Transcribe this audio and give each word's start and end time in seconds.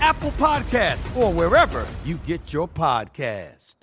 Apple 0.00 0.30
Podcast, 0.32 1.16
or 1.16 1.32
wherever 1.32 1.86
you 2.04 2.16
get 2.18 2.52
your 2.52 2.68
podcast. 2.68 3.74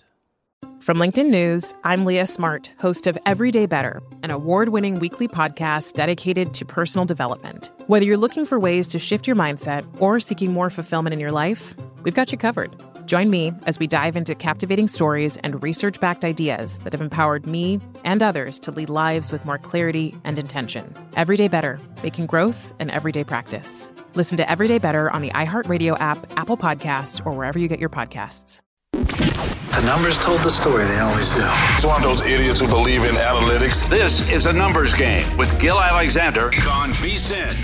From 0.80 0.98
LinkedIn 0.98 1.30
News, 1.30 1.76
I'm 1.84 2.06
Leah 2.06 2.26
Smart, 2.26 2.73
host 2.80 3.06
of 3.06 3.18
Everyday 3.26 3.68
Better, 3.68 4.02
an 4.23 4.31
award 4.31 4.70
winning 4.70 5.00
weekly 5.00 5.28
podcast 5.28 5.94
dedicated 5.94 6.56
to 6.56 6.66
personal 6.66 7.06
development. 7.06 7.72
Whether 7.86 8.06
you're 8.06 8.18
looking 8.18 8.45
for 8.45 8.59
ways 8.59 8.88
to 8.88 9.00
shift 9.00 9.28
your 9.28 9.36
mindset 9.36 9.86
or 10.02 10.20
seeking 10.20 10.52
more 10.52 10.72
fulfillment 10.72 11.14
in 11.14 11.20
your 11.20 11.31
life, 11.31 11.76
we've 12.03 12.16
got 12.16 12.31
you 12.31 12.38
covered. 12.38 12.75
Join 13.12 13.30
me 13.30 13.52
as 13.66 13.78
we 13.78 13.88
dive 13.88 14.16
into 14.16 14.34
captivating 14.34 14.88
stories 14.88 15.36
and 15.44 15.62
research 15.62 16.00
backed 16.00 16.23
ideas 16.23 16.80
that 16.80 16.94
have 16.94 17.02
empowered 17.02 17.45
me 17.45 17.81
and 18.06 18.23
others 18.23 18.58
to 18.59 18.72
lead 18.72 18.90
lives 18.90 19.34
with 19.34 19.44
more 19.44 19.58
clarity 19.58 20.16
and 20.23 20.40
intention. 20.40 20.94
Everyday 21.18 21.50
Better, 21.50 21.78
making 22.03 22.28
growth 22.28 22.73
an 22.80 22.90
everyday 22.90 23.26
practice. 23.26 23.92
Listen 24.16 24.38
to 24.38 24.50
Everyday 24.50 24.78
Better 24.78 25.12
on 25.12 25.22
the 25.22 25.30
iHeartRadio 25.31 26.00
app, 26.00 26.26
Apple 26.38 26.56
Podcasts, 26.56 27.22
or 27.26 27.34
wherever 27.34 27.59
you 27.59 27.68
get 27.68 27.81
your 27.81 27.90
podcasts. 27.90 28.62
The 28.94 29.84
numbers 29.86 30.18
told 30.18 30.40
the 30.40 30.50
story, 30.50 30.86
they 30.86 31.00
always 31.00 31.28
do. 31.31 31.44
It's 31.75 31.86
one 31.86 32.02
of 32.02 32.08
those 32.08 32.25
idiots 32.25 32.62
who 32.62 32.68
believe 32.68 33.03
in 33.03 33.16
analytics. 33.16 33.90
This 33.90 34.25
is 34.30 34.46
a 34.46 34.53
numbers 34.53 34.94
game 34.94 35.36
with 35.36 35.59
Gill 35.59 35.81
Alexander 35.81 36.46
on 36.46 36.94
VSIN. 36.94 37.57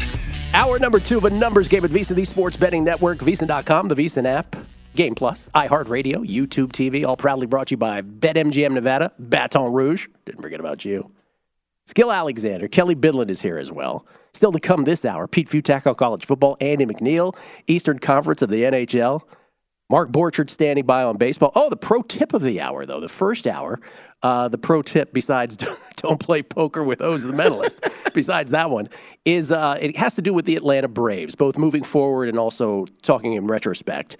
Hour 0.54 0.78
number 0.78 1.00
two 1.00 1.20
of 1.20 1.24
a 1.24 1.30
numbers 1.30 1.70
game 1.70 1.86
at 1.86 1.92
VSIN, 1.92 2.18
the 2.18 2.26
sports 2.26 2.58
betting 2.58 2.84
network, 2.84 3.20
VSIN.com, 3.20 3.88
the 3.88 3.96
VSIN 3.96 4.26
app, 4.26 4.54
Game 4.98 5.14
Plus, 5.14 5.48
iHeartRadio, 5.54 6.28
YouTube 6.28 6.72
TV, 6.72 7.06
all 7.06 7.16
proudly 7.16 7.46
brought 7.46 7.68
to 7.68 7.74
you 7.74 7.78
by 7.78 8.02
BetMGM 8.02 8.72
Nevada, 8.72 9.14
Baton 9.20 9.72
Rouge. 9.72 10.08
Didn't 10.26 10.42
forget 10.42 10.60
about 10.60 10.86
you. 10.86 11.12
Skill 11.86 12.12
Alexander. 12.12 12.68
Kelly 12.68 12.96
Bidlin 12.96 13.30
is 13.30 13.40
here 13.40 13.60
as 13.60 13.72
well. 13.72 14.08
Still 14.34 14.52
to 14.52 14.60
come 14.60 14.86
this 14.86 15.06
hour, 15.06 15.28
Pete 15.28 15.50
Fiutak 15.50 15.86
on 15.86 15.94
college 15.94 16.26
football, 16.26 16.58
Andy 16.62 16.88
McNeil, 16.88 17.38
Eastern 17.68 18.00
Conference 18.00 18.42
of 18.42 18.50
the 18.50 18.64
NHL. 18.64 19.22
Mark 19.90 20.12
Borchard 20.12 20.50
standing 20.50 20.86
by 20.86 21.04
on 21.04 21.16
baseball. 21.16 21.52
Oh, 21.56 21.70
the 21.70 21.78
pro 21.78 22.02
tip 22.02 22.34
of 22.34 22.42
the 22.42 22.60
hour, 22.60 22.86
though, 22.86 23.00
the 23.00 23.08
first 23.08 23.48
hour. 23.48 23.80
Uh, 24.24 24.48
the 24.48 24.58
pro 24.58 24.82
tip, 24.82 25.14
besides 25.14 25.58
don't 25.98 26.20
play 26.20 26.42
poker 26.42 26.84
with 26.84 27.02
Oz 27.02 27.24
the 27.24 27.32
Mentalist, 27.32 27.88
besides 28.14 28.50
that 28.52 28.72
one, 28.72 28.88
is 29.26 29.52
uh, 29.52 29.78
it 29.80 29.96
has 29.96 30.16
to 30.16 30.22
do 30.24 30.34
with 30.34 30.46
the 30.46 30.56
Atlanta 30.56 30.88
Braves, 30.88 31.36
both 31.36 31.58
moving 31.58 31.84
forward 31.84 32.28
and 32.28 32.40
also 32.40 32.88
talking 33.04 33.34
in 33.34 33.46
retrospect. 33.46 34.18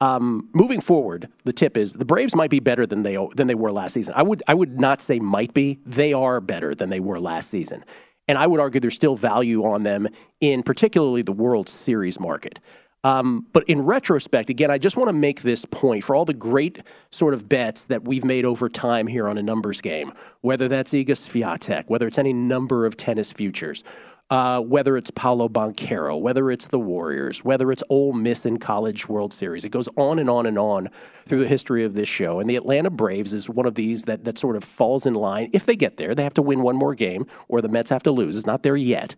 Um, 0.00 0.48
moving 0.52 0.80
forward, 0.80 1.28
the 1.44 1.52
tip 1.52 1.76
is 1.76 1.94
the 1.94 2.04
Braves 2.04 2.36
might 2.36 2.50
be 2.50 2.60
better 2.60 2.86
than 2.86 3.02
they 3.02 3.18
than 3.34 3.48
they 3.48 3.54
were 3.54 3.72
last 3.72 3.94
season. 3.94 4.14
I 4.16 4.22
would 4.22 4.42
I 4.46 4.54
would 4.54 4.80
not 4.80 5.00
say 5.00 5.18
might 5.18 5.54
be. 5.54 5.80
They 5.84 6.12
are 6.12 6.40
better 6.40 6.74
than 6.74 6.90
they 6.90 7.00
were 7.00 7.18
last 7.18 7.50
season, 7.50 7.84
and 8.28 8.38
I 8.38 8.46
would 8.46 8.60
argue 8.60 8.80
there's 8.80 8.94
still 8.94 9.16
value 9.16 9.64
on 9.64 9.82
them 9.82 10.06
in 10.40 10.62
particularly 10.62 11.22
the 11.22 11.32
World 11.32 11.68
Series 11.68 12.20
market. 12.20 12.60
Um, 13.04 13.46
but 13.52 13.64
in 13.68 13.82
retrospect, 13.82 14.50
again, 14.50 14.70
I 14.70 14.78
just 14.78 14.96
want 14.96 15.08
to 15.08 15.12
make 15.12 15.42
this 15.42 15.64
point 15.64 16.02
for 16.02 16.16
all 16.16 16.24
the 16.24 16.34
great 16.34 16.82
sort 17.10 17.32
of 17.32 17.48
bets 17.48 17.84
that 17.84 18.04
we've 18.04 18.24
made 18.24 18.44
over 18.44 18.68
time 18.68 19.06
here 19.06 19.28
on 19.28 19.38
a 19.38 19.42
numbers 19.42 19.80
game, 19.80 20.12
whether 20.40 20.66
that's 20.66 20.90
Iga 20.90 21.10
Swiatek, 21.10 21.84
whether 21.86 22.08
it's 22.08 22.18
any 22.18 22.32
number 22.32 22.86
of 22.86 22.96
tennis 22.96 23.30
futures, 23.30 23.84
uh, 24.30 24.60
whether 24.60 24.96
it's 24.96 25.10
Paolo 25.10 25.48
Banchero, 25.48 26.20
whether 26.20 26.50
it's 26.50 26.66
the 26.66 26.78
Warriors, 26.78 27.44
whether 27.44 27.72
it's 27.72 27.82
Ole 27.88 28.12
Miss 28.12 28.44
in 28.44 28.58
College 28.58 29.08
World 29.08 29.32
Series. 29.32 29.64
It 29.64 29.70
goes 29.70 29.88
on 29.96 30.18
and 30.18 30.28
on 30.28 30.44
and 30.44 30.58
on 30.58 30.88
through 31.24 31.38
the 31.38 31.48
history 31.48 31.82
of 31.84 31.94
this 31.94 32.08
show. 32.08 32.38
And 32.38 32.48
the 32.48 32.56
Atlanta 32.56 32.90
Braves 32.90 33.32
is 33.32 33.48
one 33.48 33.66
of 33.66 33.74
these 33.74 34.04
that, 34.04 34.24
that 34.24 34.36
sort 34.36 34.56
of 34.56 34.64
falls 34.64 35.06
in 35.06 35.14
line. 35.14 35.48
If 35.54 35.64
they 35.64 35.76
get 35.76 35.96
there, 35.96 36.14
they 36.14 36.24
have 36.24 36.34
to 36.34 36.42
win 36.42 36.62
one 36.62 36.76
more 36.76 36.94
game, 36.94 37.26
or 37.48 37.62
the 37.62 37.68
Mets 37.68 37.90
have 37.90 38.02
to 38.02 38.12
lose. 38.12 38.36
It's 38.36 38.46
not 38.46 38.62
there 38.62 38.76
yet. 38.76 39.16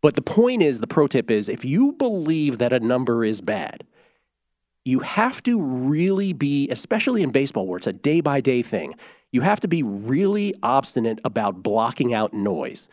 But 0.00 0.14
the 0.14 0.22
point 0.22 0.62
is, 0.62 0.80
the 0.80 0.86
pro 0.86 1.06
tip 1.06 1.30
is 1.30 1.48
if 1.48 1.64
you 1.64 1.92
believe 1.92 2.58
that 2.58 2.72
a 2.72 2.80
number 2.80 3.24
is 3.24 3.40
bad, 3.40 3.84
you 4.84 5.00
have 5.00 5.42
to 5.44 5.60
really 5.60 6.32
be, 6.32 6.68
especially 6.70 7.22
in 7.22 7.30
baseball 7.30 7.66
where 7.66 7.76
it's 7.76 7.86
a 7.86 7.92
day 7.92 8.20
by 8.20 8.40
day 8.40 8.62
thing, 8.62 8.94
you 9.30 9.42
have 9.42 9.60
to 9.60 9.68
be 9.68 9.82
really 9.82 10.54
obstinate 10.62 11.20
about 11.24 11.62
blocking 11.62 12.12
out 12.12 12.34
noise. 12.34 12.88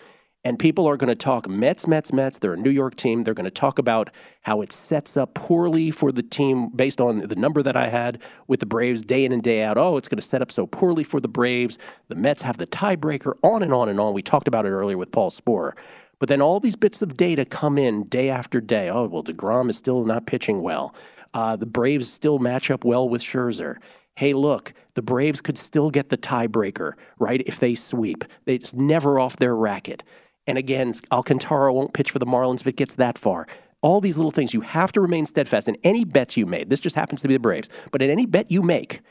And 0.46 0.58
people 0.58 0.88
are 0.88 0.96
going 0.96 1.10
to 1.10 1.16
talk 1.16 1.50
Mets, 1.50 1.86
Mets, 1.86 2.14
Mets. 2.14 2.38
They're 2.38 2.54
a 2.54 2.58
New 2.58 2.70
York 2.70 2.96
team. 2.96 3.24
They're 3.24 3.34
going 3.34 3.44
to 3.44 3.52
talk 3.52 3.78
about 3.78 4.10
how 4.44 4.62
it 4.62 4.72
sets 4.72 5.18
up 5.18 5.34
poorly 5.34 5.92
for 5.92 6.14
the 6.14 6.24
team 6.24 6.70
based 6.70 7.02
on 7.02 7.18
the 7.18 7.36
number 7.36 7.62
that 7.62 7.76
I 7.76 7.90
had 7.90 8.22
with 8.48 8.62
the 8.62 8.66
Braves 8.66 9.02
day 9.02 9.26
in 9.26 9.34
and 9.34 9.44
day 9.44 9.64
out. 9.64 9.78
Oh, 9.78 9.98
it's 9.98 10.08
going 10.08 10.18
to 10.18 10.26
set 10.26 10.42
up 10.42 10.50
so 10.50 10.66
poorly 10.66 11.04
for 11.04 11.20
the 11.20 11.28
Braves. 11.28 11.78
The 12.08 12.16
Mets 12.16 12.42
have 12.44 12.58
the 12.58 12.68
tiebreaker, 12.68 13.34
on 13.44 13.64
and 13.64 13.74
on 13.74 13.90
and 13.90 14.00
on. 14.00 14.14
We 14.14 14.22
talked 14.22 14.48
about 14.48 14.66
it 14.66 14.70
earlier 14.70 14.98
with 14.98 15.12
Paul 15.12 15.30
Sporer. 15.30 15.74
But 16.20 16.30
then 16.30 16.42
all 16.42 16.60
these 16.62 16.78
bits 16.78 17.02
of 17.02 17.18
data 17.18 17.44
come 17.44 17.78
in 17.78 18.04
day 18.04 18.30
after 18.30 18.62
day. 18.62 18.90
Oh, 18.90 19.08
well, 19.08 19.24
DeGrom 19.24 19.70
is 19.70 19.78
still 19.78 20.06
not 20.06 20.26
pitching 20.26 20.62
well. 20.62 20.96
Uh, 21.34 21.58
the 21.58 21.66
Braves 21.66 22.12
still 22.12 22.40
match 22.40 22.72
up 22.72 22.86
well 22.86 23.08
with 23.08 23.22
Scherzer. 23.22 23.78
Hey, 24.16 24.34
look, 24.34 24.74
the 24.96 25.02
Braves 25.02 25.40
could 25.40 25.58
still 25.58 25.90
get 25.90 26.10
the 26.10 26.18
tiebreaker, 26.18 26.94
right, 27.20 27.42
if 27.46 27.60
they 27.60 27.76
sweep. 27.76 28.26
It's 28.46 28.74
never 28.74 29.18
off 29.18 29.38
their 29.38 29.56
racket. 29.56 30.04
And 30.50 30.58
again, 30.58 30.94
Alcantara 31.12 31.72
won't 31.72 31.94
pitch 31.94 32.10
for 32.10 32.18
the 32.18 32.26
Marlins 32.26 32.62
if 32.62 32.68
it 32.68 32.76
gets 32.76 32.96
that 32.96 33.20
far. 33.20 33.46
All 33.84 34.02
these 34.02 34.18
little 34.18 34.32
things, 34.32 34.52
you 34.52 34.62
have 34.62 34.92
to 34.94 35.00
remain 35.00 35.28
steadfast 35.28 35.68
in 35.68 35.78
any 35.84 36.04
bets 36.04 36.38
you 36.38 36.48
made. 36.48 36.72
This 36.72 36.80
just 36.80 36.96
happens 36.96 37.22
to 37.22 37.28
be 37.28 37.36
the 37.36 37.40
Braves. 37.40 37.70
But 37.92 38.02
in 38.02 38.10
any 38.10 38.26
bet 38.26 38.50
you 38.50 38.64
make, 38.64 39.02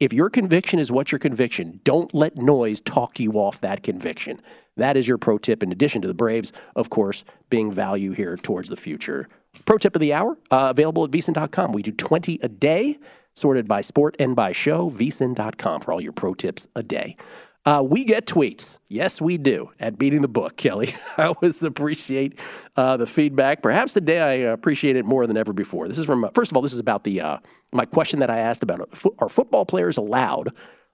if 0.00 0.14
your 0.14 0.30
conviction 0.30 0.78
is 0.78 0.90
what 0.90 1.12
your 1.12 1.18
conviction, 1.18 1.80
don't 1.84 2.14
let 2.14 2.38
noise 2.38 2.80
talk 2.80 3.20
you 3.20 3.32
off 3.32 3.60
that 3.60 3.82
conviction. 3.82 4.40
That 4.78 4.96
is 4.96 5.06
your 5.06 5.18
pro 5.18 5.36
tip, 5.36 5.62
in 5.62 5.70
addition 5.70 6.00
to 6.00 6.08
the 6.08 6.14
Braves, 6.14 6.50
of 6.74 6.88
course, 6.88 7.24
being 7.50 7.70
value 7.70 8.12
here 8.12 8.38
towards 8.38 8.70
the 8.70 8.76
future. 8.76 9.28
Pro 9.66 9.76
tip 9.76 9.94
of 9.96 10.00
the 10.00 10.14
hour, 10.14 10.38
uh, 10.50 10.68
available 10.70 11.04
at 11.04 11.10
vsin.com. 11.10 11.72
We 11.72 11.82
do 11.82 11.92
20 11.92 12.38
a 12.42 12.48
day, 12.48 12.96
sorted 13.34 13.68
by 13.68 13.82
sport 13.82 14.16
and 14.18 14.34
by 14.34 14.52
show. 14.52 14.90
vsin.com 14.90 15.82
for 15.82 15.92
all 15.92 16.00
your 16.00 16.12
pro 16.12 16.32
tips 16.32 16.66
a 16.74 16.82
day. 16.82 17.18
Uh, 17.66 17.82
we 17.82 18.04
get 18.04 18.26
tweets. 18.26 18.78
Yes, 18.88 19.20
we 19.20 19.38
do 19.38 19.70
at 19.80 19.98
Beating 19.98 20.22
the 20.22 20.28
Book, 20.28 20.56
Kelly. 20.56 20.94
I 21.16 21.24
always 21.24 21.60
appreciate 21.64 22.38
uh, 22.76 22.96
the 22.96 23.08
feedback. 23.08 23.60
Perhaps 23.60 23.92
today 23.92 24.20
I 24.20 24.52
appreciate 24.52 24.94
it 24.94 25.04
more 25.04 25.26
than 25.26 25.36
ever 25.36 25.52
before. 25.52 25.88
This 25.88 25.98
is 25.98 26.04
from, 26.04 26.24
uh, 26.24 26.30
first 26.32 26.52
of 26.52 26.56
all, 26.56 26.62
this 26.62 26.72
is 26.72 26.78
about 26.78 27.02
the 27.02 27.20
uh, 27.20 27.38
my 27.72 27.84
question 27.84 28.20
that 28.20 28.30
I 28.30 28.38
asked 28.38 28.62
about 28.62 28.80
uh, 28.80 29.08
are 29.18 29.28
football 29.28 29.66
players 29.66 29.96
allowed, 29.96 30.50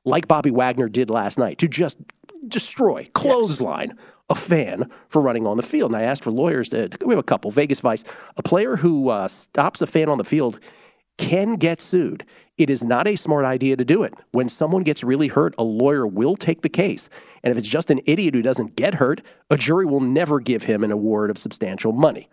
like 0.07 0.27
Bobby 0.27 0.51
Wagner 0.51 0.89
did 0.89 1.11
last 1.11 1.39
night, 1.39 1.59
to 1.59 1.69
just 1.69 1.99
destroy, 2.49 3.07
clothesline 3.13 3.89
yes. 3.89 3.99
a 4.31 4.35
fan 4.35 4.91
for 5.09 5.21
running 5.21 5.47
on 5.47 5.59
the 5.59 5.63
field. 5.63 5.93
And 5.93 6.01
I 6.01 6.05
asked 6.05 6.25
for 6.25 6.31
lawyers 6.31 6.71
to, 6.71 6.89
we 7.05 7.13
have 7.13 7.21
a 7.21 7.23
couple. 7.23 7.51
Vegas 7.51 7.81
Vice, 7.81 8.03
a 8.39 8.43
player 8.43 8.77
who 8.77 9.11
uh, 9.11 9.29
stops 9.29 9.83
a 9.83 9.87
fan 9.87 10.09
on 10.09 10.17
the 10.17 10.25
field 10.25 10.59
can 11.23 11.55
get 11.55 11.81
sued. 11.81 12.27
It 12.59 12.69
is 12.69 12.83
not 12.83 13.07
a 13.07 13.17
smart 13.17 13.45
idea 13.45 13.77
to 13.77 13.85
do 13.85 14.03
it. 14.03 14.15
When 14.33 14.49
someone 14.49 14.83
gets 14.83 15.05
really 15.05 15.29
hurt, 15.29 15.55
a 15.57 15.63
lawyer 15.63 16.07
will 16.07 16.35
take 16.35 16.63
the 16.63 16.69
case. 16.69 17.09
And 17.43 17.53
if 17.53 17.57
it's 17.57 17.69
just 17.69 17.91
an 17.91 18.01
idiot 18.07 18.35
who 18.35 18.43
doesn't 18.43 18.77
get 18.77 18.95
hurt, 18.95 19.23
a 19.49 19.57
jury 19.57 19.87
will 19.87 20.01
never 20.01 20.41
give 20.41 20.65
him 20.65 20.83
an 20.83 20.91
award 20.91 21.31
of 21.31 21.39
substantial 21.39 21.93
money. 21.93 22.29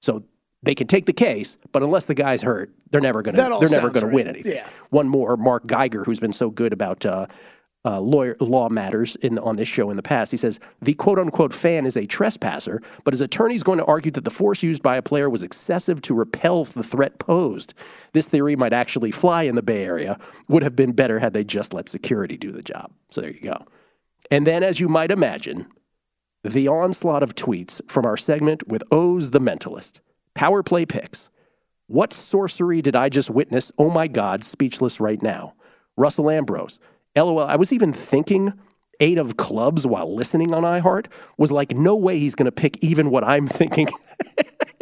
So 0.00 0.24
they 0.62 0.74
can 0.74 0.86
take 0.86 1.06
the 1.06 1.12
case, 1.12 1.58
but 1.72 1.82
unless 1.82 2.06
the 2.06 2.14
guy's 2.14 2.42
hurt, 2.42 2.72
they're 2.90 3.00
never 3.00 3.22
going 3.22 3.36
to 3.36 3.40
they're 3.60 3.68
never 3.68 3.90
going 3.90 4.04
right. 4.04 4.10
to 4.10 4.14
win 4.14 4.26
anything. 4.26 4.52
Yeah. 4.52 4.68
One 4.88 5.08
more, 5.08 5.36
Mark 5.36 5.66
Geiger, 5.66 6.04
who's 6.04 6.20
been 6.20 6.32
so 6.32 6.50
good 6.50 6.72
about 6.72 7.04
uh, 7.06 7.26
uh, 7.84 7.98
lawyer 7.98 8.36
law 8.40 8.68
matters 8.68 9.16
in 9.16 9.38
on 9.38 9.56
this 9.56 9.68
show 9.68 9.90
in 9.90 9.96
the 9.96 10.02
past. 10.02 10.30
He 10.30 10.36
says 10.36 10.60
the 10.80 10.94
quote 10.94 11.18
unquote 11.18 11.54
fan 11.54 11.86
is 11.86 11.96
a 11.96 12.06
trespasser, 12.06 12.82
but 13.04 13.14
his 13.14 13.20
attorney 13.20 13.54
is 13.54 13.62
going 13.62 13.78
to 13.78 13.84
argue 13.86 14.10
that 14.12 14.24
the 14.24 14.30
force 14.30 14.62
used 14.62 14.82
by 14.82 14.96
a 14.96 15.02
player 15.02 15.30
was 15.30 15.42
excessive 15.42 16.02
to 16.02 16.14
repel 16.14 16.64
the 16.64 16.82
threat 16.82 17.18
posed. 17.18 17.72
This 18.12 18.26
theory 18.26 18.56
might 18.56 18.72
actually 18.72 19.10
fly 19.10 19.44
in 19.44 19.54
the 19.54 19.62
Bay 19.62 19.84
Area. 19.84 20.18
Would 20.48 20.62
have 20.62 20.76
been 20.76 20.92
better 20.92 21.18
had 21.18 21.32
they 21.32 21.44
just 21.44 21.72
let 21.72 21.88
security 21.88 22.36
do 22.36 22.52
the 22.52 22.62
job. 22.62 22.92
So 23.10 23.20
there 23.20 23.32
you 23.32 23.40
go. 23.40 23.64
And 24.30 24.46
then, 24.46 24.62
as 24.62 24.78
you 24.78 24.88
might 24.88 25.10
imagine, 25.10 25.66
the 26.44 26.68
onslaught 26.68 27.22
of 27.22 27.34
tweets 27.34 27.80
from 27.90 28.06
our 28.06 28.16
segment 28.16 28.68
with 28.68 28.82
Oz 28.92 29.30
the 29.30 29.40
Mentalist. 29.40 30.00
Power 30.34 30.62
play 30.62 30.86
picks. 30.86 31.28
What 31.86 32.12
sorcery 32.12 32.82
did 32.82 32.94
I 32.94 33.08
just 33.08 33.30
witness? 33.30 33.72
Oh 33.76 33.90
my 33.90 34.06
God, 34.06 34.44
speechless 34.44 35.00
right 35.00 35.20
now. 35.20 35.54
Russell 35.96 36.30
Ambrose. 36.30 36.78
LOL. 37.16 37.40
I 37.40 37.56
was 37.56 37.72
even 37.72 37.92
thinking 37.92 38.52
eight 39.00 39.18
of 39.18 39.36
clubs 39.36 39.86
while 39.86 40.14
listening 40.14 40.52
on 40.52 40.62
iHeart 40.62 41.06
was 41.38 41.50
like, 41.50 41.72
no 41.74 41.96
way 41.96 42.18
he's 42.18 42.34
going 42.34 42.44
to 42.46 42.52
pick 42.52 42.82
even 42.82 43.10
what 43.10 43.24
I'm 43.24 43.46
thinking. 43.46 43.86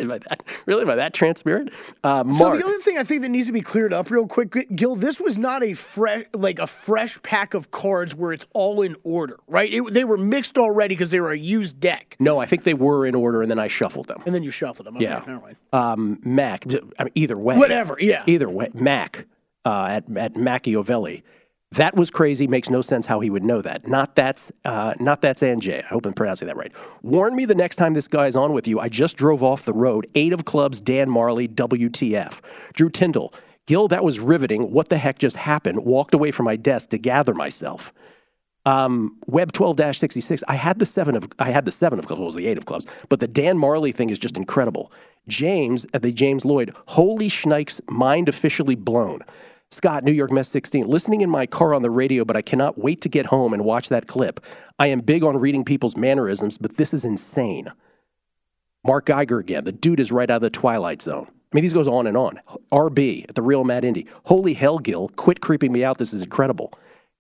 Am 0.00 0.12
I 0.12 0.18
that, 0.18 0.44
really? 0.66 0.82
Am 0.82 0.90
I 0.90 0.94
that 0.94 1.12
transparent? 1.12 1.70
Uh, 2.04 2.22
So 2.32 2.56
the 2.56 2.64
other 2.64 2.78
thing 2.78 2.98
I 2.98 3.02
think 3.02 3.22
that 3.22 3.30
needs 3.30 3.48
to 3.48 3.52
be 3.52 3.60
cleared 3.62 3.92
up 3.92 4.12
real 4.12 4.28
quick, 4.28 4.54
Gill, 4.76 4.94
this 4.94 5.20
was 5.20 5.36
not 5.38 5.64
a 5.64 5.74
fresh, 5.74 6.24
like 6.34 6.60
a 6.60 6.68
fresh 6.68 7.20
pack 7.22 7.52
of 7.54 7.72
cards 7.72 8.14
where 8.14 8.32
it's 8.32 8.46
all 8.54 8.82
in 8.82 8.94
order, 9.02 9.40
right? 9.48 9.72
It, 9.72 9.92
they 9.92 10.04
were 10.04 10.16
mixed 10.16 10.56
already 10.56 10.94
because 10.94 11.10
they 11.10 11.20
were 11.20 11.32
a 11.32 11.38
used 11.38 11.80
deck, 11.80 12.16
no, 12.20 12.38
I 12.38 12.46
think 12.46 12.62
they 12.62 12.74
were 12.74 13.06
in 13.06 13.16
order 13.16 13.42
and 13.42 13.50
then 13.50 13.58
I 13.58 13.66
shuffled 13.66 14.06
them. 14.06 14.22
and 14.24 14.32
then 14.32 14.44
you 14.44 14.52
shuffled 14.52 14.86
them. 14.86 14.96
Okay, 14.96 15.04
Yeah. 15.04 15.22
never 15.26 15.40
mind. 15.40 15.56
um, 15.72 16.20
Mac. 16.24 16.64
I 16.98 17.04
mean, 17.04 17.12
either 17.16 17.36
way, 17.36 17.56
Whatever, 17.58 17.96
yeah. 17.98 18.22
Either 18.28 18.48
way, 18.48 18.68
Mac 18.74 19.26
uh, 19.64 19.86
at 19.90 20.16
at 20.16 20.36
Machiavelli. 20.36 21.24
That 21.72 21.96
was 21.96 22.10
crazy. 22.10 22.46
Makes 22.46 22.70
no 22.70 22.80
sense 22.80 23.04
how 23.04 23.20
he 23.20 23.28
would 23.28 23.44
know 23.44 23.60
that. 23.60 23.86
Not 23.86 24.14
that's 24.14 24.50
uh, 24.64 24.94
not 25.00 25.20
that's 25.20 25.42
Anjay. 25.42 25.84
I 25.84 25.88
hope 25.88 26.06
I'm 26.06 26.14
pronouncing 26.14 26.48
that 26.48 26.56
right. 26.56 26.72
Warn 27.02 27.36
me 27.36 27.44
the 27.44 27.54
next 27.54 27.76
time 27.76 27.92
this 27.92 28.08
guy's 28.08 28.36
on 28.36 28.54
with 28.54 28.66
you. 28.66 28.80
I 28.80 28.88
just 28.88 29.16
drove 29.16 29.42
off 29.42 29.64
the 29.64 29.74
road. 29.74 30.06
Eight 30.14 30.32
of 30.32 30.46
clubs. 30.46 30.80
Dan 30.80 31.08
Majerle. 31.08 31.48
WTF. 31.48 32.40
Drew 32.72 32.88
Tyndall. 32.88 33.34
Gill, 33.66 33.86
that 33.88 34.02
was 34.02 34.18
riveting. 34.18 34.72
What 34.72 34.88
the 34.88 34.96
heck 34.96 35.18
just 35.18 35.36
happened? 35.36 35.84
Walked 35.84 36.14
away 36.14 36.30
from 36.30 36.44
my 36.46 36.56
desk 36.56 36.88
to 36.90 36.98
gather 36.98 37.34
myself. 37.34 37.92
Um, 38.64 39.18
Web 39.26 39.52
12-66. 39.52 40.42
I 40.48 40.54
had 40.54 40.78
the 40.78 40.86
seven 40.86 41.14
of 41.16 41.28
I 41.38 41.50
had 41.50 41.66
the 41.66 41.72
seven 41.72 41.98
of 41.98 42.06
clubs. 42.06 42.20
It 42.20 42.24
was 42.24 42.34
the 42.34 42.46
eight 42.46 42.56
of 42.56 42.64
clubs. 42.64 42.86
But 43.10 43.20
the 43.20 43.28
Dan 43.28 43.58
Majerle 43.58 43.94
thing 43.94 44.08
is 44.08 44.18
just 44.18 44.38
incredible. 44.38 44.90
James 45.26 45.86
at 45.92 46.00
the 46.00 46.12
James 46.12 46.46
Lloyd. 46.46 46.74
Holy 46.86 47.28
schnikes! 47.28 47.80
Mind 47.90 48.28
officially 48.28 48.74
blown. 48.74 49.20
Scott, 49.70 50.02
New 50.02 50.12
York 50.12 50.32
Mess 50.32 50.48
16. 50.48 50.86
Listening 50.86 51.20
in 51.20 51.28
my 51.28 51.46
car 51.46 51.74
on 51.74 51.82
the 51.82 51.90
radio, 51.90 52.24
but 52.24 52.36
I 52.36 52.42
cannot 52.42 52.78
wait 52.78 53.02
to 53.02 53.08
get 53.08 53.26
home 53.26 53.52
and 53.52 53.64
watch 53.64 53.90
that 53.90 54.06
clip. 54.06 54.40
I 54.78 54.86
am 54.86 55.00
big 55.00 55.22
on 55.22 55.36
reading 55.36 55.64
people's 55.64 55.96
mannerisms, 55.96 56.56
but 56.56 56.76
this 56.76 56.94
is 56.94 57.04
insane. 57.04 57.70
Mark 58.86 59.06
Geiger 59.06 59.38
again. 59.38 59.64
The 59.64 59.72
dude 59.72 60.00
is 60.00 60.10
right 60.10 60.30
out 60.30 60.36
of 60.36 60.42
the 60.42 60.50
Twilight 60.50 61.02
Zone. 61.02 61.26
I 61.28 61.56
mean, 61.56 61.62
these 61.62 61.74
goes 61.74 61.88
on 61.88 62.06
and 62.06 62.16
on. 62.16 62.40
RB 62.72 63.28
at 63.28 63.34
the 63.34 63.42
Real 63.42 63.64
Mad 63.64 63.84
Indy. 63.84 64.06
Holy 64.24 64.54
hell, 64.54 64.78
Gill. 64.78 65.10
Quit 65.16 65.40
creeping 65.42 65.72
me 65.72 65.84
out. 65.84 65.98
This 65.98 66.14
is 66.14 66.22
incredible. 66.22 66.72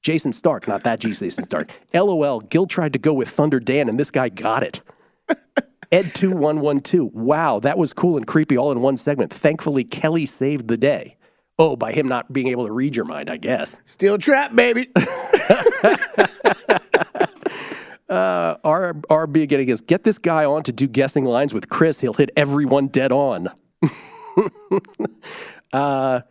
Jason 0.02 0.32
Stark, 0.32 0.66
not 0.66 0.84
that 0.84 1.00
Jason 1.00 1.30
Stark. 1.30 1.70
LOL, 1.94 2.40
Gill 2.40 2.66
tried 2.66 2.94
to 2.94 2.98
go 2.98 3.12
with 3.12 3.28
Thunder 3.28 3.60
Dan, 3.60 3.88
and 3.88 4.00
this 4.00 4.10
guy 4.10 4.30
got 4.30 4.62
it. 4.62 4.80
Ed2112. 5.92 7.12
Wow, 7.12 7.60
that 7.60 7.76
was 7.76 7.92
cool 7.92 8.16
and 8.16 8.26
creepy 8.26 8.56
all 8.56 8.72
in 8.72 8.80
one 8.80 8.96
segment. 8.96 9.32
Thankfully, 9.32 9.84
Kelly 9.84 10.24
saved 10.24 10.68
the 10.68 10.76
day. 10.76 11.17
Oh, 11.58 11.74
by 11.76 11.92
him 11.92 12.06
not 12.06 12.32
being 12.32 12.48
able 12.48 12.66
to 12.66 12.72
read 12.72 12.94
your 12.94 13.04
mind, 13.04 13.28
I 13.28 13.36
guess. 13.36 13.80
Steel 13.84 14.18
trap, 14.18 14.54
baby. 14.54 14.86
Uh, 18.08 18.56
R- 18.64 18.94
RB 18.94 19.46
getting 19.46 19.66
his 19.66 19.82
get 19.82 20.02
this 20.02 20.16
guy 20.16 20.44
on 20.46 20.62
to 20.62 20.72
do 20.72 20.86
guessing 20.86 21.26
lines 21.26 21.52
with 21.52 21.68
Chris. 21.68 22.00
He'll 22.00 22.14
hit 22.14 22.30
everyone 22.36 22.86
dead 22.86 23.12
on. 23.12 23.48
uh, 25.74 26.22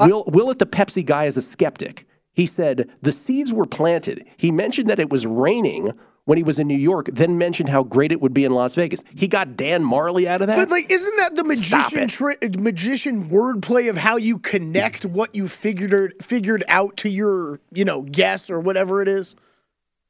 Will 0.00 0.24
Will 0.26 0.50
at 0.50 0.58
the 0.58 0.66
Pepsi 0.66 1.04
guy 1.04 1.26
is 1.26 1.36
a 1.36 1.42
skeptic. 1.42 2.08
He 2.32 2.46
said 2.46 2.90
the 3.02 3.12
seeds 3.12 3.52
were 3.54 3.66
planted. 3.66 4.26
He 4.36 4.50
mentioned 4.50 4.88
that 4.90 4.98
it 4.98 5.10
was 5.10 5.24
raining 5.24 5.92
when 6.24 6.38
he 6.38 6.44
was 6.44 6.58
in 6.58 6.68
New 6.68 6.76
York, 6.76 7.08
then 7.12 7.36
mentioned 7.38 7.68
how 7.68 7.82
great 7.82 8.12
it 8.12 8.20
would 8.20 8.32
be 8.32 8.44
in 8.44 8.52
Las 8.52 8.74
Vegas. 8.74 9.02
He 9.14 9.26
got 9.28 9.56
Dan 9.56 9.82
Majerle 9.82 10.26
out 10.26 10.40
of 10.40 10.46
that. 10.46 10.56
But 10.56 10.70
like, 10.70 10.90
isn't 10.90 11.16
that 11.16 11.36
the 11.36 11.44
magician 11.44 12.08
tri- 12.08 12.36
magician 12.58 13.28
wordplay 13.28 13.90
of 13.90 13.96
how 13.96 14.16
you 14.16 14.38
connect 14.38 15.04
what 15.04 15.34
you 15.34 15.48
figured 15.48 16.14
figured 16.22 16.64
out 16.68 16.96
to 16.98 17.08
your 17.08 17.60
you 17.72 17.84
know 17.84 18.02
guess 18.02 18.50
or 18.50 18.60
whatever 18.60 19.02
it 19.02 19.08
is? 19.08 19.34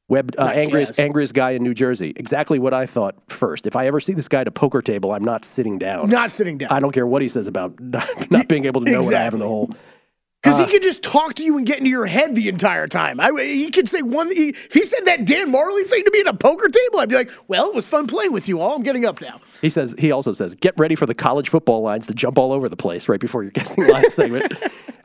Web 0.09 0.35
uh, 0.37 0.43
angriest 0.53 0.91
guess. 0.91 0.99
angriest 0.99 1.33
guy 1.33 1.51
in 1.51 1.63
New 1.63 1.73
Jersey. 1.73 2.13
Exactly 2.17 2.59
what 2.59 2.73
I 2.73 2.85
thought 2.85 3.15
first. 3.27 3.65
If 3.65 3.75
I 3.75 3.87
ever 3.87 3.99
see 3.99 4.13
this 4.13 4.27
guy 4.27 4.41
at 4.41 4.47
a 4.47 4.51
poker 4.51 4.81
table, 4.81 5.13
I'm 5.13 5.23
not 5.23 5.45
sitting 5.45 5.79
down. 5.79 6.09
Not 6.09 6.29
sitting 6.29 6.57
down. 6.57 6.71
I 6.71 6.79
don't 6.81 6.91
care 6.91 7.07
what 7.07 7.21
he 7.21 7.29
says 7.29 7.47
about 7.47 7.79
not, 7.79 8.07
not 8.31 8.47
being 8.47 8.65
able 8.65 8.83
to 8.83 8.91
know 8.91 8.99
what 8.99 9.13
I 9.13 9.21
have 9.21 9.33
in 9.33 9.39
the 9.39 9.47
hole. 9.47 9.69
Because 10.43 10.59
Uh, 10.59 10.65
he 10.65 10.71
could 10.71 10.83
just 10.83 11.01
talk 11.01 11.35
to 11.35 11.43
you 11.43 11.57
and 11.57 11.65
get 11.65 11.77
into 11.77 11.89
your 11.89 12.05
head 12.05 12.35
the 12.35 12.49
entire 12.49 12.85
time. 12.85 13.17
I, 13.21 13.31
he 13.41 13.71
could 13.71 13.87
say 13.87 14.01
one. 14.01 14.27
He, 14.27 14.49
if 14.49 14.73
he 14.73 14.81
said 14.83 15.05
that 15.05 15.23
Dan 15.25 15.53
Majerle 15.53 15.85
thing 15.85 16.03
to 16.03 16.11
me 16.11 16.19
at 16.19 16.27
a 16.27 16.33
poker 16.35 16.67
table, 16.67 16.99
I'd 16.99 17.07
be 17.07 17.15
like, 17.15 17.31
"Well, 17.47 17.69
it 17.69 17.75
was 17.75 17.85
fun 17.85 18.07
playing 18.07 18.33
with 18.33 18.49
you 18.49 18.59
all. 18.59 18.75
I'm 18.75 18.83
getting 18.83 19.05
up 19.05 19.21
now." 19.21 19.39
He 19.61 19.69
says 19.69 19.95
he 19.97 20.11
also 20.11 20.33
says 20.33 20.53
get 20.55 20.73
ready 20.77 20.95
for 20.95 21.05
the 21.05 21.15
college 21.15 21.47
football 21.47 21.81
lines 21.81 22.07
to 22.07 22.13
jump 22.13 22.37
all 22.37 22.51
over 22.51 22.67
the 22.67 22.75
place 22.75 23.07
right 23.07 23.21
before 23.21 23.41
your 23.43 23.51
guessing 23.51 23.87
line 23.87 24.09
segment. 24.09 24.53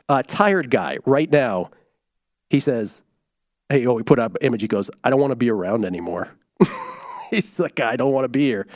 Uh, 0.09 0.23
tired 0.27 0.69
guy 0.69 0.97
right 1.05 1.31
now. 1.31 1.71
He 2.49 2.59
says, 2.59 3.01
"Hey, 3.69 3.85
oh, 3.85 3.95
he 3.97 4.03
put 4.03 4.19
up 4.19 4.35
image. 4.41 4.61
He 4.61 4.67
goes, 4.67 4.91
I 5.05 5.09
don't 5.09 5.21
want 5.21 5.31
to 5.31 5.37
be 5.37 5.49
around 5.49 5.85
anymore. 5.85 6.35
He's 7.29 7.59
like, 7.59 7.79
I 7.79 7.95
don't 7.95 8.11
want 8.11 8.25
to 8.25 8.29
be 8.29 8.45
here." 8.45 8.67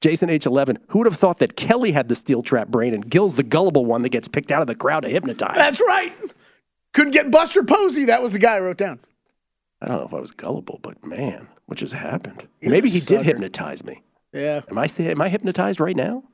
Jason 0.00 0.28
H11, 0.30 0.78
who 0.88 0.98
would 0.98 1.06
have 1.06 1.16
thought 1.16 1.38
that 1.40 1.56
Kelly 1.56 1.92
had 1.92 2.08
the 2.08 2.14
steel 2.14 2.42
trap 2.42 2.68
brain 2.68 2.94
and 2.94 3.08
Gill's 3.08 3.34
the 3.34 3.42
gullible 3.42 3.84
one 3.84 4.02
that 4.02 4.08
gets 4.08 4.28
picked 4.28 4.50
out 4.50 4.60
of 4.62 4.66
the 4.66 4.74
crowd 4.74 5.00
to 5.00 5.08
hypnotize? 5.10 5.56
That's 5.56 5.80
right. 5.80 6.12
Couldn't 6.94 7.12
get 7.12 7.30
Buster 7.30 7.62
Posey. 7.62 8.06
That 8.06 8.22
was 8.22 8.32
the 8.32 8.38
guy 8.38 8.54
I 8.56 8.60
wrote 8.60 8.78
down. 8.78 8.98
I 9.82 9.88
don't 9.88 9.98
know 9.98 10.06
if 10.06 10.14
I 10.14 10.20
was 10.20 10.30
gullible, 10.32 10.78
but 10.82 11.04
man, 11.04 11.48
what 11.66 11.78
just 11.78 11.94
happened? 11.94 12.46
You're 12.60 12.70
Maybe 12.72 12.88
he 12.90 12.98
sucker. 12.98 13.18
did 13.18 13.26
hypnotize 13.26 13.84
me. 13.84 14.02
Yeah. 14.32 14.62
Am 14.70 14.78
I 14.78 14.86
am 14.98 15.20
I 15.22 15.28
hypnotized 15.28 15.80
right 15.80 15.96
now? 15.96 16.24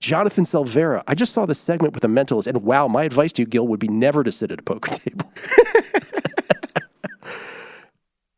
Jonathan 0.00 0.42
Silvera, 0.44 1.04
I 1.06 1.14
just 1.14 1.32
saw 1.32 1.46
this 1.46 1.60
segment 1.60 1.94
with 1.94 2.02
a 2.02 2.08
mentalist, 2.08 2.48
and 2.48 2.62
wow, 2.64 2.88
my 2.88 3.04
advice 3.04 3.32
to 3.34 3.42
you, 3.42 3.46
Gill, 3.46 3.68
would 3.68 3.78
be 3.78 3.86
never 3.86 4.24
to 4.24 4.32
sit 4.32 4.50
at 4.50 4.58
a 4.58 4.62
poker 4.62 4.90
table. 4.98 5.30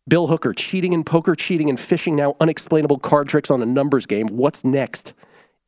Bill 0.06 0.26
Hooker, 0.26 0.52
cheating 0.52 0.92
in 0.92 1.02
poker, 1.02 1.34
cheating 1.34 1.68
in 1.70 1.78
fishing, 1.78 2.14
now 2.14 2.36
unexplainable 2.38 2.98
card 2.98 3.26
tricks 3.26 3.50
on 3.50 3.62
a 3.62 3.66
numbers 3.66 4.04
game. 4.04 4.26
What's 4.28 4.62
next? 4.62 5.14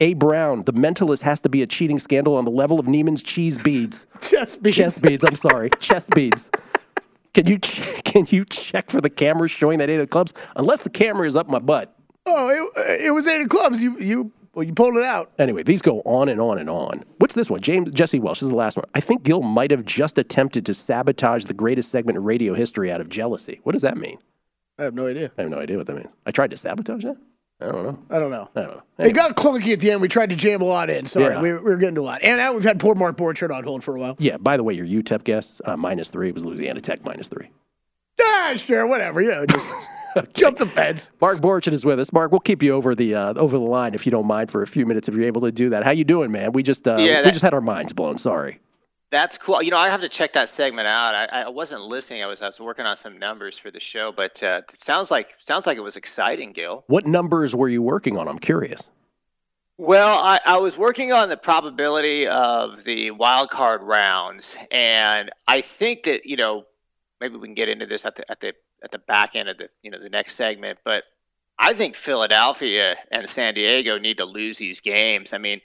A. 0.01 0.13
Brown, 0.13 0.63
the 0.67 0.75
mentalist 0.75 1.23
has 1.23 1.41
to 1.41 1.49
be 1.49 1.63
a 1.63 1.67
cheating 1.67 1.99
scandal 1.99 2.37
on 2.37 2.45
the 2.45 2.51
level 2.51 2.79
of 2.79 2.85
Niemann's 2.87 3.23
cheese 3.23 3.57
beads. 3.57 4.07
Chess 4.21 4.57
beads. 4.57 4.77
Chess 4.77 4.99
beads, 4.99 5.25
I'm 5.25 5.37
sorry. 5.37 5.71
Chess 5.79 6.11
beads. 6.11 6.51
Can 7.33 7.47
you 7.47 7.59
ch- 7.59 7.81
can 8.05 8.27
you 8.29 8.45
check 8.45 8.91
for 8.91 9.01
the 9.01 9.09
cameras 9.09 9.53
showing 9.53 9.79
that 9.79 9.89
eight 9.89 10.01
of 10.01 10.11
clubs? 10.11 10.35
Unless 10.57 10.83
the 10.83 10.91
camera 10.91 11.27
is 11.27 11.35
up 11.35 11.49
my 11.49 11.59
butt. 11.59 11.97
Oh, 12.27 12.71
it, 12.77 13.07
it 13.07 13.11
was 13.13 13.27
eight 13.27 13.41
of 13.41 13.49
clubs. 13.49 13.83
You 13.83 13.99
you 13.99 14.33
well, 14.57 14.65
you 14.65 14.73
pulled 14.73 14.97
it 14.97 15.05
out. 15.05 15.31
Anyway, 15.39 15.63
these 15.63 15.83
go 15.83 16.01
on 16.07 16.29
and 16.29 16.41
on 16.41 16.59
and 16.59 16.69
on. 16.69 17.05
What's 17.19 17.35
this 17.35 17.49
one? 17.49 17.61
James 17.61 17.93
Jesse 17.95 18.19
Welsh 18.19 18.41
this 18.41 18.45
is 18.47 18.51
the 18.51 18.57
last 18.57 18.77
one. 18.77 18.87
I 18.95 19.01
think 19.01 19.23
Gill 19.23 19.43
might 19.43 19.71
have 19.71 19.85
just 19.85 20.19
attempted 20.19 20.67
to 20.67 20.75
sabotage 20.75 21.45
the 21.45 21.55
greatest 21.55 21.91
segment 21.91 22.17
in 22.17 22.25
radio 22.25 22.55
history 22.55 22.91
out 22.91 23.01
of 23.01 23.09
jealousy. 23.09 23.61
What 23.63 23.73
does 23.75 23.83
that 23.83 23.97
mean? 23.97 24.19
I 24.79 24.85
have 24.85 24.95
no 24.95 25.07
idea. 25.07 25.31
I 25.39 25.43
have 25.43 25.51
no 25.51 25.59
idea 25.59 25.77
what 25.77 25.87
that 25.87 25.95
means. 25.97 26.13
I 26.27 26.31
tried 26.33 26.51
to 26.51 26.57
sabotage 26.57 27.05
that. 27.05 27.17
I 27.61 27.67
don't 27.73 27.83
know. 27.85 27.99
I 28.11 28.19
don't 28.19 28.31
know. 28.31 28.51
I 28.55 28.61
don't 28.63 28.77
know. 28.77 28.83
It 28.99 29.13
got 29.15 29.35
clunky 29.37 29.73
at 29.73 29.81
the 29.81 29.91
end. 29.91 30.03
We 30.03 30.09
tried 30.09 30.29
to 30.31 30.37
jam 30.37 30.61
a 30.61 30.65
lot 30.67 30.91
in. 30.91 31.07
Sorry, 31.07 31.35
Yeah. 31.35 31.41
we, 31.41 31.53
we 31.55 31.59
were 31.59 31.77
getting 31.79 31.95
to 31.95 32.01
a 32.01 32.03
lot. 32.03 32.23
And 32.23 32.37
now 32.37 32.53
we've 32.53 32.63
had 32.65 32.79
poor 32.79 32.95
Mark 32.95 33.17
Borchardt 33.17 33.55
on 33.55 33.65
hold 33.65 33.83
for 33.83 33.97
a 33.97 34.01
while. 34.01 34.17
Yeah. 34.19 34.37
By 34.37 34.59
the 34.59 34.63
way, 34.63 34.75
your 34.75 34.85
UTEP 34.85 35.25
guess 35.25 35.61
uh, 35.65 35.77
minus 35.77 36.11
three 36.11 36.33
was 36.33 36.45
Louisiana 36.45 36.81
Tech 36.83 37.03
minus 37.05 37.29
three. 37.29 37.51
Ah, 38.21 38.53
sure, 38.57 38.87
whatever. 38.87 39.23
You 39.23 39.31
know, 39.31 39.47
just 39.47 39.67
jump 40.35 40.59
the 40.59 40.67
fence. 40.67 41.11
Mark 41.21 41.39
Borchardt 41.39 41.73
is 41.73 41.85
with 41.85 42.01
us. 42.01 42.13
Mark, 42.13 42.31
we'll 42.31 42.41
keep 42.41 42.63
you 42.63 42.73
over 42.73 42.95
the 42.95 43.15
uh, 43.15 43.35
over 43.35 43.57
the 43.57 43.65
line 43.65 43.95
if 43.95 44.07
you 44.07 44.13
don't 44.13 44.27
mind 44.27 44.51
for 44.51 44.63
a 44.63 44.67
few 44.67 44.87
minutes 44.87 45.09
if 45.09 45.15
you're 45.15 45.27
able 45.27 45.43
to 45.43 45.53
do 45.53 45.71
that. 45.71 45.85
How 45.85 45.91
you 45.91 46.05
doing, 46.05 46.31
man? 46.31 46.53
We 46.53 46.63
just 46.63 46.87
uh, 46.87 46.97
Yeah, 46.97 47.25
we 47.25 47.31
just 47.31 47.43
had 47.43 47.55
our 47.55 47.61
minds 47.61 47.93
blown. 47.93 48.19
Sorry. 48.19 48.61
That's 49.13 49.39
cool. 49.39 49.63
You 49.63 49.71
know, 49.71 49.79
I 49.79 49.89
have 49.89 50.01
to 50.01 50.09
check 50.09 50.33
that 50.33 50.49
segment 50.49 50.89
out. 50.89 51.15
I, 51.15 51.43
I 51.43 51.49
wasn't 51.49 51.83
listening. 51.83 52.23
I 52.23 52.27
was 52.27 52.43
I 52.43 52.47
was 52.47 52.59
working 52.59 52.87
on 52.87 52.97
some 52.97 53.19
numbers 53.19 53.57
for 53.57 53.71
the 53.71 53.79
show, 53.79 54.13
but 54.13 54.43
uh, 54.43 54.63
it 54.69 54.81
sounds 54.81 55.11
like 55.11 55.35
sounds 55.39 55.67
like 55.67 55.79
it 55.79 55.83
was 55.83 55.97
exciting, 55.97 56.53
Gill. 56.53 56.85
What 56.89 57.07
numbers 57.07 57.55
were 57.55 57.69
you 57.69 57.83
working 57.83 58.19
on? 58.19 58.27
I'm 58.27 58.39
curious. 58.39 58.91
Well, 59.79 60.19
I, 60.19 60.41
I 60.47 60.57
was 60.57 60.79
working 60.79 61.13
on 61.13 61.29
the 61.29 61.37
probability 61.37 62.27
of 62.27 62.85
the 62.85 63.11
wild 63.11 63.51
card 63.51 63.83
rounds, 63.83 64.57
and 64.71 65.31
I 65.47 65.61
think 65.61 66.05
that 66.05 66.27
you 66.27 66.37
know 66.37 66.65
maybe 67.21 67.37
we 67.37 67.47
can 67.47 67.55
get 67.55 67.69
into 67.69 67.87
this 67.87 68.05
at 68.05 68.17
the 68.17 68.31
at 68.31 68.41
the 68.41 68.55
at 68.87 68.93
the 68.93 68.99
back 68.99 69.35
end 69.35 69.49
of 69.49 69.59
the 69.59 69.69
you 69.83 69.91
know 69.91 69.99
the 69.99 70.09
next 70.09 70.37
segment, 70.37 70.79
but 70.85 71.05
I 71.59 71.75
think 71.75 71.97
Philadelphia 71.97 72.97
and 73.11 73.29
San 73.29 73.55
Diego 73.55 73.99
need 73.99 74.19
to 74.19 74.25
lose 74.25 74.59
these 74.59 74.81
games. 74.81 75.33
I 75.33 75.39
mean, 75.39 75.61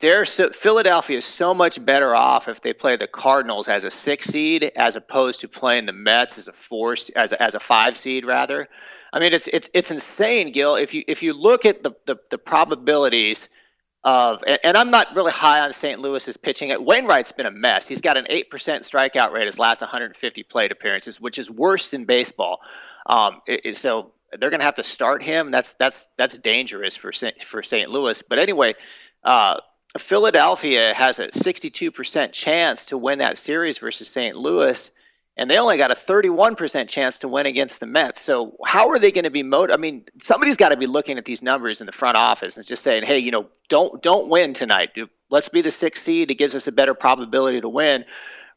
they're 0.00 0.26
so, 0.26 0.50
Philadelphia 0.50 1.18
is 1.18 1.24
so 1.24 1.54
much 1.54 1.82
better 1.84 2.14
off 2.14 2.48
if 2.48 2.60
they 2.60 2.74
play 2.74 2.96
the 2.96 3.06
Cardinals 3.06 3.66
as 3.66 3.84
a 3.84 3.90
six 3.90 4.26
seed 4.26 4.70
as 4.76 4.94
opposed 4.94 5.40
to 5.40 5.48
playing 5.48 5.86
the 5.86 5.94
Mets 5.94 6.36
as 6.36 6.48
a 6.48 6.52
four 6.52 6.94
as 7.14 7.32
a, 7.32 7.42
as 7.42 7.54
a 7.54 7.60
five 7.60 7.96
seed 7.96 8.26
rather. 8.26 8.68
I 9.12 9.20
mean, 9.20 9.32
it's 9.32 9.48
it's 9.50 9.70
it's 9.72 9.90
insane, 9.90 10.52
Gill. 10.52 10.76
If 10.76 10.92
you 10.92 11.02
if 11.08 11.22
you 11.22 11.32
look 11.32 11.64
at 11.64 11.82
the 11.82 11.92
the, 12.04 12.16
the 12.30 12.38
probabilities 12.38 13.48
of, 14.06 14.44
and, 14.46 14.58
and, 14.62 14.76
I'm 14.76 14.92
not 14.92 15.16
really 15.16 15.32
high 15.32 15.60
on 15.60 15.72
St. 15.72 16.00
Louis's 16.00 16.36
pitching. 16.36 16.72
Wainwright's 16.84 17.32
been 17.32 17.44
a 17.44 17.50
mess. 17.50 17.88
He's 17.88 18.00
got 18.00 18.16
an 18.16 18.26
eight 18.30 18.50
percent 18.50 18.84
strikeout 18.84 19.32
rate 19.32 19.46
his 19.46 19.58
last 19.58 19.80
150 19.80 20.44
plate 20.44 20.70
appearances, 20.70 21.20
which 21.20 21.38
is 21.40 21.50
worse 21.50 21.90
than 21.90 22.04
baseball. 22.04 22.60
Um, 23.06 23.42
it, 23.48 23.60
it, 23.64 23.76
so 23.76 24.12
they're 24.30 24.50
going 24.50 24.60
to 24.60 24.64
have 24.64 24.76
to 24.76 24.84
start 24.84 25.24
him. 25.24 25.50
That's 25.50 25.74
that's 25.74 26.06
that's 26.16 26.38
dangerous 26.38 26.96
for 26.96 27.10
for 27.44 27.62
St. 27.62 27.90
Louis. 27.90 28.22
But 28.22 28.38
anyway. 28.38 28.74
Uh, 29.24 29.58
Philadelphia 29.98 30.92
has 30.92 31.18
a 31.18 31.28
62% 31.28 32.30
chance 32.32 32.84
to 32.84 32.98
win 32.98 33.20
that 33.20 33.38
series 33.38 33.78
versus 33.78 34.08
St. 34.08 34.36
Louis, 34.36 34.90
and 35.36 35.50
they 35.50 35.58
only 35.58 35.76
got 35.76 35.90
a 35.90 35.94
31% 35.94 36.88
chance 36.88 37.18
to 37.18 37.28
win 37.28 37.46
against 37.46 37.80
the 37.80 37.86
Mets. 37.86 38.22
So 38.22 38.56
how 38.64 38.88
are 38.88 38.98
they 38.98 39.12
going 39.12 39.24
to 39.24 39.30
be 39.30 39.42
motivated? 39.42 39.78
I 39.78 39.80
mean, 39.80 40.04
somebody's 40.20 40.56
got 40.56 40.70
to 40.70 40.76
be 40.76 40.86
looking 40.86 41.18
at 41.18 41.24
these 41.24 41.42
numbers 41.42 41.80
in 41.80 41.86
the 41.86 41.92
front 41.92 42.16
office 42.16 42.56
and 42.56 42.66
just 42.66 42.82
saying, 42.82 43.04
"Hey, 43.04 43.18
you 43.18 43.30
know, 43.30 43.46
don't 43.68 44.02
don't 44.02 44.28
win 44.28 44.54
tonight. 44.54 44.90
Let's 45.30 45.48
be 45.48 45.60
the 45.60 45.70
sixth 45.70 46.04
seed. 46.04 46.30
It 46.30 46.36
gives 46.36 46.54
us 46.54 46.66
a 46.66 46.72
better 46.72 46.94
probability 46.94 47.60
to 47.60 47.68
win." 47.68 48.04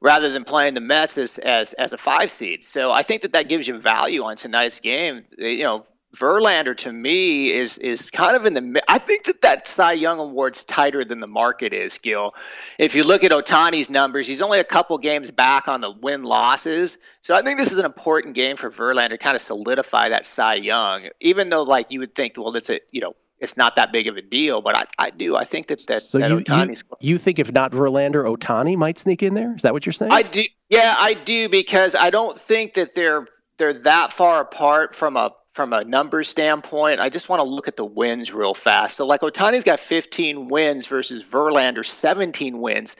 Rather 0.01 0.29
than 0.29 0.45
playing 0.45 0.75
the 0.75 0.79
Mets 0.79 1.17
as, 1.17 1.37
as 1.39 1.73
as 1.73 1.91
a 1.91 1.97
five 1.97 2.31
seed, 2.31 2.63
so 2.63 2.89
I 2.89 3.03
think 3.03 3.23
that 3.23 3.33
that 3.33 3.49
gives 3.49 3.67
you 3.67 3.77
value 3.81 4.23
on 4.23 4.37
tonight's 4.37 4.79
game. 4.79 5.25
You 5.37 5.63
know, 5.63 5.85
Verlander 6.15 6.75
to 6.77 6.91
me 6.91 7.51
is 7.51 7.77
is 7.77 8.09
kind 8.09 8.35
of 8.35 8.45
in 8.45 8.55
the. 8.55 8.83
I 8.87 8.97
think 8.97 9.25
that 9.25 9.41
that 9.43 9.67
Cy 9.67 9.93
Young 9.93 10.17
award's 10.19 10.63
tighter 10.63 11.05
than 11.05 11.19
the 11.19 11.27
market 11.27 11.71
is, 11.71 11.99
Gill. 11.99 12.33
If 12.79 12.95
you 12.95 13.03
look 13.03 13.23
at 13.23 13.31
Ohtani's 13.31 13.89
numbers, 13.91 14.25
he's 14.25 14.41
only 14.41 14.59
a 14.59 14.63
couple 14.63 14.97
games 14.97 15.29
back 15.29 15.67
on 15.67 15.81
the 15.81 15.91
win 15.91 16.23
losses. 16.23 16.97
So 17.21 17.35
I 17.35 17.43
think 17.43 17.59
this 17.59 17.71
is 17.71 17.77
an 17.77 17.85
important 17.85 18.33
game 18.33 18.57
for 18.57 18.71
Verlander 18.71 19.09
to 19.09 19.17
kind 19.19 19.35
of 19.35 19.41
solidify 19.41 20.09
that 20.09 20.25
Cy 20.25 20.55
Young. 20.55 21.09
Even 21.21 21.49
though, 21.49 21.63
like 21.63 21.91
you 21.91 21.99
would 21.99 22.15
think, 22.15 22.33
well, 22.37 22.55
it's 22.55 22.71
a 22.71 22.79
you 22.91 23.01
know 23.01 23.15
it's 23.39 23.55
not 23.55 23.75
that 23.75 23.91
big 23.91 24.07
of 24.07 24.17
a 24.17 24.21
deal, 24.21 24.61
but 24.61 24.75
I, 24.75 24.85
I 24.97 25.09
do. 25.11 25.35
I 25.35 25.43
think 25.43 25.67
that 25.67 25.85
that, 25.87 26.01
so 26.01 26.17
that 26.17 26.29
you, 26.29 26.43
you, 26.47 26.75
you 26.99 27.17
think 27.17 27.39
if 27.39 27.51
not 27.51 27.71
Verlander, 27.71 28.25
Ohtani 28.25 28.75
might 28.75 28.97
sneak 28.97 29.23
in 29.23 29.33
there? 29.33 29.55
Is 29.55 29.61
that 29.61 29.73
what 29.73 29.85
you're 29.85 29.93
saying? 29.93 30.11
I 30.11 30.23
do. 30.23 30.43
Yeah, 30.69 30.95
I 30.97 31.13
do 31.13 31.49
because 31.49 31.95
I 31.95 32.09
don't 32.09 32.39
think 32.39 32.73
that 32.73 32.95
they're 32.95 33.27
they're 33.57 33.73
that 33.73 34.11
far 34.11 34.41
apart 34.41 34.95
from 34.95 35.15
a 35.15 35.33
from 35.53 35.73
a 35.73 35.83
number 35.83 36.23
standpoint, 36.23 36.99
I 36.99 37.09
just 37.09 37.29
want 37.29 37.39
to 37.39 37.43
look 37.43 37.67
at 37.67 37.75
the 37.75 37.85
wins 37.85 38.31
real 38.33 38.53
fast. 38.53 38.97
So, 38.97 39.05
like 39.05 39.21
Ohtani's 39.21 39.63
got 39.63 39.79
15 39.79 40.47
wins 40.47 40.85
versus 40.85 41.23
Verlander 41.23 41.85
17 41.85 42.59
wins. 42.59 42.95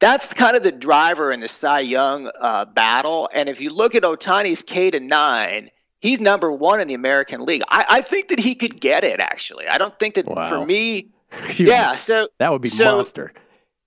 That's 0.00 0.26
kind 0.32 0.56
of 0.56 0.62
the 0.62 0.72
driver 0.72 1.30
in 1.30 1.40
the 1.40 1.48
Cy 1.48 1.80
Young 1.80 2.30
uh, 2.40 2.64
battle. 2.64 3.28
And 3.32 3.48
if 3.48 3.60
you 3.60 3.70
look 3.70 3.94
at 3.94 4.02
Ohtani's 4.02 4.62
K 4.62 4.90
to 4.90 4.98
nine, 4.98 5.68
he's 6.00 6.20
number 6.20 6.50
one 6.50 6.80
in 6.80 6.88
the 6.88 6.94
American 6.94 7.44
League. 7.44 7.62
I, 7.68 7.84
I 7.88 8.02
think 8.02 8.28
that 8.28 8.40
he 8.40 8.54
could 8.54 8.80
get 8.80 9.04
it. 9.04 9.20
Actually, 9.20 9.68
I 9.68 9.78
don't 9.78 9.96
think 9.98 10.14
that 10.14 10.26
wow. 10.26 10.48
for 10.48 10.64
me. 10.64 11.08
yeah, 11.56 11.94
so 11.94 12.28
that 12.38 12.50
would 12.50 12.62
be 12.62 12.68
so, 12.68 12.96
monster. 12.96 13.32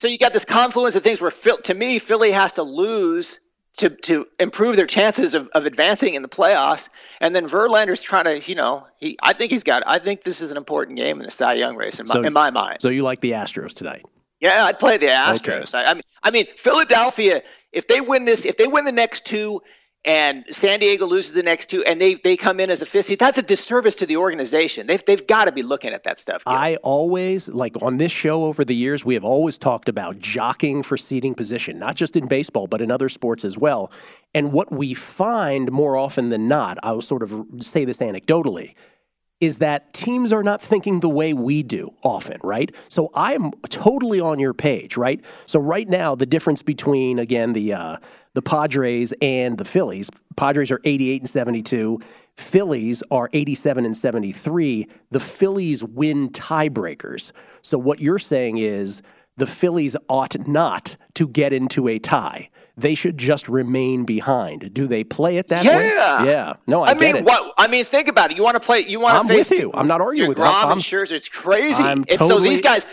So 0.01 0.07
you 0.07 0.17
got 0.17 0.33
this 0.33 0.45
confluence 0.45 0.95
of 0.95 1.03
things 1.03 1.21
where 1.21 1.31
to 1.31 1.74
me, 1.74 2.00
Philly 2.00 2.31
has 2.31 2.53
to 2.53 2.63
lose 2.63 3.39
to 3.77 3.89
to 3.89 4.25
improve 4.39 4.75
their 4.75 4.86
chances 4.86 5.34
of, 5.34 5.48
of 5.50 5.65
advancing 5.65 6.13
in 6.13 6.22
the 6.22 6.29
playoffs. 6.29 6.89
And 7.20 7.36
then 7.36 7.48
Verlander's 7.48 8.01
trying 8.01 8.25
to, 8.25 8.39
you 8.50 8.55
know, 8.55 8.86
he 8.98 9.17
I 9.22 9.34
think 9.34 9.51
he's 9.51 9.63
got. 9.63 9.84
I 9.86 10.00
think 10.00 10.24
this 10.24 10.41
is 10.41 10.51
an 10.51 10.58
important 10.58 10.98
game 10.98 11.20
in 11.20 11.25
the 11.25 11.32
Cy 11.32 11.53
Young 11.53 11.75
race 11.75 12.00
in 12.00 12.05
my, 12.08 12.13
so, 12.13 12.24
in 12.24 12.34
my 12.34 12.51
mind. 12.51 12.82
So 12.82 12.89
you 12.89 13.03
like 13.03 13.22
the 13.22 13.32
Astros 13.32 13.74
tonight? 13.74 14.03
Yeah, 14.39 14.65
I'd 14.65 14.79
play 14.79 14.98
the 14.98 15.08
Astros. 15.08 15.74
Okay. 15.74 15.77
I, 15.77 15.91
I 15.91 15.94
mean, 15.94 16.03
I 16.24 16.32
mean 16.32 16.46
Philadelphia. 16.58 17.41
If 17.72 17.88
they 17.88 18.01
win 18.01 18.25
this, 18.25 18.46
if 18.46 18.58
they 18.58 18.67
win 18.67 18.86
the 18.86 18.91
next 18.91 19.25
two, 19.25 19.62
and 20.05 20.45
San 20.51 20.79
Diego 20.79 21.05
loses 21.05 21.33
the 21.33 21.43
next 21.43 21.69
two, 21.69 21.83
and 21.83 22.00
they 22.00 22.13
they 22.13 22.38
come 22.38 22.59
in 22.59 22.69
as 22.69 22.81
a 22.81 22.85
fifth 22.85 23.07
seed. 23.07 23.19
That's 23.19 23.38
a 23.38 23.41
disservice 23.41 23.95
to 23.95 24.05
the 24.05 24.17
organization. 24.17 24.88
They've 24.88 25.03
they've 25.03 25.25
got 25.25 25.45
to 25.45 25.51
be 25.51 25.63
looking 25.63 25.93
at 25.93 26.03
that 26.03 26.19
stuff. 26.19 26.43
I 26.45 26.77
always 26.77 27.50
like 27.50 27.81
on 27.81 27.97
this 27.97 28.12
show 28.12 28.45
over 28.45 28.63
the 28.63 28.75
years, 28.75 29.03
we 29.03 29.15
have 29.15 29.24
always 29.24 29.57
talked 29.57 29.89
about 29.89 30.19
jockeying 30.19 30.83
for 30.83 30.95
seating 30.95 31.33
position, 31.33 31.79
not 31.79 31.95
just 31.95 32.15
in 32.15 32.27
baseball 32.27 32.67
but 32.67 32.81
in 32.81 32.91
other 32.91 33.09
sports 33.09 33.43
as 33.43 33.57
well. 33.57 33.91
And 34.33 34.51
what 34.51 34.71
we 34.71 34.93
find 34.93 35.71
more 35.71 35.97
often 35.97 36.29
than 36.29 36.47
not, 36.47 36.77
I 36.83 36.91
will 36.91 37.01
sort 37.01 37.24
of 37.24 37.45
say 37.59 37.85
this 37.85 37.97
anecdotally, 37.97 38.75
is 39.39 39.57
that 39.57 39.93
teams 39.93 40.31
are 40.31 40.43
not 40.43 40.62
thinking 40.62 41.00
the 41.00 41.09
way 41.09 41.33
we 41.33 41.63
do 41.63 41.93
often, 42.03 42.39
right? 42.43 42.74
So 42.89 43.12
I'm 43.15 43.51
totally 43.69 44.19
on 44.19 44.39
your 44.39 44.53
page, 44.53 44.97
right? 44.97 45.24
So 45.45 45.59
right 45.59 45.88
now, 45.89 46.15
the 46.15 46.25
difference 46.25 46.62
between 46.62 47.17
again 47.17 47.53
the 47.53 47.74
uh, 47.74 47.97
the 48.36 48.42
Padres 48.42 49.13
and 49.22 49.58
the 49.58 49.65
Phillies. 49.65 50.10
Padres 50.36 50.70
are 50.70 50.82
88 50.84 51.22
and 51.22 51.30
72. 51.30 52.00
Phillies 52.36 53.01
are 53.10 53.30
87 53.32 53.86
and 53.86 53.96
73. 53.96 54.88
The 55.10 55.20
Phillies 55.22 55.84
win 55.84 56.30
tiebreakers. 56.30 57.32
So 57.62 57.77
what 57.77 58.00
you're 58.00 58.20
saying 58.20 58.58
is 58.58 59.01
the 59.38 59.48
Phillies 59.48 59.96
ought 60.10 60.38
not 60.48 60.98
to 61.15 61.27
get 61.30 61.54
into 61.54 61.88
a 61.88 61.98
tie. 61.98 62.50
They 62.77 62.94
should 62.94 63.18
just 63.18 63.48
remain 63.48 64.04
behind. 64.04 64.74
Do 64.74 64.86
they 64.86 65.06
play 65.06 65.38
it 65.38 65.48
that 65.48 65.63
yeah. 65.63 65.77
way? 65.77 65.88
Yeah. 66.27 66.54
No, 66.68 66.84
I, 66.84 66.92
I 66.92 66.94
mean, 66.96 67.24
what? 67.24 67.54
I 67.58 67.68
mean, 67.68 67.86
think 67.86 68.10
about 68.10 68.32
it. 68.32 68.38
You 68.38 68.44
want 68.44 68.56
to 68.56 68.60
play? 68.60 68.82
You 68.82 69.00
want 69.00 69.13
to? 69.13 69.34
I'm 69.34 69.39
with 69.39 69.50
you. 69.50 69.72
I'm 69.74 69.88
not 69.88 70.01
arguing 70.01 70.27
with 70.27 70.39
you. 70.39 70.44
I'm 70.44 70.80
Scherzer. 70.80 71.13
It's 71.13 71.30
crazy. 71.30 71.82
I'm 71.82 72.01
it's 72.01 72.18
totally, 72.18 72.48
so 72.48 72.50
these 72.50 72.62
guys. 72.62 72.86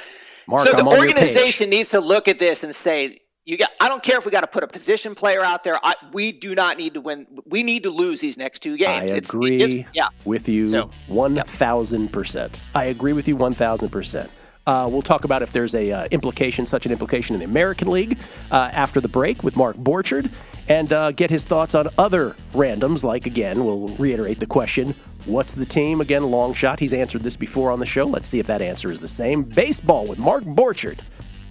Mark, 0.46 0.68
so 0.68 0.72
the 0.72 0.78
I'm 0.78 0.88
organization 0.88 1.68
needs 1.70 1.88
to 1.90 2.00
look 2.00 2.28
at 2.28 2.38
this 2.38 2.62
and 2.62 2.72
say 2.72 3.22
you 3.44 3.56
got 3.56 3.70
I 3.80 3.88
don't 3.88 4.02
care 4.02 4.18
if 4.18 4.24
we 4.24 4.30
got 4.30 4.42
to 4.42 4.46
put 4.46 4.62
a 4.62 4.66
position 4.66 5.14
player 5.14 5.42
out 5.42 5.64
there. 5.64 5.78
I, 5.82 5.94
we 6.12 6.32
do 6.32 6.54
not 6.54 6.78
need 6.78 6.94
to 6.94 7.00
win. 7.00 7.26
We 7.46 7.62
need 7.62 7.82
to 7.82 7.90
lose 7.90 8.20
these 8.20 8.38
next 8.38 8.60
two 8.60 8.76
games. 8.76 9.12
I 9.12 9.16
it's, 9.16 9.30
agree 9.30 9.86
yeah. 9.92 10.08
with 10.24 10.48
you 10.48 10.90
one 11.08 11.36
thousand 11.36 12.12
percent. 12.12 12.62
I 12.74 12.84
agree 12.84 13.12
with 13.12 13.26
you 13.26 13.36
one 13.36 13.54
thousand 13.54 13.90
percent. 13.90 14.30
Uh, 14.64 14.88
we'll 14.88 15.02
talk 15.02 15.24
about 15.24 15.42
if 15.42 15.50
there's 15.50 15.74
a 15.74 15.90
uh, 15.90 16.06
implication, 16.12 16.66
such 16.66 16.86
an 16.86 16.92
implication 16.92 17.34
in 17.34 17.40
the 17.40 17.44
American 17.44 17.90
League 17.90 18.20
uh, 18.52 18.70
after 18.72 19.00
the 19.00 19.08
break 19.08 19.42
with 19.42 19.56
Mark 19.56 19.76
Borchard, 19.76 20.30
and 20.68 20.92
uh, 20.92 21.10
get 21.10 21.30
his 21.30 21.44
thoughts 21.44 21.74
on 21.74 21.88
other 21.98 22.36
randoms. 22.54 23.02
Like 23.02 23.26
again, 23.26 23.64
we'll 23.64 23.88
reiterate 23.96 24.38
the 24.38 24.46
question: 24.46 24.94
What's 25.24 25.54
the 25.54 25.66
team? 25.66 26.00
Again, 26.00 26.22
long 26.22 26.54
shot. 26.54 26.78
He's 26.78 26.94
answered 26.94 27.24
this 27.24 27.36
before 27.36 27.72
on 27.72 27.80
the 27.80 27.86
show. 27.86 28.04
Let's 28.04 28.28
see 28.28 28.38
if 28.38 28.46
that 28.46 28.62
answer 28.62 28.92
is 28.92 29.00
the 29.00 29.08
same. 29.08 29.42
Baseball 29.42 30.06
with 30.06 30.20
Mark 30.20 30.44
Borchard 30.44 31.00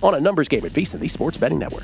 on 0.01 0.15
a 0.15 0.20
numbers 0.20 0.48
game 0.48 0.65
at 0.65 0.72
VSiN, 0.72 1.00
the 1.00 1.08
Sports 1.08 1.38
Betting 1.38 1.60
Network. 1.60 1.84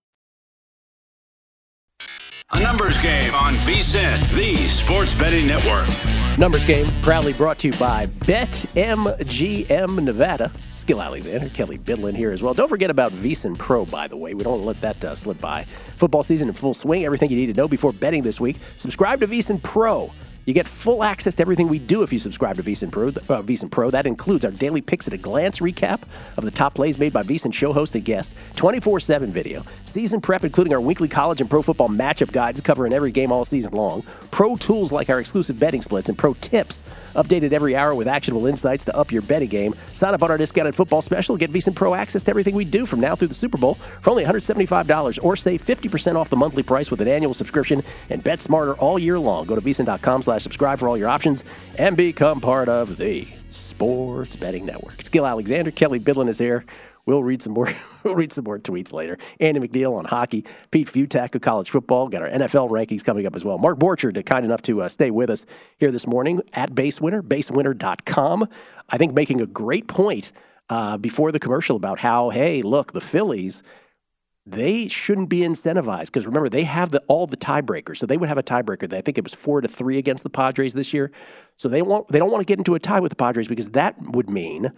A 2.53 2.59
numbers 2.59 3.01
game 3.01 3.33
on 3.33 3.53
VSIN, 3.53 4.19
the 4.35 4.55
sports 4.67 5.13
betting 5.13 5.47
network. 5.47 5.87
Numbers 6.37 6.65
game 6.65 6.91
proudly 7.01 7.31
brought 7.31 7.57
to 7.59 7.69
you 7.69 7.73
by 7.79 8.07
BetMGM 8.07 10.03
Nevada. 10.03 10.51
Skill 10.73 11.01
Alexander, 11.01 11.47
Kelly 11.49 11.77
Bidlin 11.77 12.13
here 12.13 12.31
as 12.31 12.43
well. 12.43 12.53
Don't 12.53 12.67
forget 12.67 12.89
about 12.89 13.13
VSIN 13.13 13.57
Pro, 13.57 13.85
by 13.85 14.09
the 14.09 14.17
way. 14.17 14.33
We 14.33 14.43
don't 14.43 14.65
let 14.65 14.81
that 14.81 15.03
uh, 15.05 15.15
slip 15.15 15.39
by. 15.39 15.63
Football 15.95 16.23
season 16.23 16.49
in 16.49 16.53
full 16.53 16.73
swing. 16.73 17.05
Everything 17.05 17.29
you 17.29 17.37
need 17.37 17.47
to 17.47 17.53
know 17.53 17.69
before 17.69 17.93
betting 17.93 18.21
this 18.21 18.41
week. 18.41 18.57
Subscribe 18.75 19.21
to 19.21 19.27
VSIN 19.27 19.63
Pro. 19.63 20.11
You 20.45 20.53
get 20.55 20.67
full 20.67 21.03
access 21.03 21.35
to 21.35 21.41
everything 21.43 21.67
we 21.67 21.77
do 21.77 22.01
if 22.01 22.11
you 22.11 22.17
subscribe 22.17 22.55
to 22.55 22.63
VSIN 22.63 22.91
Pro. 22.91 23.09
Uh, 23.09 23.43
VSIN 23.43 23.69
Pro. 23.69 23.91
That 23.91 24.07
includes 24.07 24.43
our 24.43 24.51
daily 24.51 24.81
picks 24.81 25.07
at 25.07 25.13
a 25.13 25.17
glance 25.17 25.59
recap 25.59 26.01
of 26.35 26.45
the 26.45 26.51
top 26.51 26.73
plays 26.73 26.97
made 26.97 27.13
by 27.13 27.21
VSIN 27.21 27.53
show 27.53 27.73
host 27.73 27.93
and 27.95 28.03
guest, 28.03 28.33
24/7 28.55 29.31
video, 29.31 29.63
season 29.83 30.19
prep, 30.19 30.43
including 30.43 30.73
our 30.73 30.81
weekly 30.81 31.07
college 31.07 31.41
and 31.41 31.49
pro 31.49 31.61
football 31.61 31.89
matchup 31.89 32.31
guides 32.31 32.59
covering 32.59 32.91
every 32.91 33.11
game 33.11 33.31
all 33.31 33.45
season 33.45 33.73
long, 33.73 34.03
pro 34.31 34.55
tools 34.55 34.91
like 34.91 35.09
our 35.09 35.19
exclusive 35.19 35.59
betting 35.59 35.81
splits, 35.81 36.09
and 36.09 36.17
pro 36.17 36.33
tips 36.35 36.83
updated 37.15 37.53
every 37.53 37.75
hour 37.75 37.93
with 37.93 38.07
actionable 38.07 38.47
insights 38.47 38.85
to 38.85 38.95
up 38.97 39.11
your 39.11 39.21
betting 39.21 39.49
game. 39.49 39.75
Sign 39.93 40.13
up 40.13 40.23
on 40.23 40.31
our 40.31 40.37
discounted 40.37 40.75
football 40.75 41.01
special. 41.01 41.37
Get 41.37 41.51
VSIN 41.51 41.75
Pro 41.75 41.93
access 41.93 42.23
to 42.23 42.31
everything 42.31 42.55
we 42.55 42.65
do 42.65 42.85
from 42.85 42.99
now 42.99 43.15
through 43.15 43.27
the 43.27 43.33
Super 43.33 43.57
Bowl 43.57 43.75
for 43.75 44.09
only 44.09 44.23
$175, 44.23 45.19
or 45.21 45.35
save 45.35 45.63
50% 45.63 46.15
off 46.15 46.29
the 46.29 46.35
monthly 46.35 46.63
price 46.63 46.89
with 46.89 47.01
an 47.01 47.07
annual 47.07 47.33
subscription 47.33 47.83
and 48.09 48.23
bet 48.23 48.41
smarter 48.41 48.73
all 48.75 48.97
year 48.97 49.19
long. 49.19 49.45
Go 49.45 49.55
to 49.55 49.61
VSIN.com 49.61 50.21
slash 50.31 50.43
subscribe 50.43 50.79
for 50.79 50.87
all 50.87 50.97
your 50.97 51.09
options 51.09 51.43
and 51.77 51.97
become 51.97 52.39
part 52.39 52.69
of 52.69 52.95
the 52.95 53.27
Sports 53.49 54.37
Betting 54.37 54.65
Network. 54.65 55.01
Skill 55.01 55.27
Alexander, 55.27 55.71
Kelly 55.71 55.99
Bidlin 55.99 56.29
is 56.29 56.37
here. 56.37 56.63
We'll 57.05 57.21
read 57.21 57.41
some 57.41 57.51
more. 57.51 57.67
we'll 58.03 58.15
read 58.15 58.31
some 58.31 58.45
more 58.45 58.57
tweets 58.57 58.93
later. 58.93 59.17
Andy 59.41 59.59
McNeil 59.59 59.93
on 59.97 60.05
hockey. 60.05 60.45
Pete 60.69 60.87
Fiutak 60.87 61.35
of 61.35 61.41
college 61.41 61.69
football. 61.69 62.07
Got 62.07 62.21
our 62.21 62.29
NFL 62.29 62.69
rankings 62.69 63.03
coming 63.03 63.25
up 63.25 63.35
as 63.35 63.43
well. 63.43 63.57
Mark 63.57 63.77
Borchard, 63.77 64.25
kind 64.25 64.45
enough 64.45 64.61
to 64.61 64.83
uh, 64.83 64.87
stay 64.87 65.11
with 65.11 65.29
us 65.29 65.45
here 65.79 65.91
this 65.91 66.07
morning 66.07 66.41
at 66.53 66.71
BaseWinner, 66.71 67.21
BaseWinner.com. 67.21 68.47
I 68.89 68.97
think 68.97 69.13
making 69.13 69.41
a 69.41 69.47
great 69.47 69.89
point 69.89 70.31
uh, 70.69 70.95
before 70.97 71.33
the 71.33 71.39
commercial 71.39 71.75
about 71.75 71.99
how, 71.99 72.29
hey, 72.29 72.61
look, 72.61 72.93
the 72.93 73.01
Phillies 73.01 73.63
they 74.45 74.87
shouldn't 74.87 75.29
be 75.29 75.39
incentivized 75.39 76.07
because 76.07 76.25
remember 76.25 76.49
they 76.49 76.63
have 76.63 76.89
the, 76.89 77.01
all 77.07 77.27
the 77.27 77.37
tiebreakers. 77.37 77.97
So 77.97 78.05
they 78.05 78.17
would 78.17 78.29
have 78.29 78.39
a 78.39 78.43
tiebreaker. 78.43 78.91
I 78.91 79.01
think 79.01 79.17
it 79.17 79.23
was 79.23 79.33
four 79.33 79.61
to 79.61 79.67
three 79.67 79.97
against 79.97 80.23
the 80.23 80.29
Padres 80.29 80.73
this 80.73 80.93
year. 80.93 81.11
So 81.57 81.69
they 81.69 81.81
want 81.81 82.07
they 82.07 82.19
don't 82.19 82.31
want 82.31 82.41
to 82.41 82.45
get 82.45 82.57
into 82.57 82.73
a 82.73 82.79
tie 82.79 82.99
with 82.99 83.11
the 83.11 83.15
Padres 83.15 83.47
because 83.47 83.69
that 83.71 83.95
would 83.99 84.29
mean 84.29 84.71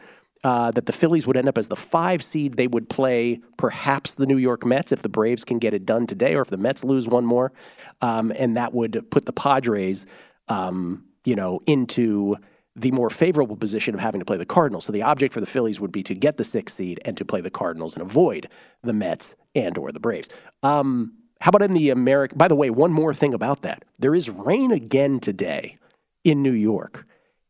uh, 0.43 0.71
that 0.71 0.85
the 0.85 0.91
Phillies 0.91 1.25
would 1.25 1.37
end 1.37 1.47
up 1.47 1.57
as 1.57 1.69
the 1.69 1.75
five 1.75 2.21
seed. 2.21 2.55
They 2.55 2.67
would 2.67 2.89
play 2.89 3.39
perhaps 3.57 4.15
the 4.15 4.25
New 4.25 4.37
York 4.37 4.65
Mets 4.65 4.91
if 4.91 5.01
the 5.01 5.09
Braves 5.09 5.45
can 5.45 5.59
get 5.59 5.73
it 5.73 5.85
done 5.85 6.05
today, 6.05 6.35
or 6.35 6.41
if 6.41 6.49
the 6.49 6.57
Mets 6.57 6.83
lose 6.83 7.07
one 7.07 7.25
more, 7.25 7.53
um, 8.01 8.33
and 8.37 8.57
that 8.57 8.73
would 8.73 9.09
put 9.09 9.25
the 9.25 9.31
Padres, 9.31 10.05
um, 10.49 11.05
you 11.23 11.35
know, 11.35 11.61
into 11.65 12.35
the 12.75 12.91
more 12.91 13.09
favorable 13.09 13.55
position 13.55 13.93
of 13.93 14.01
having 14.01 14.19
to 14.19 14.25
play 14.25 14.37
the 14.37 14.45
Cardinals. 14.45 14.85
So 14.85 14.91
the 14.91 15.03
object 15.03 15.33
for 15.33 15.39
the 15.39 15.45
Phillies 15.45 15.79
would 15.79 15.91
be 15.91 16.03
to 16.03 16.15
get 16.15 16.37
the 16.37 16.43
sixth 16.43 16.75
seed 16.75 16.99
and 17.05 17.15
to 17.17 17.25
play 17.25 17.41
the 17.41 17.51
Cardinals 17.51 17.93
and 17.93 18.01
avoid 18.01 18.47
the 18.81 18.93
Mets 18.93 19.35
and 19.53 19.77
or 19.77 19.91
the 19.91 19.99
Braves. 19.99 20.29
Um, 20.63 21.13
how 21.39 21.49
about 21.49 21.61
in 21.61 21.73
the 21.73 21.89
American? 21.89 22.37
By 22.37 22.47
the 22.47 22.55
way, 22.55 22.69
one 22.69 22.91
more 22.91 23.13
thing 23.13 23.33
about 23.33 23.61
that: 23.61 23.83
there 23.99 24.15
is 24.15 24.29
rain 24.29 24.71
again 24.71 25.19
today 25.19 25.77
in 26.23 26.41
New 26.41 26.53
York, 26.53 27.05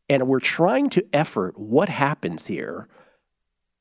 and 0.08 0.26
we're 0.26 0.40
trying 0.40 0.90
to 0.90 1.06
effort 1.12 1.58
what 1.58 1.88
happens 1.88 2.46
here. 2.46 2.88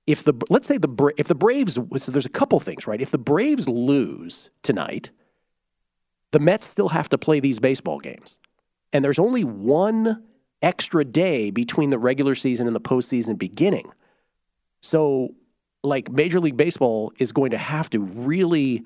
If 0.05 0.23
the 0.23 0.33
let's 0.49 0.67
say 0.67 0.77
the 0.77 1.13
if 1.17 1.27
the 1.27 1.35
Braves 1.35 1.73
so 1.73 2.11
there's 2.11 2.25
a 2.25 2.29
couple 2.29 2.59
things 2.59 2.87
right. 2.87 3.01
If 3.01 3.11
the 3.11 3.17
Braves 3.17 3.67
lose 3.67 4.49
tonight, 4.61 5.11
the 6.31 6.39
Mets 6.39 6.67
still 6.67 6.89
have 6.89 7.09
to 7.09 7.17
play 7.17 7.39
these 7.39 7.59
baseball 7.59 7.99
games, 7.99 8.37
and 8.93 9.03
there's 9.03 9.19
only 9.19 9.43
one 9.43 10.23
extra 10.63 11.05
day 11.05 11.51
between 11.51 11.91
the 11.91 11.99
regular 11.99 12.33
season 12.33 12.65
and 12.65 12.75
the 12.75 12.81
postseason 12.81 13.37
beginning. 13.37 13.91
So, 14.81 15.35
like 15.83 16.11
Major 16.11 16.39
League 16.39 16.57
Baseball 16.57 17.13
is 17.19 17.31
going 17.31 17.51
to 17.51 17.57
have 17.57 17.89
to 17.91 17.99
really, 17.99 18.83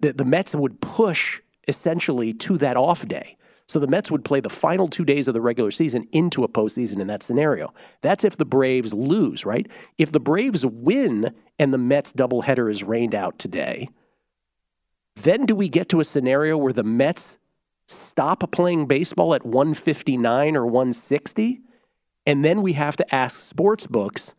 the, 0.00 0.14
the 0.14 0.24
Mets 0.24 0.54
would 0.54 0.80
push 0.80 1.40
essentially 1.68 2.32
to 2.32 2.58
that 2.58 2.76
off 2.76 3.06
day. 3.06 3.36
So 3.66 3.78
the 3.78 3.86
Mets 3.86 4.10
would 4.10 4.24
play 4.24 4.40
the 4.40 4.48
final 4.48 4.88
two 4.88 5.04
days 5.04 5.28
of 5.28 5.34
the 5.34 5.42
regular 5.42 5.70
season 5.70 6.08
into 6.10 6.42
a 6.42 6.48
postseason 6.48 7.00
in 7.00 7.06
that 7.08 7.22
scenario. 7.22 7.74
That's 8.00 8.24
if 8.24 8.38
the 8.38 8.46
Braves 8.46 8.94
lose, 8.94 9.44
right? 9.44 9.68
If 9.98 10.10
the 10.10 10.20
Braves 10.20 10.64
win 10.64 11.34
and 11.58 11.72
the 11.72 11.78
Mets 11.78 12.14
doubleheader 12.14 12.70
is 12.70 12.82
rained 12.82 13.14
out 13.14 13.38
today, 13.38 13.90
then 15.16 15.44
do 15.44 15.54
we 15.54 15.68
get 15.68 15.90
to 15.90 16.00
a 16.00 16.04
scenario 16.04 16.56
where 16.56 16.72
the 16.72 16.82
Mets 16.82 17.38
stop 17.88 18.50
playing 18.52 18.86
baseball 18.86 19.34
at 19.34 19.44
159 19.44 20.56
or 20.56 20.66
160? 20.66 21.60
And 22.26 22.44
then 22.44 22.62
we 22.62 22.74
have 22.74 22.96
to 22.96 23.14
ask 23.14 23.40
sports 23.40 23.86
books 23.86 24.34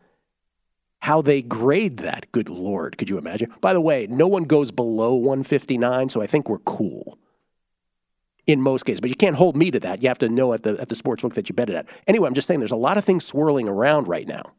how 1.00 1.22
they 1.22 1.42
grade 1.42 1.98
that. 1.98 2.30
Good 2.32 2.48
lord, 2.48 2.96
could 2.98 3.10
you 3.10 3.18
imagine? 3.18 3.52
By 3.60 3.72
the 3.72 3.80
way, 3.80 4.06
no 4.08 4.26
one 4.28 4.44
goes 4.44 4.70
below 4.70 5.14
159, 5.14 6.08
so 6.10 6.22
I 6.22 6.26
think 6.26 6.48
we're 6.48 6.58
cool 6.58 7.18
in 8.46 8.60
most 8.60 8.84
cases. 8.84 9.00
But 9.00 9.10
you 9.10 9.16
can't 9.16 9.36
hold 9.36 9.56
me 9.56 9.70
to 9.70 9.80
that. 9.80 10.02
You 10.02 10.08
have 10.08 10.18
to 10.18 10.28
know 10.28 10.52
at 10.52 10.62
the 10.62 10.78
at 10.80 10.88
the 10.88 10.94
sports 10.94 11.22
book 11.22 11.34
that 11.34 11.48
you 11.48 11.54
bet 11.54 11.68
it 11.70 11.74
at. 11.76 11.88
Anyway, 12.06 12.26
I'm 12.28 12.34
just 12.34 12.46
saying 12.46 12.60
there's 12.60 12.70
a 12.70 12.76
lot 12.76 12.96
of 12.98 13.04
things 13.04 13.24
swirling 13.26 13.68
around 13.68 14.08
right 14.08 14.26
now. 14.26 14.52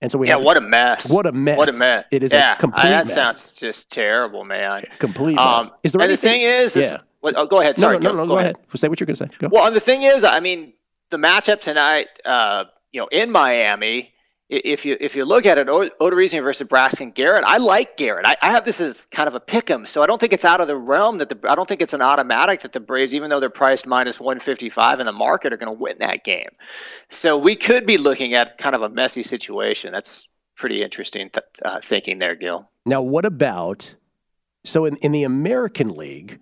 And 0.00 0.10
so 0.12 0.18
we 0.18 0.26
yeah, 0.28 0.34
have 0.34 0.40
to- 0.42 0.46
what 0.46 0.56
a 0.56 0.60
mess! 0.60 1.08
What 1.08 1.26
a 1.26 1.32
mess! 1.32 1.56
What 1.58 1.68
a 1.68 1.72
mess! 1.72 2.04
It 2.10 2.22
is 2.22 2.32
yeah, 2.32 2.54
a 2.54 2.56
complete 2.56 2.84
that 2.84 3.06
mess. 3.06 3.14
sounds 3.14 3.52
just 3.52 3.90
terrible, 3.90 4.44
man. 4.44 4.84
complete 4.98 5.38
Um, 5.38 5.56
mess. 5.60 5.70
Is 5.82 5.92
there 5.92 6.02
and 6.02 6.10
anything? 6.10 6.42
the 6.42 6.46
thing 6.46 6.62
is, 6.62 6.76
is 6.76 6.94
what, 7.24 7.36
oh, 7.38 7.46
go 7.46 7.62
ahead. 7.62 7.78
Sorry, 7.78 7.98
no, 7.98 8.10
no, 8.10 8.16
Gill, 8.16 8.26
no. 8.26 8.34
Go, 8.34 8.38
ahead. 8.38 8.56
Say 8.74 8.86
what 8.88 9.00
you're 9.00 9.06
going 9.06 9.16
to 9.16 9.26
say. 9.26 9.30
Go. 9.38 9.48
Well, 9.50 9.66
and 9.66 9.74
the 9.74 9.80
thing 9.80 10.02
is, 10.02 10.24
I 10.24 10.40
mean, 10.40 10.74
the 11.08 11.16
matchup 11.16 11.62
tonight, 11.62 12.08
uh, 12.26 12.64
you 12.92 13.00
know, 13.00 13.08
in 13.10 13.30
Miami, 13.30 14.12
if 14.50 14.84
you 14.84 14.98
if 15.00 15.16
you 15.16 15.24
look 15.24 15.46
at 15.46 15.56
it, 15.56 15.66
Odorizzi 15.66 16.42
versus 16.42 16.68
Braxton 16.68 17.12
Garrett, 17.12 17.44
I 17.44 17.56
like 17.56 17.96
Garrett. 17.96 18.26
I, 18.26 18.36
I 18.42 18.50
have 18.50 18.66
this 18.66 18.78
as 18.78 19.06
kind 19.10 19.26
of 19.26 19.34
a 19.34 19.40
pick 19.40 19.70
'em, 19.70 19.86
so 19.86 20.02
I 20.02 20.06
don't 20.06 20.20
think 20.20 20.34
it's 20.34 20.44
out 20.44 20.60
of 20.60 20.66
the 20.68 20.76
realm 20.76 21.16
that 21.16 21.30
the 21.30 21.50
I 21.50 21.54
don't 21.54 21.66
think 21.66 21.80
it's 21.80 21.94
an 21.94 22.02
automatic 22.02 22.60
that 22.60 22.72
the 22.72 22.80
Braves, 22.80 23.14
even 23.14 23.30
though 23.30 23.40
they're 23.40 23.48
priced 23.48 23.86
minus 23.86 24.20
155 24.20 25.00
in 25.00 25.06
the 25.06 25.12
market, 25.12 25.54
are 25.54 25.56
going 25.56 25.74
to 25.74 25.80
win 25.80 25.96
that 26.00 26.24
game. 26.24 26.50
So 27.08 27.38
we 27.38 27.56
could 27.56 27.86
be 27.86 27.96
looking 27.96 28.34
at 28.34 28.58
kind 28.58 28.74
of 28.74 28.82
a 28.82 28.90
messy 28.90 29.22
situation. 29.22 29.92
That's 29.92 30.28
pretty 30.56 30.82
interesting 30.82 31.30
th- 31.30 31.46
uh, 31.64 31.80
thinking 31.80 32.18
there, 32.18 32.34
Gill. 32.34 32.68
Now, 32.84 33.00
what 33.00 33.24
about 33.24 33.94
so 34.62 34.84
in, 34.84 34.96
in 34.98 35.12
the 35.12 35.24
American 35.24 35.88
League, 35.88 36.40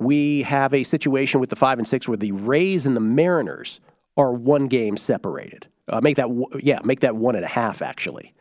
we 0.00 0.42
have 0.42 0.74
a 0.74 0.82
situation 0.82 1.40
with 1.40 1.50
the 1.50 1.56
five 1.56 1.78
and 1.78 1.86
six 1.86 2.08
where 2.08 2.16
the 2.16 2.32
Rays 2.32 2.86
and 2.86 2.96
the 2.96 3.00
Mariners 3.00 3.80
are 4.16 4.32
one 4.32 4.66
game 4.66 4.96
separated. 4.96 5.68
Uh, 5.88 6.00
make 6.02 6.16
that 6.16 6.28
yeah, 6.62 6.80
make 6.84 7.00
that 7.00 7.16
one 7.16 7.36
and 7.36 7.44
a 7.44 7.48
half 7.48 7.82
actually. 7.82 8.32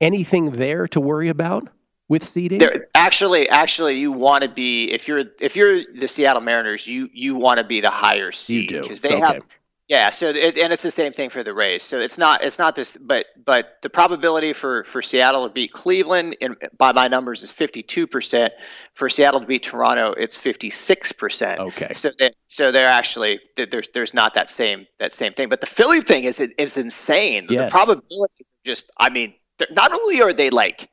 Anything 0.00 0.52
there 0.52 0.88
to 0.88 1.00
worry 1.00 1.28
about 1.28 1.68
with 2.08 2.24
seeding? 2.24 2.58
There, 2.58 2.88
actually, 2.94 3.48
actually, 3.48 3.98
you 3.98 4.12
want 4.12 4.44
to 4.44 4.48
be 4.50 4.90
if 4.90 5.06
you're 5.06 5.24
if 5.40 5.56
you're 5.56 5.82
the 5.94 6.08
Seattle 6.08 6.42
Mariners, 6.42 6.86
you 6.86 7.08
you 7.12 7.36
want 7.36 7.58
to 7.58 7.64
be 7.64 7.80
the 7.80 7.90
higher 7.90 8.32
seed 8.32 8.68
do. 8.68 8.82
because 8.82 9.00
they 9.00 9.14
Okay. 9.14 9.20
have. 9.20 9.42
Yeah, 9.90 10.10
so 10.10 10.28
it, 10.28 10.56
and 10.56 10.72
it's 10.72 10.84
the 10.84 10.90
same 10.92 11.12
thing 11.12 11.30
for 11.30 11.42
the 11.42 11.52
Rays. 11.52 11.82
So 11.82 11.98
it's 11.98 12.16
not 12.16 12.44
it's 12.44 12.60
not 12.60 12.76
this, 12.76 12.96
but 13.00 13.26
but 13.44 13.78
the 13.82 13.90
probability 13.90 14.52
for 14.52 14.84
for 14.84 15.02
Seattle 15.02 15.48
to 15.48 15.52
beat 15.52 15.72
Cleveland, 15.72 16.36
in, 16.40 16.54
by 16.78 16.92
my 16.92 17.08
numbers, 17.08 17.42
is 17.42 17.50
fifty 17.50 17.82
two 17.82 18.06
percent. 18.06 18.52
For 18.94 19.08
Seattle 19.10 19.40
to 19.40 19.46
beat 19.46 19.64
Toronto, 19.64 20.12
it's 20.12 20.36
fifty 20.36 20.70
six 20.70 21.10
percent. 21.10 21.58
Okay. 21.58 21.92
So 21.92 22.12
they, 22.16 22.30
so 22.46 22.70
they're 22.70 22.88
actually 22.88 23.40
there's 23.56 23.88
there's 23.92 24.14
not 24.14 24.34
that 24.34 24.48
same 24.48 24.86
that 25.00 25.12
same 25.12 25.32
thing. 25.32 25.48
But 25.48 25.60
the 25.60 25.66
Philly 25.66 26.02
thing 26.02 26.22
is 26.22 26.38
is 26.38 26.76
insane. 26.76 27.48
The 27.48 27.54
probability 27.72 28.46
just 28.64 28.88
I 28.96 29.10
mean, 29.10 29.34
not 29.72 29.92
only 29.92 30.22
are 30.22 30.32
they 30.32 30.50
like 30.50 30.88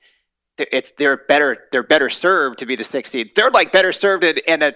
they're- 0.57 0.69
it's 0.71 0.91
they're 0.97 1.17
better 1.17 1.65
they're 1.71 1.83
better 1.83 2.09
served 2.09 2.57
to 2.59 2.65
be 2.65 2.75
the 2.75 2.83
sixth 2.83 3.11
seed. 3.11 3.33
They're 3.35 3.51
like 3.51 3.71
better 3.71 3.91
served 3.91 4.23
in, 4.23 4.39
in 4.47 4.63
a 4.63 4.73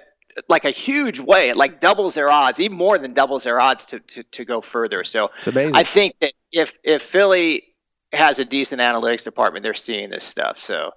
like 0.49 0.65
a 0.65 0.71
huge 0.71 1.19
way. 1.19 1.49
It 1.49 1.57
like 1.57 1.79
doubles 1.79 2.13
their 2.13 2.29
odds, 2.29 2.59
even 2.59 2.77
more 2.77 2.97
than 2.97 3.13
doubles 3.13 3.43
their 3.43 3.59
odds 3.59 3.85
to 3.85 3.99
to, 3.99 4.23
to 4.23 4.45
go 4.45 4.61
further. 4.61 5.03
So 5.03 5.29
It's 5.39 5.47
amazing. 5.47 5.75
I 5.75 5.83
think 5.83 6.15
that 6.21 6.33
if 6.51 6.77
if 6.83 7.01
Philly 7.01 7.63
has 8.13 8.39
a 8.39 8.45
decent 8.45 8.81
analytics 8.81 9.23
department, 9.23 9.63
they're 9.63 9.73
seeing 9.73 10.09
this 10.09 10.23
stuff. 10.23 10.57
So 10.57 10.91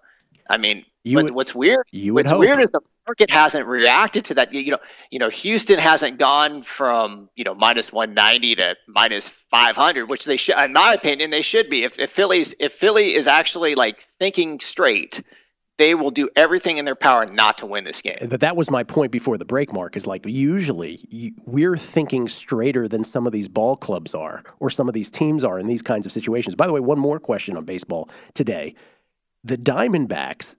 I 0.49 0.59
mean, 0.59 0.85
would- 1.07 1.35
what's 1.35 1.55
weird? 1.55 1.87
you 1.93 2.15
would 2.15 2.25
what's 2.27 2.33
hope. 2.33 2.41
weird 2.41 2.61
is 2.61 2.71
the 2.71 2.81
market 3.07 3.31
hasn't 3.31 3.67
reacted 3.67 4.25
to 4.27 4.35
that. 4.35 4.53
You, 4.53 4.61
you 4.61 4.71
know, 4.73 4.79
you 5.11 5.19
know, 5.19 5.29
Houston 5.29 5.79
hasn't 5.79 6.19
gone 6.19 6.63
from 6.63 7.29
you 7.35 7.45
know 7.45 7.55
minus 7.55 7.93
190 7.93 8.55
to 8.57 8.77
minus 8.89 9.29
500, 9.29 10.09
which 10.09 10.25
they 10.25 10.37
should, 10.37 10.59
in 10.59 10.73
my 10.73 10.93
opinion, 10.95 11.31
they 11.31 11.43
should 11.43 11.71
be. 11.71 11.85
If 11.85 11.99
if 11.99 12.11
Philly's 12.11 12.55
if 12.59 12.73
Philly 12.73 13.15
is 13.15 13.27
actually 13.29 13.75
like 13.75 14.05
thinking 14.19 14.61
straight, 14.61 15.23
they 15.77 15.95
will 15.95 16.11
do 16.11 16.29
everything 16.37 16.79
in 16.79 16.85
their 16.85 16.95
power 16.95 17.27
not 17.27 17.59
to 17.59 17.67
win 17.67 17.85
this 17.85 18.01
game. 18.01 18.29
But 18.29 18.41
that 18.41 18.57
was 18.57 18.71
my 18.71 18.85
point 18.85 19.11
before 19.11 19.39
the 19.39 19.45
break, 19.45 19.73
Mark. 19.73 19.97
Is 19.97 20.07
like 20.07 20.25
usually 20.27 21.35
we're 21.45 21.77
thinking 21.77 22.29
straighter 22.29 22.87
than 22.87 23.05
some 23.05 23.27
of 23.27 23.33
these 23.33 23.49
ball 23.49 23.77
clubs 23.77 24.15
are, 24.15 24.45
or 24.61 24.71
some 24.71 24.89
of 24.89 24.95
these 24.95 25.11
teams 25.11 25.45
are 25.45 25.59
in 25.59 25.67
these 25.67 25.83
kinds 25.83 26.07
of 26.07 26.13
situations. 26.13 26.55
By 26.55 26.67
the 26.67 26.73
way, 26.73 26.81
one 26.81 26.99
more 26.99 27.19
question 27.19 27.57
on 27.57 27.65
baseball 27.65 28.09
today: 28.35 28.75
the 29.43 29.57
Diamondbacks 29.57 30.57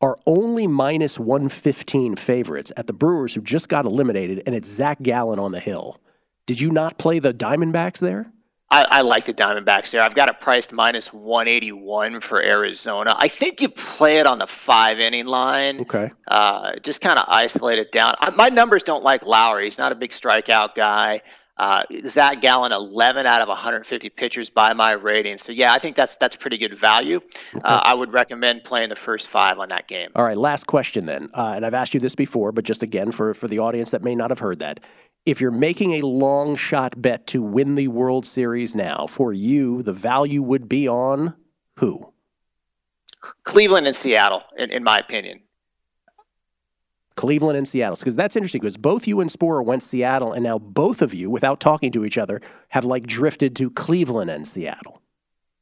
are 0.00 0.18
only 0.26 0.66
minus 0.66 1.18
one 1.18 1.48
fifteen 1.48 2.14
favorites 2.14 2.70
at 2.76 2.86
the 2.86 2.92
Brewers, 2.92 3.34
who 3.34 3.40
just 3.40 3.68
got 3.68 3.84
eliminated, 3.84 4.42
and 4.46 4.54
it's 4.54 4.68
Zach 4.68 5.02
Gallen 5.02 5.38
on 5.38 5.52
the 5.52 5.60
hill. 5.60 6.00
Did 6.46 6.60
you 6.60 6.70
not 6.70 6.98
play 6.98 7.18
the 7.18 7.34
Diamondbacks 7.34 7.98
there? 7.98 8.32
I, 8.70 8.86
I 8.90 9.00
like 9.00 9.24
the 9.24 9.32
Diamondbacks 9.32 9.90
there. 9.90 10.02
I've 10.02 10.14
got 10.14 10.28
it 10.28 10.40
priced 10.40 10.72
minus 10.72 11.12
181 11.12 12.20
for 12.20 12.42
Arizona. 12.42 13.14
I 13.18 13.28
think 13.28 13.62
you 13.62 13.70
play 13.70 14.18
it 14.18 14.26
on 14.26 14.38
the 14.38 14.46
five 14.46 15.00
inning 15.00 15.26
line. 15.26 15.80
Okay. 15.80 16.10
Uh, 16.26 16.74
just 16.82 17.00
kind 17.00 17.18
of 17.18 17.24
isolate 17.28 17.78
it 17.78 17.92
down. 17.92 18.14
I, 18.20 18.30
my 18.30 18.50
numbers 18.50 18.82
don't 18.82 19.02
like 19.02 19.24
Lowry. 19.24 19.64
He's 19.64 19.78
not 19.78 19.92
a 19.92 19.94
big 19.94 20.10
strikeout 20.10 20.74
guy. 20.74 21.22
Uh, 21.56 21.82
Zach 22.04 22.40
Gallen, 22.40 22.70
11 22.70 23.26
out 23.26 23.40
of 23.40 23.48
150 23.48 24.10
pitchers 24.10 24.48
by 24.48 24.74
my 24.74 24.92
rating. 24.92 25.38
So 25.38 25.50
yeah, 25.50 25.72
I 25.72 25.78
think 25.78 25.96
that's 25.96 26.14
that's 26.16 26.36
pretty 26.36 26.56
good 26.56 26.78
value. 26.78 27.20
Uh, 27.64 27.80
I 27.82 27.94
would 27.94 28.12
recommend 28.12 28.62
playing 28.62 28.90
the 28.90 28.96
first 28.96 29.26
five 29.26 29.58
on 29.58 29.70
that 29.70 29.88
game. 29.88 30.10
All 30.14 30.22
right, 30.22 30.36
last 30.36 30.68
question 30.68 31.06
then. 31.06 31.30
Uh, 31.34 31.54
and 31.56 31.66
I've 31.66 31.74
asked 31.74 31.94
you 31.94 32.00
this 32.00 32.14
before, 32.14 32.52
but 32.52 32.64
just 32.64 32.84
again 32.84 33.10
for, 33.10 33.34
for 33.34 33.48
the 33.48 33.58
audience 33.58 33.90
that 33.90 34.04
may 34.04 34.14
not 34.14 34.30
have 34.30 34.38
heard 34.38 34.60
that. 34.60 34.78
If 35.28 35.42
you're 35.42 35.50
making 35.50 35.92
a 35.92 36.06
long 36.06 36.56
shot 36.56 37.02
bet 37.02 37.26
to 37.26 37.42
win 37.42 37.74
the 37.74 37.88
World 37.88 38.24
Series 38.24 38.74
now, 38.74 39.06
for 39.06 39.30
you, 39.30 39.82
the 39.82 39.92
value 39.92 40.40
would 40.40 40.70
be 40.70 40.88
on 40.88 41.34
who? 41.76 42.14
Cleveland 43.44 43.86
and 43.86 43.94
Seattle, 43.94 44.42
in, 44.56 44.70
in 44.70 44.82
my 44.82 44.98
opinion. 44.98 45.40
Cleveland 47.14 47.58
and 47.58 47.68
Seattle. 47.68 47.96
Because 47.96 48.16
that's 48.16 48.36
interesting 48.36 48.62
because 48.62 48.78
both 48.78 49.06
you 49.06 49.20
and 49.20 49.28
Sporer 49.28 49.62
went 49.62 49.82
Seattle, 49.82 50.32
and 50.32 50.42
now 50.42 50.58
both 50.58 51.02
of 51.02 51.12
you, 51.12 51.28
without 51.28 51.60
talking 51.60 51.92
to 51.92 52.06
each 52.06 52.16
other, 52.16 52.40
have 52.70 52.86
like 52.86 53.04
drifted 53.04 53.54
to 53.56 53.70
Cleveland 53.70 54.30
and 54.30 54.48
Seattle. 54.48 55.02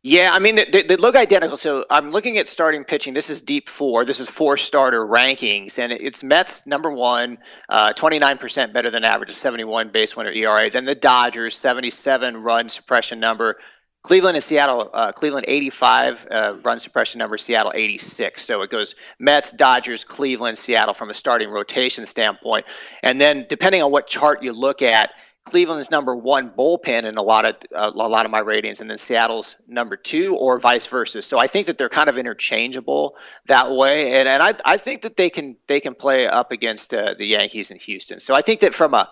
Yeah, 0.08 0.30
I 0.32 0.38
mean, 0.38 0.54
they, 0.54 0.84
they- 0.84 0.94
look 0.94 1.16
identical. 1.16 1.56
So 1.56 1.84
I'm 1.90 2.12
looking 2.12 2.38
at 2.38 2.46
starting 2.46 2.84
pitching. 2.84 3.12
This 3.12 3.28
is 3.28 3.40
deep 3.40 3.68
four. 3.68 4.04
This 4.04 4.20
is 4.20 4.30
four 4.30 4.56
starter 4.56 5.04
rankings, 5.04 5.80
and 5.80 5.90
it's 5.90 6.22
Mets 6.22 6.62
number 6.64 6.92
one, 6.92 7.38
uh, 7.68 7.92
29% 7.92 8.72
better 8.72 8.88
than 8.88 9.02
average, 9.02 9.30
a 9.30 9.32
71 9.32 9.88
base 9.88 10.16
winner 10.16 10.30
ERA. 10.30 10.70
Then 10.70 10.84
the 10.84 10.94
Dodgers, 10.94 11.56
77 11.56 12.36
run 12.36 12.68
suppression 12.68 13.18
number. 13.18 13.56
Cleveland 14.04 14.36
and 14.36 14.44
Seattle, 14.44 14.88
uh, 14.94 15.10
Cleveland 15.10 15.46
85 15.48 16.28
uh, 16.30 16.56
run 16.62 16.78
suppression 16.78 17.18
number, 17.18 17.36
Seattle 17.36 17.72
86. 17.74 18.44
So 18.44 18.62
it 18.62 18.70
goes 18.70 18.94
Mets, 19.18 19.50
Dodgers, 19.50 20.04
Cleveland, 20.04 20.56
Seattle 20.56 20.94
from 20.94 21.10
a 21.10 21.14
starting 21.14 21.50
rotation 21.50 22.06
standpoint. 22.06 22.66
And 23.02 23.20
then 23.20 23.46
depending 23.48 23.82
on 23.82 23.90
what 23.90 24.06
chart 24.06 24.44
you 24.44 24.52
look 24.52 24.82
at, 24.82 25.10
Cleveland's 25.46 25.92
number 25.92 26.14
one 26.14 26.50
bullpen 26.50 27.04
in 27.04 27.16
a 27.16 27.22
lot 27.22 27.44
of 27.44 27.54
uh, 27.74 27.92
a 27.94 28.08
lot 28.08 28.24
of 28.24 28.32
my 28.32 28.40
ratings, 28.40 28.80
and 28.80 28.90
then 28.90 28.98
Seattle's 28.98 29.54
number 29.68 29.96
two, 29.96 30.36
or 30.36 30.58
vice 30.58 30.86
versa. 30.86 31.22
So 31.22 31.38
I 31.38 31.46
think 31.46 31.68
that 31.68 31.78
they're 31.78 31.88
kind 31.88 32.08
of 32.08 32.18
interchangeable 32.18 33.14
that 33.46 33.70
way, 33.70 34.14
and 34.14 34.28
and 34.28 34.42
I 34.42 34.54
I 34.64 34.76
think 34.76 35.02
that 35.02 35.16
they 35.16 35.30
can 35.30 35.56
they 35.68 35.78
can 35.80 35.94
play 35.94 36.26
up 36.26 36.50
against 36.50 36.92
uh, 36.92 37.14
the 37.16 37.26
Yankees 37.26 37.70
in 37.70 37.78
Houston. 37.78 38.18
So 38.18 38.34
I 38.34 38.42
think 38.42 38.60
that 38.60 38.74
from 38.74 38.92
a 38.92 39.08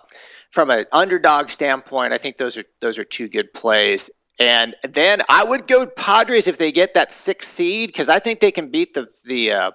from 0.51 0.69
an 0.69 0.85
underdog 0.91 1.49
standpoint, 1.49 2.11
I 2.11 2.17
think 2.17 2.37
those 2.37 2.57
are 2.57 2.65
those 2.81 2.97
are 2.97 3.05
two 3.05 3.29
good 3.29 3.53
plays. 3.53 4.09
And 4.37 4.75
then 4.83 5.21
I 5.29 5.41
would 5.45 5.67
go 5.67 5.85
Padres 5.85 6.47
if 6.47 6.57
they 6.57 6.73
get 6.73 6.95
that 6.95 7.13
sixth 7.13 7.53
seed 7.53 7.87
because 7.87 8.09
I 8.09 8.19
think 8.19 8.41
they 8.41 8.51
can 8.51 8.69
beat 8.69 8.93
the 8.93 9.07
the 9.23 9.53
uh, 9.53 9.71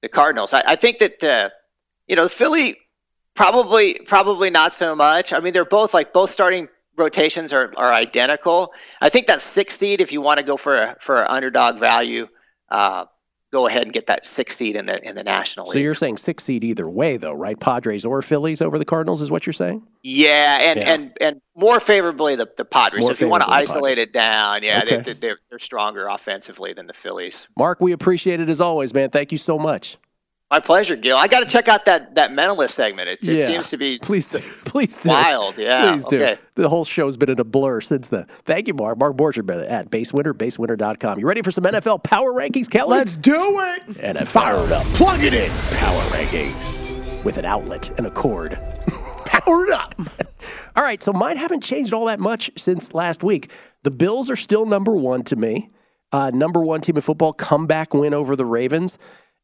the 0.00 0.08
Cardinals. 0.08 0.52
I, 0.52 0.64
I 0.66 0.76
think 0.76 0.98
that 0.98 1.22
uh, 1.22 1.50
you 2.08 2.16
know 2.16 2.28
Philly 2.28 2.78
probably 3.34 3.94
probably 4.06 4.50
not 4.50 4.72
so 4.72 4.94
much. 4.94 5.32
I 5.32 5.40
mean, 5.40 5.52
they're 5.52 5.64
both 5.64 5.94
like 5.94 6.12
both 6.12 6.30
starting 6.30 6.68
rotations 6.96 7.52
are, 7.52 7.72
are 7.76 7.92
identical. 7.92 8.72
I 9.00 9.08
think 9.08 9.26
that 9.28 9.40
six 9.40 9.78
seed, 9.78 10.00
if 10.00 10.12
you 10.12 10.20
want 10.20 10.38
to 10.38 10.44
go 10.44 10.56
for 10.56 10.74
a 10.76 10.96
for 11.00 11.20
an 11.22 11.26
underdog 11.28 11.78
value, 11.78 12.28
uh, 12.70 13.06
go 13.50 13.66
ahead 13.66 13.82
and 13.82 13.92
get 13.92 14.06
that 14.06 14.26
six 14.26 14.56
seed 14.56 14.76
in 14.76 14.86
the 14.86 15.06
in 15.06 15.14
the 15.14 15.24
National 15.24 15.66
So 15.66 15.78
you're 15.78 15.94
saying 15.94 16.16
six 16.18 16.44
seed 16.44 16.64
either 16.64 16.88
way, 16.88 17.16
though, 17.16 17.32
right? 17.32 17.58
Padres 17.58 18.04
or 18.04 18.20
Phillies 18.22 18.60
over 18.60 18.78
the 18.78 18.84
Cardinals 18.84 19.20
is 19.20 19.30
what 19.30 19.46
you're 19.46 19.52
saying? 19.52 19.82
Yeah, 20.02 20.58
and 20.60 20.78
Yeah. 20.80 20.92
and 20.94 21.12
and 21.20 21.40
more 21.56 21.80
favorably 21.80 22.34
the 22.36 22.48
the 22.56 22.64
Padres. 22.64 23.04
So 23.04 23.10
if 23.10 23.20
you 23.20 23.28
want 23.28 23.42
to 23.44 23.50
isolate 23.50 23.98
it 23.98 24.12
down, 24.12 24.62
yeah, 24.62 24.82
Okay. 24.82 25.00
they, 25.02 25.12
they're 25.14 25.38
they're 25.48 25.58
stronger 25.58 26.08
offensively 26.08 26.72
than 26.74 26.86
the 26.86 26.94
Phillies. 26.94 27.46
Mark, 27.56 27.80
we 27.80 27.92
appreciate 27.92 28.40
it 28.40 28.48
as 28.50 28.60
always, 28.60 28.92
man. 28.92 29.10
Thank 29.10 29.32
you 29.32 29.38
so 29.38 29.58
much. 29.58 29.96
My 30.52 30.60
pleasure, 30.60 30.96
Gill. 30.96 31.16
I 31.16 31.28
got 31.28 31.40
to 31.40 31.46
check 31.46 31.66
out 31.66 31.86
that 31.86 32.14
that 32.16 32.30
mentalist 32.30 32.72
segment. 32.72 33.08
It, 33.08 33.26
it 33.26 33.40
Yeah. 33.40 33.46
seems 33.46 33.70
to 33.70 33.78
be 33.78 33.98
Please 33.98 34.26
do. 34.26 34.38
Please 34.66 34.98
do. 34.98 35.08
wild. 35.08 35.56
Yeah. 35.56 35.90
Please 35.90 36.04
do. 36.04 36.16
Okay. 36.16 36.38
The 36.56 36.68
whole 36.68 36.84
show's 36.84 37.16
been 37.16 37.30
in 37.30 37.40
a 37.40 37.44
blur 37.44 37.80
since 37.80 38.08
then. 38.08 38.26
Thank 38.44 38.68
you, 38.68 38.74
Mark. 38.74 38.98
Mark 38.98 39.16
Borchardt 39.16 39.66
at 39.70 39.90
BaseWinner, 39.90 40.34
BaseWinner.com. 40.34 41.18
You 41.18 41.26
ready 41.26 41.40
for 41.40 41.50
some 41.50 41.64
NFL 41.64 42.04
power 42.04 42.32
rankings, 42.34 42.68
Kelly? 42.70 42.98
Let's 42.98 43.16
do 43.16 43.34
it. 43.60 43.82
NFL 43.96 44.26
Fire 44.26 44.62
it 44.64 44.72
up. 44.72 44.84
Plug 44.88 45.24
it 45.24 45.32
in. 45.32 45.50
power 45.78 46.02
rankings 46.10 47.24
with 47.24 47.38
an 47.38 47.46
outlet 47.46 47.90
and 47.96 48.06
a 48.06 48.10
cord. 48.10 48.58
Powered 49.24 49.70
up. 49.70 49.94
All 50.76 50.84
right, 50.84 51.02
so 51.02 51.14
mine 51.14 51.38
haven't 51.38 51.62
changed 51.62 51.94
all 51.94 52.04
that 52.06 52.20
much 52.20 52.50
since 52.58 52.92
last 52.92 53.24
week. 53.24 53.50
The 53.84 53.90
Bills 53.90 54.30
are 54.30 54.36
still 54.36 54.66
number 54.66 54.94
one 54.94 55.22
to 55.24 55.36
me. 55.36 55.70
uh, 56.12 56.30
number 56.34 56.60
one 56.60 56.82
team 56.82 56.96
in 56.96 57.00
football, 57.00 57.32
comeback 57.32 57.94
win 57.94 58.12
over 58.12 58.36
the 58.36 58.44
Ravens. 58.44 58.98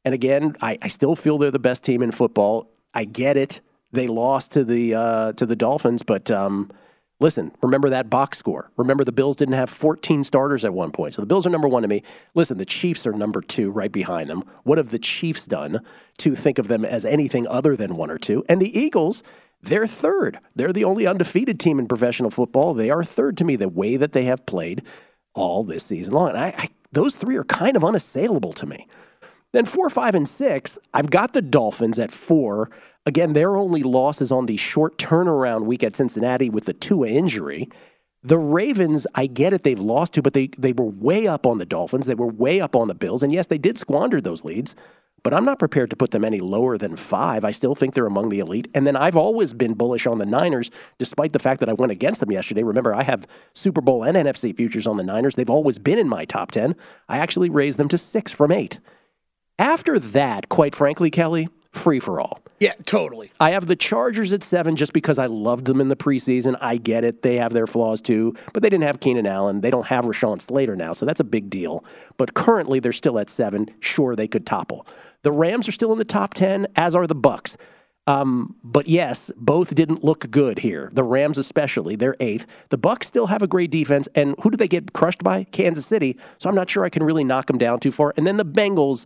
And 0.09 0.15
again, 0.15 0.57
I, 0.63 0.79
I 0.81 0.89
still 0.89 1.15
feel 1.15 1.37
they're 1.37 1.51
the 1.51 1.59
best 1.59 1.85
team 1.85 2.03
in 2.03 2.13
football. 2.13 2.71
I 2.95 3.05
get 3.05 3.37
it. 3.37 3.61
They 3.93 4.07
lost 4.07 4.53
to 4.53 4.65
the 4.65 4.95
uh, 4.95 5.33
to 5.35 5.45
the 5.45 5.55
Dolphins, 5.55 6.03
but 6.03 6.31
um, 6.31 6.71
listen, 7.21 7.53
remember 7.61 7.91
that 7.91 8.09
box 8.09 8.39
score. 8.39 8.71
Remember 8.79 9.05
the 9.05 9.13
Bills 9.13 9.37
didn't 9.37 9.57
have 9.57 9.69
14 9.69 10.25
starters 10.25 10.65
at 10.65 10.73
one 10.73 10.93
point, 10.93 11.13
so 11.13 11.21
the 11.21 11.27
Bills 11.27 11.47
are 11.47 11.51
number 11.51 11.69
one 11.69 11.83
to 11.83 11.89
me. 11.89 12.03
Listen, 12.35 12.57
the 12.57 12.65
Chiefs 12.65 13.07
are 13.07 13.13
number 13.13 13.43
two, 13.43 13.71
right 13.71 13.93
behind 13.93 14.31
them. 14.31 14.45
What 14.63 14.79
have 14.79 14.89
the 14.89 14.99
Chiefs 14.99 15.45
done 15.45 15.81
to 16.17 16.35
think 16.35 16.59
of 16.59 16.69
them 16.69 16.87
as 16.87 17.05
anything 17.05 17.47
other 17.47 17.77
than 17.77 17.95
one 17.95 18.11
or 18.11 18.17
two? 18.17 18.47
And 18.49 18.63
the 18.63 18.79
Eagles. 18.79 19.23
They're 19.61 19.89
third. 19.89 20.39
They're 20.55 20.73
the 20.73 20.85
only 20.85 21.05
undefeated 21.07 21.59
team 21.59 21.81
in 21.81 21.89
professional 21.89 22.31
football. 22.31 22.75
They 22.75 22.91
are 22.91 23.03
third 23.03 23.37
to 23.39 23.45
me 23.45 23.57
the 23.57 23.69
way 23.69 23.97
that 23.97 24.13
they 24.13 24.23
have 24.23 24.47
played 24.47 24.83
all 25.35 25.65
this 25.65 25.83
season 25.83 26.15
long. 26.15 26.29
And 26.29 26.39
I, 26.39 26.55
I, 26.57 26.69
those 26.93 27.17
three 27.17 27.37
are 27.37 27.43
kind 27.43 27.77
of 27.77 27.85
unassailable 27.85 28.53
to 28.53 28.67
me. 28.67 28.87
Then 29.53 29.65
four, 29.65 29.89
five, 29.89 30.15
and 30.15 30.29
six, 30.29 30.79
I've 30.93 31.11
got 31.11 31.33
the 31.33 31.43
Dolphins 31.43 31.99
at 31.99 32.11
four. 32.11 32.71
Again, 33.07 33.33
their 33.33 33.57
only 33.57 33.83
loss 33.83 34.21
is 34.21 34.31
on 34.31 34.47
the 34.47 34.59
short 34.59 34.99
turnaround 34.99 35.65
week 35.65 35.83
at 35.83 35.95
Cincinnati 35.95 36.51
with 36.51 36.67
the 36.67 36.75
Tua 36.75 37.09
injury. 37.09 37.69
The 38.23 38.37
Ravens, 38.37 39.07
I 39.15 39.27
get 39.27 39.53
it, 39.53 39.63
they've 39.63 39.79
lost 39.79 40.15
to, 40.15 40.23
but 40.23 40.35
they, 40.35 40.49
they 40.59 40.73
were 40.73 40.85
way 40.85 41.27
up 41.27 41.47
on 41.47 41.59
the 41.59 41.65
Dolphins. 41.65 42.07
They 42.07 42.15
were 42.15 42.27
way 42.27 42.61
up 42.61 42.77
on 42.77 42.89
the 42.89 42.95
Bills. 42.95 43.23
And 43.23 43.33
yes, 43.33 43.47
they 43.47 43.57
did 43.57 43.79
squander 43.79 44.21
those 44.21 44.45
leads, 44.45 44.75
but 45.23 45.33
I'm 45.33 45.45
not 45.45 45.59
prepared 45.59 45.89
to 45.91 45.97
put 45.97 46.11
them 46.11 46.25
any 46.25 46.41
lower 46.41 46.77
than 46.77 46.97
five. 46.97 47.45
I 47.45 47.53
still 47.53 47.75
think 47.75 47.95
they're 47.95 48.07
among 48.07 48.29
the 48.29 48.41
elite. 48.41 48.69
And 48.75 48.87
then 48.87 48.97
I've 48.97 49.17
always 49.17 49.55
been 49.55 49.75
bullish 49.75 50.07
on 50.07 50.19
the 50.19 50.27
Niners, 50.27 50.71
despite 50.99 51.33
the 51.33 51.39
fact 51.39 51.61
that 51.61 51.69
I 51.69 51.75
went 51.75 51.93
against 51.93 52.21
them 52.21 52.33
yesterday. 52.33 52.65
Remember, 52.65 52.95
I 52.95 53.05
have 53.05 53.27
Super 53.55 53.81
Bowl 53.81 54.03
and 54.03 54.17
NFC 54.17 54.55
futures 54.55 54.87
on 54.87 54.97
the 54.99 55.05
Niners. 55.05 55.37
They've 55.37 55.49
always 55.49 55.79
been 55.79 55.99
in 55.99 56.09
my 56.09 56.25
top 56.25 56.51
10. 56.51 56.77
I 57.09 57.19
actually 57.19 57.49
raised 57.49 57.79
them 57.79 57.89
to 57.89 57.99
six 57.99 58.33
from 58.33 58.53
eight. 58.53 58.81
After 59.59 59.99
that, 59.99 60.49
quite 60.49 60.75
frankly, 60.75 61.11
Kelly, 61.11 61.49
free 61.73 62.01
for 62.01 62.21
all. 62.21 62.41
Yeah, 62.61 62.75
totally. 62.87 63.33
I 63.41 63.51
have 63.51 63.67
the 63.67 63.77
Chargers 63.77 64.33
at 64.33 64.43
seven 64.43 64.77
just 64.77 64.93
because 64.93 65.19
I 65.19 65.27
loved 65.27 65.65
them 65.65 65.81
in 65.81 65.89
the 65.89 65.97
preseason. 65.97 66.57
I 66.61 66.77
get 66.77 67.05
it. 67.05 67.23
They 67.23 67.37
have 67.37 67.53
their 67.53 67.67
flaws 67.67 68.01
too, 68.01 68.35
but 68.53 68.63
they 68.63 68.71
didn't 68.71 68.85
have 68.85 69.01
Keenan 69.01 69.27
Allen. 69.27 69.61
They 69.61 69.71
don't 69.71 69.87
have 69.87 70.05
Rashawn 70.05 70.41
Slater 70.41 70.77
now, 70.77 70.93
so 70.93 71.07
that's 71.07 71.21
a 71.21 71.25
big 71.25 71.51
deal. 71.51 71.85
But 72.17 72.35
currently, 72.35 72.81
they're 72.81 72.93
still 72.93 73.19
at 73.19 73.29
seven. 73.29 73.67
Sure, 73.81 74.17
they 74.17 74.29
could 74.29 74.47
topple. 74.47 74.87
The 75.23 75.33
Rams 75.33 75.69
are 75.69 75.73
still 75.73 75.93
in 75.93 75.99
the 75.99 76.05
top 76.05 76.35
10, 76.35 76.67
as 76.77 76.95
are 76.95 77.07
the 77.07 77.17
Bucs. 77.17 77.57
Um, 78.09 78.57
but 78.65 78.89
yes, 78.89 79.31
both 79.37 79.75
didn't 79.75 80.03
look 80.03 80.31
good 80.31 80.61
here. 80.61 80.89
The 80.95 81.05
Rams, 81.05 81.37
especially, 81.37 81.95
they're 81.95 82.17
eighth. 82.21 82.47
The 82.71 82.79
Bucs 82.79 83.05
still 83.05 83.27
have 83.27 83.43
a 83.43 83.47
great 83.47 83.71
defense, 83.71 84.09
and 84.15 84.35
who 84.41 84.51
did 84.51 84.59
they 84.59 84.67
get 84.67 84.95
crushed 84.95 85.23
by? 85.23 85.45
Kansas 85.45 85.85
City. 85.85 86.17
So 86.39 86.49
I'm 86.49 86.55
not 86.55 86.71
sure 86.71 86.85
I 86.85 86.89
can 86.89 87.03
really 87.03 87.23
knock 87.23 87.49
them 87.49 87.59
down 87.59 87.81
too 87.81 87.93
far. 87.93 88.15
And 88.17 88.27
then 88.27 88.39
the 88.39 88.47
Bengals 88.47 89.05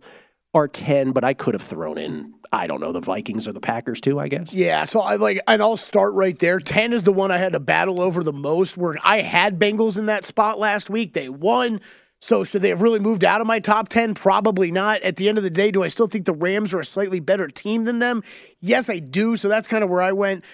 are 0.53 0.67
10, 0.67 1.11
but 1.11 1.23
I 1.23 1.33
could 1.33 1.55
have 1.55 1.63
thrown 1.63 1.97
in, 1.97 2.35
I 2.51 2.67
don't 2.67 2.79
know, 2.79 2.91
the 2.91 3.01
Vikings 3.01 3.47
or 3.47 3.53
the 3.53 3.59
Packers 3.59 3.99
too, 3.99 4.19
I 4.19 4.27
guess. 4.27 4.53
Yeah, 4.53 4.85
so 4.85 4.99
I 4.99 5.15
like, 5.15 5.39
and 5.47 5.61
I'll 5.61 5.77
start 5.77 6.13
right 6.13 6.37
there. 6.37 6.59
10 6.59 6.93
is 6.93 7.03
the 7.03 7.13
one 7.13 7.31
I 7.31 7.37
had 7.37 7.53
to 7.53 7.59
battle 7.59 8.01
over 8.01 8.23
the 8.23 8.33
most, 8.33 8.77
where 8.77 8.95
I 9.03 9.21
had 9.21 9.59
Bengals 9.59 9.97
in 9.97 10.05
that 10.07 10.25
spot 10.25 10.59
last 10.59 10.89
week. 10.89 11.13
They 11.13 11.29
won. 11.29 11.81
So 12.21 12.43
should 12.45 12.61
they 12.61 12.69
have 12.69 12.81
really 12.81 12.99
moved 12.99 13.25
out 13.25 13.41
of 13.41 13.47
my 13.47 13.59
top 13.59 13.89
10? 13.89 14.13
Probably 14.13 14.71
not. 14.71 15.01
At 15.01 15.17
the 15.17 15.27
end 15.27 15.37
of 15.37 15.43
the 15.43 15.49
day, 15.49 15.71
do 15.71 15.83
I 15.83 15.89
still 15.89 16.07
think 16.07 16.25
the 16.25 16.33
Rams 16.33 16.73
are 16.73 16.79
a 16.79 16.85
slightly 16.85 17.19
better 17.19 17.47
team 17.47 17.83
than 17.83 17.99
them? 17.99 18.23
Yes, 18.61 18.89
I 18.89 18.99
do. 18.99 19.35
So 19.35 19.49
that's 19.49 19.67
kind 19.67 19.83
of 19.83 19.89
where 19.89 20.01
I 20.01 20.13
went. 20.13 20.45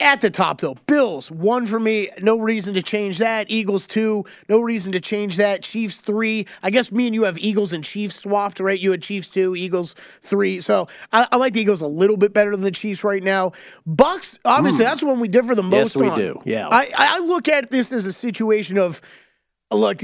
At 0.00 0.20
the 0.20 0.30
top, 0.30 0.60
though, 0.60 0.76
Bills, 0.86 1.28
one 1.28 1.66
for 1.66 1.80
me. 1.80 2.08
No 2.22 2.38
reason 2.38 2.74
to 2.74 2.82
change 2.82 3.18
that. 3.18 3.50
Eagles, 3.50 3.84
two. 3.84 4.24
No 4.48 4.60
reason 4.60 4.92
to 4.92 5.00
change 5.00 5.38
that. 5.38 5.62
Chiefs, 5.62 5.96
three. 5.96 6.46
I 6.62 6.70
guess 6.70 6.92
me 6.92 7.06
and 7.06 7.14
you 7.14 7.24
have 7.24 7.36
Eagles 7.38 7.72
and 7.72 7.82
Chiefs 7.82 8.14
swapped, 8.14 8.60
right? 8.60 8.78
You 8.78 8.92
had 8.92 9.02
Chiefs, 9.02 9.28
two. 9.28 9.56
Eagles, 9.56 9.96
three. 10.20 10.60
So 10.60 10.86
I, 11.12 11.26
I 11.32 11.36
like 11.36 11.54
the 11.54 11.60
Eagles 11.60 11.80
a 11.80 11.88
little 11.88 12.16
bit 12.16 12.32
better 12.32 12.52
than 12.52 12.60
the 12.60 12.70
Chiefs 12.70 13.02
right 13.02 13.22
now. 13.22 13.52
Bucs, 13.88 14.38
obviously, 14.44 14.84
mm. 14.84 14.88
that's 14.88 15.02
when 15.02 15.18
we 15.18 15.26
differ 15.26 15.56
the 15.56 15.64
most 15.64 15.96
Yes, 15.96 15.96
we 15.96 16.08
on. 16.10 16.18
do. 16.18 16.40
Yeah. 16.44 16.68
I, 16.70 16.92
I 16.94 17.18
look 17.18 17.48
at 17.48 17.70
this 17.70 17.90
as 17.90 18.06
a 18.06 18.12
situation 18.12 18.78
of 18.78 19.00
look, 19.72 20.00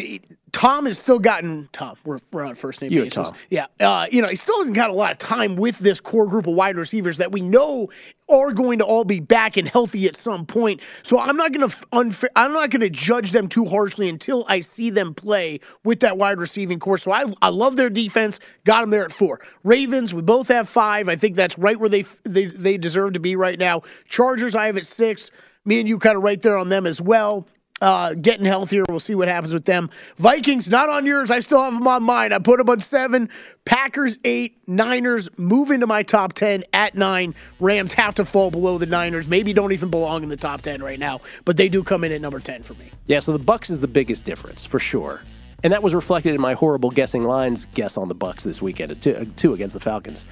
Tom 0.53 0.85
has 0.85 0.99
still 0.99 1.19
gotten 1.19 1.69
Tom. 1.73 1.97
We're, 2.05 2.19
we're 2.31 2.45
on 2.45 2.55
first 2.55 2.83
name 2.83 2.93
You 2.93 3.03
and 3.03 3.11
basis. 3.11 3.31
Tom. 3.31 3.39
Yeah, 3.49 3.67
uh, 3.81 4.07
you 4.13 4.21
know 4.21 4.29
he 4.29 4.37
still 4.37 4.59
hasn't 4.59 4.77
got 4.77 4.91
a 4.91 4.93
lot 4.93 5.11
of 5.11 5.19
time 5.19 5.57
with 5.57 5.79
this 5.79 5.99
core 5.99 6.27
group 6.27 6.47
of 6.47 6.55
wide 6.55 6.77
receivers 6.77 7.17
that 7.17 7.33
we 7.33 7.41
know 7.41 7.89
are 8.29 8.53
going 8.53 8.79
to 8.79 8.85
all 8.85 9.05
be 9.05 9.19
back 9.19 9.57
and 9.57 9.67
healthy 9.67 10.07
at 10.07 10.15
some 10.15 10.45
point. 10.45 10.81
So 11.03 11.19
I'm 11.19 11.37
not 11.37 11.53
going 11.53 11.69
to 11.69 11.87
unfair. 11.93 12.31
I'm 12.37 12.53
not 12.53 12.71
going 12.71 12.83
to 12.83 12.91
judge 12.91 13.33
them 13.33 13.49
too 13.49 13.65
harshly 13.65 14.09
until 14.11 14.45
I 14.47 14.61
see 14.61 14.91
them 14.91 15.15
play 15.15 15.61
with 15.85 16.01
that 16.01 16.19
wide 16.19 16.39
receiving 16.39 16.79
core. 16.79 16.99
So 16.99 17.13
I 17.13 17.25
I 17.41 17.49
love 17.49 17.77
their 17.77 17.91
defense. 17.91 18.39
Got 18.65 18.83
them 18.83 18.91
there 18.91 19.05
at 19.05 19.13
four. 19.13 19.41
Ravens. 19.65 20.13
We 20.13 20.21
both 20.21 20.49
have 20.49 20.69
five. 20.69 21.09
I 21.09 21.17
think 21.17 21.35
that's 21.35 21.57
right 21.59 21.79
where 21.79 21.89
they 21.89 22.03
they 22.25 22.45
they 22.45 22.77
deserve 22.77 23.15
to 23.15 23.21
be 23.21 23.37
right 23.37 23.59
now. 23.59 23.83
Chargers. 24.07 24.55
I 24.55 24.67
have 24.67 24.77
at 24.77 24.87
six. 24.87 25.31
Me 25.65 25.81
and 25.81 25.89
you 25.89 25.99
kind 25.99 26.17
of 26.17 26.23
right 26.23 26.41
there 26.41 26.57
on 26.57 26.69
them 26.69 26.87
as 26.87 27.01
well 27.01 27.47
uh, 27.83 28.15
getting 28.15 28.47
healthier. 28.47 28.85
We'll 28.89 29.01
see 29.01 29.15
what 29.15 29.29
happens 29.29 29.53
with 29.53 29.65
them. 29.65 29.91
Vikings, 30.17 30.71
not 30.71 30.89
on 30.89 31.05
yours. 31.05 31.31
I 31.31 31.41
still 31.41 31.63
have 31.63 31.75
them 31.75 31.87
on 31.87 32.05
mine. 32.05 32.33
I 32.33 32.39
put 32.39 32.59
them 32.59 32.71
on 32.71 32.79
seven. 32.81 33.29
Packers, 33.65 34.19
eight. 34.25 34.57
Niners 34.69 35.29
move 35.37 35.71
into 35.71 35.87
my 35.87 36.05
top 36.05 36.33
10 36.33 36.63
at 36.73 36.95
nine. 36.95 37.35
Rams 37.59 37.93
have 37.95 38.15
to 38.15 38.25
fall 38.25 38.51
below 38.51 38.79
the 38.79 38.87
Niners. 38.87 39.27
Maybe 39.27 39.53
don't 39.53 39.73
even 39.73 39.91
belong 39.91 40.23
in 40.23 40.29
the 40.29 40.37
top 40.37 40.63
10 40.63 40.83
right 40.83 40.99
now, 40.99 41.21
but 41.45 41.57
they 41.57 41.69
do 41.69 41.83
come 41.83 42.05
in 42.05 42.13
at 42.13 42.21
number 42.21 42.39
10 42.39 42.63
for 42.63 42.75
me. 42.75 42.91
Yeah, 43.07 43.19
so 43.19 43.37
the 43.37 43.45
Bucs 43.45 43.69
is 43.69 43.81
the 43.81 43.89
biggest 43.89 44.25
difference 44.25 44.65
for 44.65 44.79
sure. 44.79 45.23
And 45.65 45.73
that 45.73 45.83
was 45.83 45.95
reflected 45.95 46.35
in 46.35 46.41
my 46.41 46.55
horrible 46.55 46.91
guessing 46.91 47.25
lines 47.25 47.67
guess 47.75 47.97
on 47.97 48.09
the 48.09 48.15
Bucs 48.15 48.43
this 48.43 48.63
weekend, 48.63 49.01
two, 49.01 49.15
uh, 49.15 49.25
two 49.37 49.53
against 49.55 49.75
the 49.75 49.81
Falcons. 49.81 50.25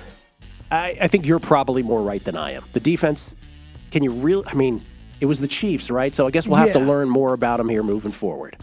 I, 0.71 0.97
I 1.01 1.09
think 1.09 1.27
you're 1.27 1.41
probably 1.41 1.83
more 1.83 2.03
right 2.03 2.23
than 2.23 2.37
I 2.37 2.53
am. 2.53 2.65
The 2.73 2.81
defense, 2.81 3.35
can 3.91 4.05
you 4.05 4.13
really? 4.13 4.45
I 4.47 4.55
mean, 4.55 4.85
it 5.21 5.27
was 5.27 5.41
the 5.41 5.49
Chiefs, 5.49 5.91
right? 5.91 6.15
So 6.15 6.27
I 6.27 6.31
guess 6.31 6.47
we'll 6.47 6.57
have 6.57 6.73
to 6.73 6.81
learn 6.81 7.09
more 7.09 7.35
about 7.35 7.59
them 7.59 7.69
here 7.69 7.83
moving 7.83 8.13
forward. 8.13 8.57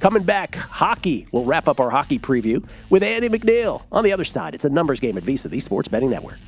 Coming 0.00 0.22
back, 0.22 0.54
hockey. 0.54 1.26
We'll 1.30 1.44
wrap 1.44 1.68
up 1.68 1.78
our 1.78 1.90
hockey 1.90 2.18
preview 2.18 2.66
with 2.88 3.02
Andy 3.02 3.28
McNeil. 3.28 3.82
On 3.92 4.02
the 4.02 4.12
other 4.12 4.24
side, 4.24 4.54
it's 4.54 4.64
a 4.64 4.70
numbers 4.70 4.98
game 4.98 5.18
at 5.18 5.24
VSiN, 5.24 5.50
the 5.50 5.60
Sports 5.60 5.88
Betting 5.88 6.10
Network. 6.10 6.38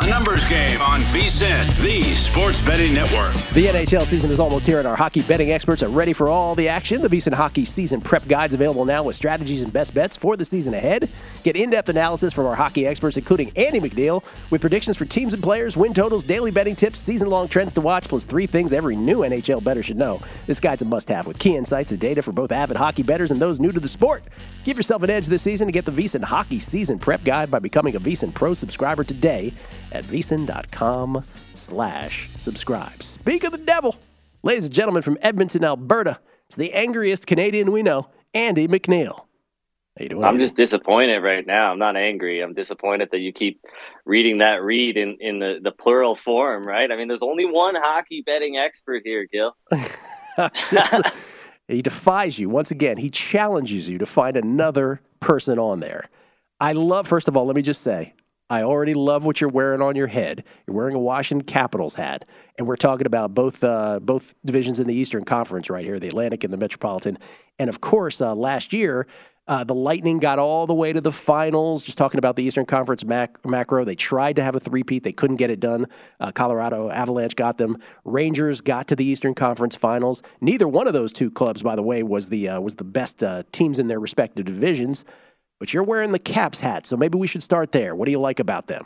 A 0.00 0.08
numbers 0.08 0.44
game 0.46 0.82
on 0.82 1.02
VSIN, 1.02 1.80
the 1.80 2.02
Sports 2.16 2.60
Betting 2.60 2.94
Network. 2.94 3.32
The 3.54 3.66
NHL 3.66 4.04
season 4.04 4.32
is 4.32 4.40
almost 4.40 4.66
here, 4.66 4.80
and 4.80 4.88
our 4.88 4.96
hockey 4.96 5.22
betting 5.22 5.52
experts 5.52 5.84
are 5.84 5.88
ready 5.88 6.12
for 6.12 6.28
all 6.28 6.56
the 6.56 6.68
action. 6.68 7.00
The 7.00 7.06
VSiN 7.06 7.32
Hockey 7.32 7.64
Season 7.64 8.00
Prep 8.00 8.26
Guide's 8.26 8.54
available 8.54 8.84
now 8.84 9.04
with 9.04 9.14
strategies 9.14 9.62
and 9.62 9.72
best 9.72 9.94
bets 9.94 10.16
for 10.16 10.36
the 10.36 10.44
season 10.44 10.74
ahead. 10.74 11.10
Get 11.44 11.54
in-depth 11.54 11.90
analysis 11.90 12.32
from 12.32 12.46
our 12.46 12.56
hockey 12.56 12.88
experts, 12.88 13.16
including 13.16 13.52
Andy 13.54 13.78
McNeil, 13.78 14.24
with 14.50 14.62
predictions 14.62 14.96
for 14.96 15.04
teams 15.04 15.32
and 15.32 15.40
players, 15.40 15.76
win 15.76 15.94
totals, 15.94 16.24
daily 16.24 16.50
betting 16.50 16.74
tips, 16.74 16.98
season-long 16.98 17.46
trends 17.46 17.72
to 17.74 17.80
watch, 17.80 18.08
plus 18.08 18.24
three 18.24 18.48
things 18.48 18.72
every 18.72 18.96
new 18.96 19.18
NHL 19.18 19.62
bettor 19.62 19.84
should 19.84 19.96
know. 19.96 20.20
This 20.48 20.58
guide's 20.58 20.82
a 20.82 20.86
must-have 20.86 21.24
with 21.24 21.38
key 21.38 21.54
insights 21.54 21.92
and 21.92 22.00
data 22.00 22.20
for 22.20 22.32
both 22.32 22.50
avid 22.50 22.76
hockey 22.76 23.04
bettors 23.04 23.30
and 23.30 23.40
those 23.40 23.60
new 23.60 23.70
to 23.70 23.78
the 23.78 23.86
sport. 23.86 24.24
Give 24.64 24.76
yourself 24.76 25.04
an 25.04 25.10
edge 25.10 25.28
this 25.28 25.42
season 25.42 25.68
to 25.68 25.72
get 25.72 25.84
the 25.84 25.92
VSiN 25.92 26.24
Hockey 26.24 26.58
Season 26.58 26.98
Prep 26.98 27.22
Guide 27.22 27.48
by 27.48 27.60
becoming 27.60 27.94
a 27.94 28.00
VSiN 28.00 28.34
Pro 28.34 28.54
subscriber 28.54 29.04
today 29.04 29.52
at 29.94 30.04
VSiN.com 30.04 31.24
slash 31.54 32.28
subscribe. 32.36 33.02
Speak 33.02 33.44
of 33.44 33.52
the 33.52 33.58
devil, 33.58 33.96
ladies 34.42 34.66
and 34.66 34.74
gentlemen 34.74 35.02
from 35.02 35.16
Edmonton, 35.22 35.64
Alberta, 35.64 36.18
it's 36.46 36.56
the 36.56 36.72
angriest 36.72 37.26
Canadian 37.26 37.72
we 37.72 37.82
know, 37.82 38.08
Andy 38.34 38.68
McNeil. 38.68 39.24
How 39.96 40.02
you 40.02 40.08
doing? 40.08 40.24
I'm 40.24 40.38
just 40.38 40.56
disappointed 40.56 41.20
right 41.20 41.46
now. 41.46 41.70
I'm 41.70 41.78
not 41.78 41.96
angry. 41.96 42.40
I'm 42.40 42.52
disappointed 42.52 43.10
that 43.12 43.20
you 43.20 43.32
keep 43.32 43.60
reading 44.04 44.38
that 44.38 44.62
read 44.62 44.96
in, 44.96 45.16
in 45.20 45.38
the, 45.38 45.60
the 45.62 45.70
plural 45.70 46.16
form, 46.16 46.64
right? 46.64 46.90
I 46.90 46.96
mean, 46.96 47.06
there's 47.06 47.22
only 47.22 47.44
one 47.44 47.76
hockey 47.76 48.22
betting 48.26 48.56
expert 48.56 49.02
here, 49.04 49.26
Gill. 49.32 49.56
Just- 50.70 51.14
he 51.68 51.80
defies 51.80 52.40
you 52.40 52.48
once 52.48 52.72
again. 52.72 52.96
He 52.96 53.08
challenges 53.08 53.88
you 53.88 53.98
to 53.98 54.06
find 54.06 54.36
another 54.36 55.00
person 55.20 55.60
on 55.60 55.78
there. 55.78 56.06
I 56.60 56.72
love. 56.72 57.06
First 57.06 57.28
of 57.28 57.36
all, 57.36 57.46
let 57.46 57.54
me 57.54 57.62
just 57.62 57.82
say, 57.82 58.14
I 58.50 58.62
already 58.62 58.94
love 58.94 59.24
what 59.24 59.40
you're 59.40 59.50
wearing 59.50 59.80
on 59.80 59.96
your 59.96 60.06
head. 60.06 60.44
You're 60.66 60.76
wearing 60.76 60.94
a 60.94 61.00
Washington 61.00 61.46
Capitals 61.46 61.94
hat, 61.94 62.26
and 62.58 62.66
we're 62.66 62.76
talking 62.76 63.06
about 63.06 63.34
both 63.34 63.64
uh, 63.64 64.00
both 64.00 64.34
divisions 64.44 64.80
in 64.80 64.86
the 64.86 64.94
Eastern 64.94 65.24
Conference 65.24 65.70
right 65.70 65.84
here, 65.84 65.98
the 65.98 66.08
Atlantic 66.08 66.44
and 66.44 66.52
the 66.52 66.58
Metropolitan. 66.58 67.18
And 67.58 67.68
of 67.68 67.80
course, 67.80 68.20
uh, 68.20 68.34
last 68.34 68.72
year. 68.72 69.06
Uh, 69.46 69.62
the 69.62 69.74
Lightning 69.74 70.20
got 70.20 70.38
all 70.38 70.66
the 70.66 70.72
way 70.72 70.90
to 70.90 71.02
the 71.02 71.12
finals. 71.12 71.82
Just 71.82 71.98
talking 71.98 72.16
about 72.16 72.34
the 72.34 72.42
Eastern 72.42 72.64
Conference 72.64 73.04
mac- 73.04 73.44
macro, 73.44 73.84
they 73.84 73.94
tried 73.94 74.36
to 74.36 74.42
have 74.42 74.56
a 74.56 74.58
three-peat. 74.60 75.02
They 75.02 75.12
couldn't 75.12 75.36
get 75.36 75.50
it 75.50 75.60
done. 75.60 75.84
Uh, 76.18 76.32
Colorado 76.32 76.88
Avalanche 76.88 77.36
got 77.36 77.58
them. 77.58 77.76
Rangers 78.06 78.62
got 78.62 78.88
to 78.88 78.96
the 78.96 79.04
Eastern 79.04 79.34
Conference 79.34 79.76
Finals. 79.76 80.22
Neither 80.40 80.66
one 80.66 80.86
of 80.86 80.94
those 80.94 81.12
two 81.12 81.30
clubs, 81.30 81.62
by 81.62 81.76
the 81.76 81.82
way, 81.82 82.02
was 82.02 82.30
the 82.30 82.48
uh, 82.48 82.60
was 82.62 82.76
the 82.76 82.84
best 82.84 83.22
uh, 83.22 83.42
teams 83.52 83.78
in 83.78 83.88
their 83.88 84.00
respective 84.00 84.46
divisions. 84.46 85.04
But 85.58 85.72
you're 85.72 85.82
wearing 85.82 86.12
the 86.12 86.18
Caps 86.18 86.60
hat, 86.60 86.86
so 86.86 86.96
maybe 86.96 87.18
we 87.18 87.26
should 87.26 87.42
start 87.42 87.72
there. 87.72 87.94
What 87.94 88.06
do 88.06 88.10
you 88.10 88.20
like 88.20 88.40
about 88.40 88.66
them? 88.66 88.84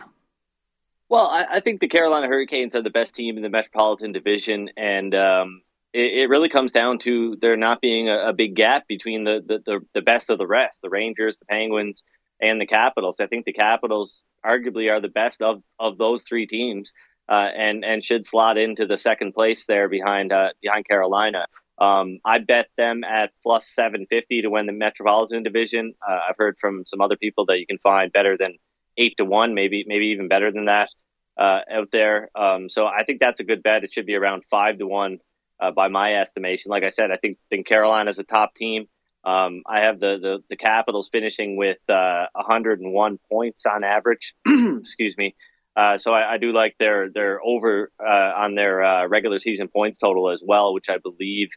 Well, 1.09 1.29
I, 1.29 1.47
I 1.55 1.61
think 1.61 1.81
the 1.81 1.89
Carolina 1.89 2.27
Hurricanes 2.27 2.75
are 2.75 2.83
the 2.83 2.91
best 2.91 3.15
team 3.15 3.37
in 3.37 3.43
the 3.43 3.49
Metropolitan 3.49 4.13
Division, 4.13 4.69
and 4.77 5.15
um, 5.15 5.63
it, 5.93 6.25
it 6.25 6.29
really 6.29 6.51
comes 6.51 6.73
down 6.73 6.99
to 7.01 7.37
there 7.41 7.57
not 7.57 7.81
being 7.81 8.09
a, 8.09 8.29
a 8.29 8.33
big 8.33 8.55
gap 8.55 8.87
between 8.87 9.25
the, 9.25 9.43
the, 9.45 9.63
the 9.65 9.81
the 9.95 10.03
best 10.03 10.29
of 10.29 10.39
the 10.39 10.47
rest, 10.47 10.83
the 10.83 10.91
Rangers, 10.91 11.39
the 11.39 11.47
Penguins, 11.47 12.05
and 12.41 12.61
the 12.61 12.67
Capitals. 12.67 13.21
I 13.21 13.27
think 13.27 13.47
the 13.47 13.53
Capitals 13.53 14.23
arguably 14.45 14.91
are 14.91 15.01
the 15.01 15.09
best 15.09 15.41
of 15.41 15.63
of 15.79 15.97
those 15.97 16.23
three 16.23 16.47
teams, 16.47 16.93
uh, 17.29 17.49
and 17.57 17.85
and 17.85 18.05
should 18.05 18.27
slot 18.27 18.59
into 18.59 18.87
the 18.87 18.99
second 18.99 19.33
place 19.33 19.65
there 19.65 19.89
behind 19.89 20.33
uh, 20.33 20.51
behind 20.61 20.87
Carolina. 20.87 21.47
Um, 21.81 22.19
I 22.25 22.39
bet 22.39 22.69
them 22.77 23.05
at 23.05 23.31
plus 23.43 23.69
750 23.75 24.43
to 24.43 24.51
win 24.51 24.67
the 24.67 24.73
Metropolitan 24.73 25.43
Division. 25.43 25.95
Uh, 26.07 26.19
I've 26.29 26.37
heard 26.37 26.57
from 26.61 26.85
some 26.87 27.01
other 27.01 27.17
people 27.17 27.47
that 27.47 27.61
you 27.61 27.67
can 27.67 27.79
find 27.79 28.13
better 28.13 28.37
than 28.37 28.57
eight 28.97 29.15
to 29.19 29.25
one, 29.25 29.55
maybe 29.55 29.85
maybe 29.87 30.07
even 30.07 30.29
better 30.29 30.51
than 30.51 30.65
that 30.67 30.91
uh, 31.39 31.61
out 31.71 31.91
there. 31.93 32.31
Um, 32.35 32.69
so 32.69 32.87
I 32.87 33.05
think 33.05 33.21
that's 33.21 33.41
a 33.41 33.45
good 33.45 33.63
bet. 33.63 33.85
It 33.85 33.93
should 33.93 34.07
be 34.07 34.17
around 34.17 34.43
five 34.51 34.79
to 34.79 34.87
one 34.87 35.19
uh, 35.61 35.71
by 35.71 35.89
my 35.89 36.17
estimation. 36.17 36.71
Like 36.71 36.83
I 36.83 36.91
said, 36.91 37.11
I 37.11 37.17
think 37.17 37.39
think 37.49 37.67
Carolina's 37.67 38.19
a 38.19 38.25
top 38.25 38.55
team. 38.55 38.89
Um, 39.25 39.63
I 39.67 39.81
have 39.81 40.01
the, 40.01 40.19
the, 40.21 40.39
the 40.49 40.57
Capitals 40.57 41.11
finishing 41.11 41.57
with 41.57 41.79
uh, 41.89 42.27
101 42.33 43.19
points 43.31 43.67
on 43.67 43.85
average. 43.85 44.35
Excuse 44.47 45.19
me. 45.19 45.35
Uh, 45.79 45.97
so 45.97 46.13
I, 46.13 46.33
I, 46.33 46.39
do 46.39 46.51
like 46.51 46.75
their 46.81 47.09
their 47.09 47.41
over 47.41 47.93
uh, 48.05 48.33
on 48.37 48.57
their 48.57 48.83
uh, 48.83 49.07
regular 49.07 49.39
season 49.39 49.69
points 49.69 50.01
total 50.01 50.29
as 50.29 50.43
well, 50.45 50.75
which 50.75 50.89
I 50.91 50.99
believe 50.99 51.51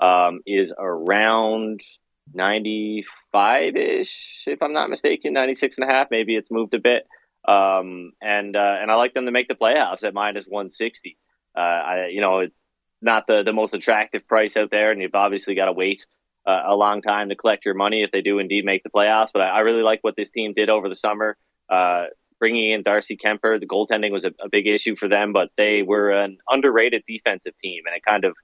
um, 0.00 0.40
is 0.46 0.72
around 0.78 1.82
95 2.32 3.76
ish, 3.76 4.44
if 4.46 4.62
I'm 4.62 4.72
not 4.72 4.88
mistaken, 4.88 5.34
96 5.34 5.76
and 5.76 5.90
a 5.90 5.92
half. 5.92 6.06
Maybe 6.10 6.36
it's 6.36 6.50
moved 6.50 6.72
a 6.72 6.78
bit. 6.78 7.06
Um, 7.46 8.12
and 8.22 8.56
uh, 8.56 8.76
and 8.80 8.90
I 8.90 8.94
like 8.94 9.12
them 9.12 9.26
to 9.26 9.30
make 9.30 9.48
the 9.48 9.54
playoffs 9.54 10.04
at 10.04 10.14
minus 10.14 10.46
160. 10.46 11.18
Uh, 11.54 11.60
I 11.60 12.06
you 12.06 12.22
know 12.22 12.38
it's 12.38 12.54
not 13.02 13.26
the 13.26 13.42
the 13.42 13.52
most 13.52 13.74
attractive 13.74 14.26
price 14.26 14.56
out 14.56 14.70
there, 14.70 14.90
and 14.90 15.02
you've 15.02 15.14
obviously 15.14 15.54
got 15.54 15.66
to 15.66 15.72
wait 15.72 16.06
a 16.46 16.74
long 16.74 17.02
time 17.02 17.28
to 17.28 17.34
collect 17.34 17.66
your 17.66 17.74
money 17.74 18.04
if 18.04 18.10
they 18.10 18.22
do 18.22 18.38
indeed 18.38 18.64
make 18.64 18.84
the 18.84 18.88
playoffs. 18.88 19.32
But 19.34 19.42
I, 19.42 19.48
I 19.48 19.58
really 19.60 19.82
like 19.82 20.02
what 20.02 20.16
this 20.16 20.30
team 20.30 20.54
did 20.56 20.70
over 20.70 20.88
the 20.88 20.94
summer. 20.94 21.36
Uh, 21.68 22.04
bringing 22.38 22.72
in 22.72 22.82
Darcy 22.82 23.16
Kuemper, 23.16 23.58
the 23.58 23.66
goaltending 23.66 24.12
was 24.12 24.24
a, 24.24 24.32
a, 24.40 24.48
big 24.48 24.66
issue 24.66 24.96
for 24.96 25.08
them, 25.08 25.32
but 25.32 25.50
they 25.56 25.82
were 25.82 26.10
an 26.10 26.38
underrated 26.48 27.02
defensive 27.06 27.54
team, 27.62 27.82
and 27.86 27.96
it 27.96 28.02
kind 28.06 28.24
of 28.24 28.34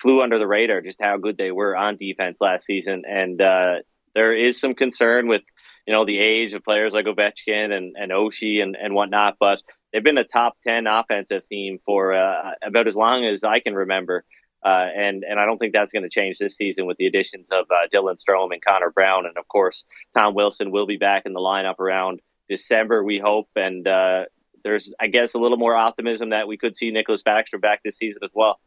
flew 0.00 0.22
under 0.22 0.38
the 0.38 0.46
radar 0.46 0.80
just 0.80 1.00
how 1.00 1.16
good 1.16 1.38
they 1.38 1.52
were 1.52 1.76
on 1.76 1.96
defense 1.96 2.38
last 2.40 2.66
season. 2.66 3.02
And 3.06 3.40
uh, 3.40 3.76
there 4.14 4.36
is 4.36 4.58
some 4.58 4.74
concern 4.74 5.28
with 5.28 5.42
you 5.86 5.92
know 5.92 6.04
the 6.04 6.18
age 6.18 6.54
of 6.54 6.64
players 6.64 6.92
like 6.92 7.06
Ovechkin 7.06 7.72
and 7.72 7.96
and 7.96 8.12
Oshie 8.12 8.62
and 8.62 8.76
and 8.76 8.94
whatnot, 8.94 9.36
but 9.38 9.60
they've 9.92 10.04
been 10.04 10.18
a 10.18 10.24
top 10.24 10.56
ten 10.66 10.86
offensive 10.86 11.46
team 11.48 11.78
for 11.84 12.14
uh, 12.14 12.52
about 12.64 12.86
as 12.86 12.96
long 12.96 13.24
as 13.24 13.44
I 13.44 13.60
can 13.60 13.74
remember. 13.74 14.24
Uh, 14.64 14.86
and 14.96 15.24
and 15.28 15.40
I 15.40 15.46
don't 15.46 15.58
think 15.58 15.72
that's 15.72 15.92
going 15.92 16.04
to 16.04 16.08
change 16.08 16.38
this 16.38 16.56
season 16.56 16.86
with 16.86 16.96
the 16.96 17.06
additions 17.06 17.50
of 17.50 17.66
uh, 17.68 17.88
Dylan 17.92 18.16
Strome 18.16 18.52
and 18.52 18.64
Connor 18.64 18.90
Brown, 18.90 19.26
and 19.26 19.36
of 19.36 19.48
course 19.48 19.84
Tom 20.14 20.34
Wilson 20.34 20.70
will 20.70 20.86
be 20.86 20.98
back 20.98 21.22
in 21.26 21.32
the 21.32 21.40
lineup 21.40 21.80
around 21.80 22.20
December, 22.48 23.02
we 23.02 23.18
hope. 23.24 23.48
And 23.56 23.86
uh, 23.86 24.24
there's, 24.64 24.94
I 25.00 25.08
guess, 25.08 25.34
a 25.34 25.38
little 25.38 25.58
more 25.58 25.74
optimism 25.74 26.30
that 26.30 26.48
we 26.48 26.56
could 26.56 26.76
see 26.76 26.92
Nicklas 26.92 27.22
Backstrom 27.22 27.60
back 27.60 27.82
this 27.84 27.96
season 27.96 28.22
as 28.24 28.30
well. 28.34 28.58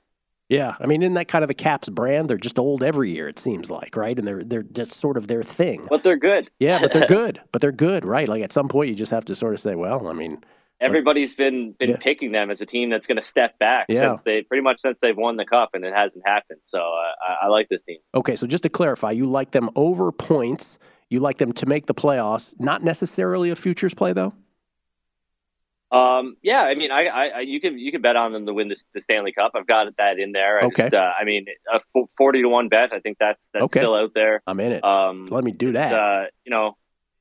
Yeah, 0.48 0.76
I 0.80 0.86
mean, 0.86 1.02
isn't 1.02 1.16
that 1.16 1.28
kind 1.28 1.44
of 1.44 1.48
the 1.48 1.56
Caps 1.56 1.90
brand? 1.90 2.30
They're 2.30 2.38
just 2.38 2.60
old 2.60 2.84
every 2.84 3.12
year, 3.12 3.28
it 3.28 3.40
seems 3.40 3.72
like, 3.72 3.96
right? 3.96 4.18
And 4.18 4.28
they're 4.28 4.44
they're 4.44 4.62
just 4.62 4.92
sort 4.92 5.18
of 5.18 5.28
their 5.28 5.42
thing. 5.42 5.88
But 5.90 6.04
they're 6.04 6.18
good. 6.18 6.52
Yeah, 6.60 6.80
but 6.80 6.94
they're 6.94 7.08
good. 7.08 7.42
but 7.52 7.62
they're 7.62 7.72
good, 7.72 8.06
right? 8.06 8.28
Like 8.30 8.44
at 8.44 8.52
some 8.52 8.68
point, 8.68 8.90
you 8.90 8.96
just 8.96 9.12
have 9.12 9.26
to 9.26 9.36
sort 9.36 9.56
of 9.56 9.60
say, 9.60 9.74
well, 9.74 10.08
I 10.08 10.14
mean, 10.14 10.44
everybody's 10.80 11.34
been 11.34 11.72
been 11.74 11.92
yeah. 11.92 11.98
picking 12.00 12.32
them 12.32 12.52
as 12.52 12.62
a 12.62 12.66
team 12.66 12.90
that's 12.90 13.08
going 13.08 13.16
to 13.16 13.22
step 13.22 13.58
back 13.60 13.88
yeah. 13.90 14.02
since 14.02 14.24
they 14.24 14.44
pretty 14.44 14.62
much 14.62 14.82
since 14.82 15.00
they've 15.00 15.18
won 15.18 15.38
the 15.38 15.46
cup, 15.46 15.72
and 15.74 15.84
it 15.84 15.94
hasn't 15.94 16.28
happened. 16.28 16.60
So 16.64 16.80
uh, 16.80 17.14
I, 17.28 17.46
I 17.46 17.48
like 17.48 17.70
this 17.70 17.84
team. 17.84 17.98
Okay, 18.14 18.36
so 18.36 18.46
just 18.46 18.64
to 18.64 18.70
clarify, 18.70 19.12
you 19.12 19.26
like 19.26 19.52
them 19.52 19.70
over 19.76 20.12
points. 20.12 20.78
You 21.10 21.20
like 21.20 21.38
them 21.38 21.52
to 21.54 21.66
make 21.66 21.86
the 21.86 21.94
playoffs, 21.94 22.54
not 22.60 22.84
necessarily 22.84 23.50
a 23.52 23.56
futures 23.56 23.94
play, 23.94 24.14
though. 24.14 24.34
Um, 25.92 26.36
yeah, 26.42 26.64
I 26.64 26.76
mean, 26.76 26.92
I, 26.92 27.08
I, 27.08 27.40
you 27.42 27.62
can 27.62 27.78
you 27.78 27.92
can 27.92 28.02
bet 28.02 28.16
on 28.16 28.34
them 28.34 28.46
to 28.48 28.54
win 28.54 28.70
the 28.70 29.02
Stanley 29.02 29.32
Cup. 29.32 29.52
I've 29.56 29.68
got 29.68 29.96
that 29.98 30.20
in 30.20 30.32
there. 30.32 30.62
I 30.62 30.66
okay. 30.66 30.84
Just, 30.84 30.94
uh, 30.96 31.12
I 31.18 31.24
mean, 31.24 31.46
a 31.72 31.80
forty 32.18 32.42
to 32.42 32.50
one 32.50 32.70
bet. 32.70 32.92
I 32.92 33.00
think 33.00 33.18
that's 33.20 33.50
that's 33.54 33.66
okay. 33.66 33.80
still 33.80 33.96
out 33.96 34.14
there. 34.14 34.42
I'm 34.48 34.60
in 34.60 34.74
it. 34.74 34.84
Um, 34.84 35.28
let 35.28 35.44
me 35.44 35.52
do 35.52 35.74
that. 35.74 35.94
Uh, 35.94 36.26
you 36.44 36.50
know, 36.50 36.76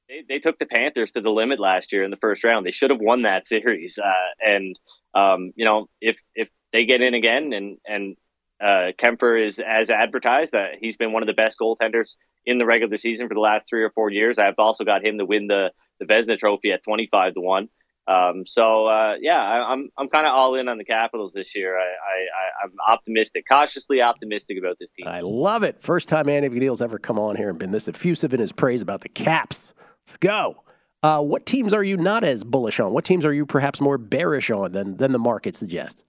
they, 0.09 0.25
they 0.29 0.39
took 0.39 0.59
the 0.59 0.67
Panthers 0.67 1.13
to 1.13 1.21
the 1.21 1.31
limit 1.31 1.61
last 1.61 1.93
year 1.93 2.05
in 2.05 2.11
the 2.11 2.17
first 2.17 2.43
round. 2.43 2.67
They 2.67 2.71
should 2.71 2.91
have 2.91 3.01
won 3.01 3.23
that 3.23 3.47
series. 3.47 3.99
Uh, 3.99 4.13
and 4.45 4.79
um, 5.15 5.53
you 5.57 5.65
know, 5.65 5.89
if 6.01 6.21
if 6.35 6.49
they 6.73 6.87
get 6.87 7.01
in 7.01 7.15
again 7.15 7.53
and 7.53 7.77
and 7.87 8.17
uh, 8.61 8.93
Kuemper 8.99 9.45
is 9.45 9.59
as 9.59 9.91
advertised 9.91 10.53
that 10.53 10.73
he's 10.81 10.97
been 10.97 11.13
one 11.13 11.23
of 11.23 11.27
the 11.27 11.35
best 11.35 11.59
goaltenders 11.59 12.17
in 12.47 12.59
the 12.59 12.67
regular 12.67 12.97
season 12.97 13.29
for 13.29 13.35
the 13.35 13.41
last 13.41 13.69
three 13.69 13.83
or 13.83 13.91
four 13.91 14.11
years. 14.11 14.39
I've 14.39 14.59
also 14.59 14.85
got 14.85 15.05
him 15.05 15.19
to 15.19 15.25
win 15.25 15.47
the 15.47 15.73
the 16.01 16.07
Vezina 16.07 16.39
Trophy 16.39 16.73
at 16.73 16.83
twenty 16.83 17.09
five 17.11 17.35
to 17.35 17.41
one. 17.41 17.69
Um, 18.07 18.45
so 18.47 18.87
uh, 18.87 19.17
yeah, 19.21 19.41
I, 19.41 19.57
am 19.57 19.71
I'm, 19.71 19.91
I'm 19.99 20.09
kind 20.09 20.27
of 20.27 20.35
all 20.35 20.55
in 20.57 20.69
on 20.69 20.77
the 20.77 20.85
Capitals 20.85 21.33
this 21.33 21.57
year. 21.57 21.79
I, 21.79 21.85
I, 21.85 22.65
am 22.65 22.73
optimistic, 22.87 23.47
cautiously 23.49 24.03
optimistic 24.03 24.59
about 24.59 24.79
this 24.79 24.91
team. 24.91 25.09
I 25.09 25.21
love 25.21 25.63
it. 25.63 25.81
First 25.81 26.11
time 26.11 26.29
Andy 26.29 26.51
McNeil's 26.51 26.83
ever 26.83 26.99
come 26.99 27.19
on 27.19 27.37
here 27.37 27.49
and 27.49 27.59
been 27.59 27.71
this 27.71 27.89
effusive 27.89 28.35
in 28.35 28.41
his 28.41 28.53
praise 28.53 28.83
about 28.83 29.01
the 29.01 29.09
Caps. 29.09 29.73
Let's 30.03 30.19
go. 30.19 30.63
Uh, 31.03 31.21
what 31.23 31.47
teams 31.47 31.73
are 31.73 31.85
you 31.85 31.97
not 31.97 32.25
as 32.25 32.45
bullish 32.45 32.79
on? 32.79 32.93
What 32.93 33.07
teams 33.07 33.25
are 33.25 33.33
you 33.33 33.47
perhaps 33.47 33.81
more 33.81 33.97
bearish 33.97 34.51
on 34.51 34.73
than 34.73 34.99
than 34.99 35.13
the 35.13 35.19
market 35.19 35.55
suggests? 35.55 36.03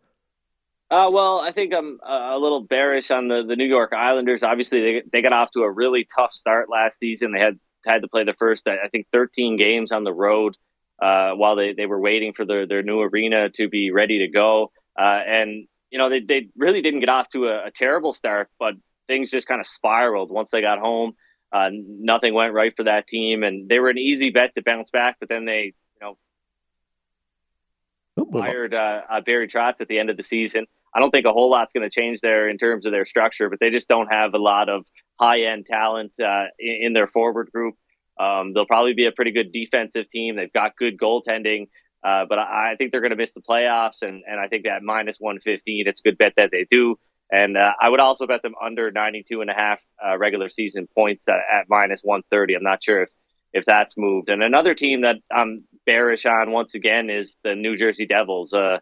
Uh, 0.96 1.10
well, 1.10 1.42
I 1.42 1.52
think 1.52 1.74
I'm 1.74 2.00
a 2.02 2.38
little 2.38 2.62
bearish 2.62 3.12
on 3.12 3.28
the, 3.28 3.44
the 3.44 3.58
New 3.58 3.66
York 3.66 3.92
Islanders. 3.92 4.44
Obviously, 4.44 4.80
they, 4.80 5.04
they 5.12 5.22
got 5.22 5.34
off 5.34 5.52
to 5.52 5.64
a 5.64 5.70
really 5.70 6.06
tough 6.06 6.32
start 6.32 6.70
last 6.70 7.00
season. 7.00 7.34
They 7.34 7.40
had 7.42 7.60
had 7.86 8.04
to 8.04 8.08
play 8.08 8.24
the 8.24 8.34
first, 8.34 8.66
I 8.66 8.88
think, 8.88 9.08
13 9.12 9.58
games 9.58 9.92
on 9.92 10.06
the 10.06 10.14
road 10.14 10.56
uh, 11.02 11.32
while 11.32 11.58
they, 11.58 11.74
they 11.74 11.86
were 11.86 12.00
waiting 12.00 12.32
for 12.32 12.46
their, 12.46 12.66
their 12.66 12.82
new 12.82 13.02
arena 13.02 13.50
to 13.56 13.68
be 13.68 13.92
ready 13.92 14.20
to 14.20 14.30
go. 14.30 14.72
Uh, 14.98 15.20
and, 15.28 15.68
you 15.92 15.98
know, 15.98 16.08
they, 16.08 16.22
they 16.22 16.48
really 16.56 16.82
didn't 16.82 17.02
get 17.02 17.10
off 17.10 17.28
to 17.32 17.50
a, 17.50 17.66
a 17.66 17.72
terrible 17.72 18.14
start, 18.14 18.50
but 18.58 18.76
things 19.06 19.30
just 19.30 19.50
kind 19.50 19.60
of 19.60 19.68
spiraled 19.68 20.32
once 20.32 20.50
they 20.50 20.62
got 20.62 20.80
home. 20.80 21.12
Uh, 21.52 21.72
nothing 21.74 22.34
went 22.34 22.54
right 22.54 22.74
for 22.74 22.84
that 22.84 23.06
team, 23.06 23.44
and 23.44 23.68
they 23.68 23.80
were 23.80 23.90
an 23.90 23.98
easy 23.98 24.30
bet 24.30 24.56
to 24.56 24.64
bounce 24.64 24.92
back, 24.92 25.18
but 25.20 25.28
then 25.28 25.44
they, 25.44 25.74
you 26.00 26.00
know, 26.00 26.18
hired 28.40 28.74
uh, 28.74 29.02
uh, 29.10 29.20
Barry 29.20 29.50
Trotz 29.50 29.82
at 29.82 29.90
the 29.90 30.00
end 30.00 30.10
of 30.10 30.16
the 30.16 30.24
season. 30.24 30.68
I 30.96 31.00
don't 31.00 31.12
think 31.12 31.26
a 31.26 31.34
whole 31.34 31.50
lot's 31.50 31.74
going 31.74 31.88
to 31.88 31.90
change 31.90 32.22
there 32.22 32.48
in 32.48 32.58
terms 32.58 32.86
of 32.86 32.94
their 32.94 33.06
structure, 33.06 33.50
but 33.50 33.60
they 33.60 33.70
just 33.70 33.90
don't 33.90 34.08
have 34.08 34.34
a 34.34 34.38
lot 34.38 34.70
of 34.70 34.86
high 35.20 35.42
end 35.42 35.66
talent 35.66 36.14
uh, 36.20 36.46
in, 36.58 36.80
in, 36.84 36.94
their 36.94 37.08
forward 37.08 37.52
group. 37.54 37.76
Um, 38.18 38.54
they'll 38.54 38.66
probably 38.66 38.94
be 38.94 39.06
a 39.06 39.12
pretty 39.12 39.32
good 39.32 39.52
defensive 39.52 40.10
team. 40.10 40.38
They've 40.38 40.52
got 40.52 40.78
good 40.78 40.98
goaltending, 40.98 41.68
uh, 42.02 42.26
but 42.30 42.40
I, 42.40 42.72
I, 42.72 42.76
think 42.78 42.92
they're 42.92 43.02
going 43.02 43.12
to 43.12 43.18
miss 43.18 43.34
the 43.34 43.42
playoffs. 43.42 44.04
And, 44.04 44.24
and 44.26 44.40
I 44.40 44.48
think 44.48 44.64
that 44.64 44.84
minus 44.84 45.18
115, 45.20 45.86
it's 45.86 46.00
a 46.00 46.04
good 46.04 46.18
bet 46.18 46.34
that 46.38 46.52
they 46.52 46.66
do. 46.70 46.98
And 47.30 47.58
uh, 47.58 47.74
I 47.82 47.90
would 47.90 48.00
also 48.00 48.26
bet 48.26 48.42
them 48.42 48.54
under 48.64 48.90
92 48.90 49.42
and 49.42 49.50
a 49.50 49.54
half 49.54 49.80
uh, 50.06 50.18
regular 50.18 50.48
season 50.48 50.88
points 50.96 51.28
at, 51.28 51.40
at 51.52 51.66
minus 51.68 52.02
130. 52.04 52.56
I'm 52.56 52.64
not 52.64 52.84
sure 52.84 53.04
if, 53.04 53.10
if 53.52 53.66
that's 53.66 53.98
moved. 53.98 54.30
And 54.30 54.44
another 54.44 54.76
team 54.76 55.02
that 55.02 55.18
I'm 55.30 55.66
bearish 55.86 56.26
on 56.26 56.52
once 56.52 56.76
again 56.76 57.10
is 57.10 57.36
the 57.44 57.56
New 57.56 57.76
Jersey 57.76 58.06
Devils. 58.06 58.54
Uh, 58.54 58.78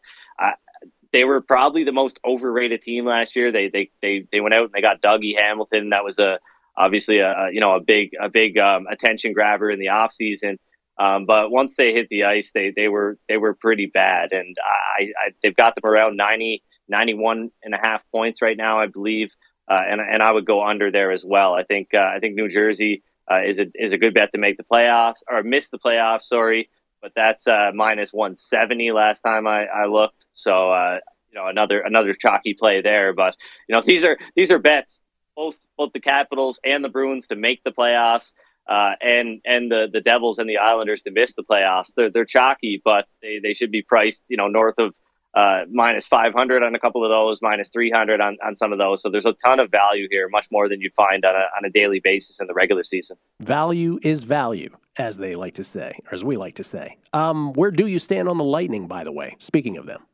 they 1.14 1.24
were 1.24 1.42
probably 1.42 1.84
the 1.86 1.94
most 1.94 2.20
overrated 2.26 2.82
team 2.82 3.06
last 3.06 3.36
year. 3.36 3.52
They 3.52 3.70
they 3.70 3.92
they, 4.02 4.28
they 4.32 4.42
went 4.42 4.54
out 4.54 4.66
and 4.66 4.74
they 4.74 4.82
got 4.82 5.02
Dougie 5.02 5.38
Hamilton. 5.38 5.92
That 5.92 6.04
was 6.04 6.20
a 6.20 6.40
obviously 6.76 7.20
a, 7.20 7.50
you 7.52 7.62
know 7.62 7.76
a 7.76 7.80
big 7.80 8.12
a 8.20 8.30
big 8.30 8.58
um, 8.58 8.88
attention 8.92 9.32
grabber 9.32 9.70
in 9.70 9.80
the 9.80 9.86
offseason. 9.86 10.58
Um, 10.98 11.26
but 11.26 11.50
once 11.50 11.76
they 11.76 11.94
hit 11.94 12.10
the 12.10 12.26
ice, 12.26 12.52
they 12.54 12.74
they 12.76 12.88
were 12.88 13.18
they 13.30 13.38
were 13.38 13.54
pretty 13.54 13.86
bad, 13.86 14.34
and 14.34 14.58
I, 14.64 15.12
I 15.18 15.32
they've 15.42 15.56
got 15.56 15.76
them 15.76 15.90
around 15.90 16.18
90, 16.18 16.64
91 16.88 17.52
and 17.64 17.74
a 17.74 17.78
half 17.78 18.04
points 18.12 18.42
right 18.42 18.58
now, 18.58 18.80
I 18.80 18.88
believe, 18.88 19.32
uh, 19.68 19.82
and 19.88 20.02
and 20.02 20.22
I 20.22 20.32
would 20.32 20.46
go 20.46 20.64
under 20.64 20.92
there 20.92 21.12
as 21.12 21.24
well. 21.26 21.54
I 21.54 21.64
think 21.64 21.90
uh, 21.94 22.00
I 22.00 22.20
think 22.20 22.36
New 22.36 22.50
Jersey 22.50 23.04
uh, 23.32 23.42
is 23.46 23.60
a 23.60 23.68
is 23.76 23.94
a 23.94 23.98
good 23.98 24.14
bet 24.14 24.32
to 24.34 24.40
make 24.40 24.58
the 24.58 24.64
playoffs 24.64 25.22
or 25.30 25.44
miss 25.44 25.70
the 25.70 25.80
playoffs. 25.80 26.24
Sorry, 26.24 26.70
but 27.04 27.12
that's 27.14 27.46
uh, 27.46 27.72
minus 27.76 28.14
170 28.14 28.92
last 28.94 29.20
time 29.20 29.46
I, 29.46 29.66
I 29.66 29.86
looked. 29.86 30.26
So 30.32 30.72
uh, 30.72 31.00
you 31.30 31.40
know 31.40 31.48
another 31.48 31.82
another 31.82 32.14
chalky 32.14 32.56
play 32.56 32.82
there. 32.82 33.14
But 33.14 33.36
you 33.68 33.76
know 33.76 33.82
these 33.82 34.04
are 34.06 34.18
these 34.36 34.52
are 34.52 34.58
bets 34.58 35.04
both 35.36 35.58
both 35.78 35.92
the 35.94 36.00
Capitals 36.00 36.60
and 36.64 36.84
the 36.84 36.90
Bruins 36.90 37.28
to 37.28 37.36
make 37.36 37.64
the 37.64 37.72
playoffs. 37.72 38.32
Uh, 38.66 38.94
and 39.02 39.42
and 39.44 39.70
the, 39.70 39.90
the 39.92 40.00
Devils 40.00 40.40
and 40.40 40.50
the 40.50 40.58
Islanders 40.58 41.02
to 41.02 41.12
miss 41.12 41.34
the 41.34 41.44
playoffs. 41.44 41.94
They're 41.96 42.10
they're 42.10 42.24
chalky, 42.24 42.82
but 42.84 43.08
they, 43.22 43.40
they 43.44 43.54
should 43.54 43.72
be 43.72 43.82
priced, 43.82 44.24
you 44.30 44.38
know, 44.38 44.48
north 44.48 44.76
of 44.78 44.96
uh, 45.34 45.66
minus 45.72 46.06
500 46.06 46.64
on 46.64 46.76
a 46.76 46.80
couple 46.80 47.04
of 47.04 47.10
those, 47.10 47.42
minus 47.42 47.70
300 47.70 48.22
on, 48.22 48.38
on 48.46 48.56
some 48.56 48.72
of 48.72 48.78
those. 48.78 49.02
So 49.02 49.10
there's 49.10 49.26
a 49.26 49.34
ton 49.34 49.60
of 49.60 49.72
value 49.72 50.08
here, 50.10 50.30
much 50.30 50.48
more 50.52 50.70
than 50.70 50.82
you'd 50.82 50.94
find 50.94 51.26
on 51.26 51.36
a, 51.36 51.46
on 51.58 51.66
a 51.66 51.70
daily 51.70 52.00
basis 52.00 52.40
in 52.40 52.48
the 52.48 52.54
regular 52.54 52.84
season. 52.84 53.18
Value 53.40 54.00
is 54.04 54.24
value, 54.24 54.70
as 54.98 55.18
they 55.18 55.34
like 55.34 55.56
to 55.56 55.64
say, 55.64 56.00
or 56.06 56.14
as 56.14 56.24
we 56.24 56.38
like 56.38 56.56
to 56.56 56.64
say. 56.64 56.98
Um, 57.14 57.54
where 57.54 57.72
do 57.72 57.88
you 57.88 58.00
stand 58.00 58.30
on 58.30 58.38
the 58.38 58.44
Lightning, 58.44 58.88
by 58.88 59.04
the 59.04 59.12
way, 59.12 59.36
speaking 59.40 59.78
of 59.78 59.86
them? 59.86 60.06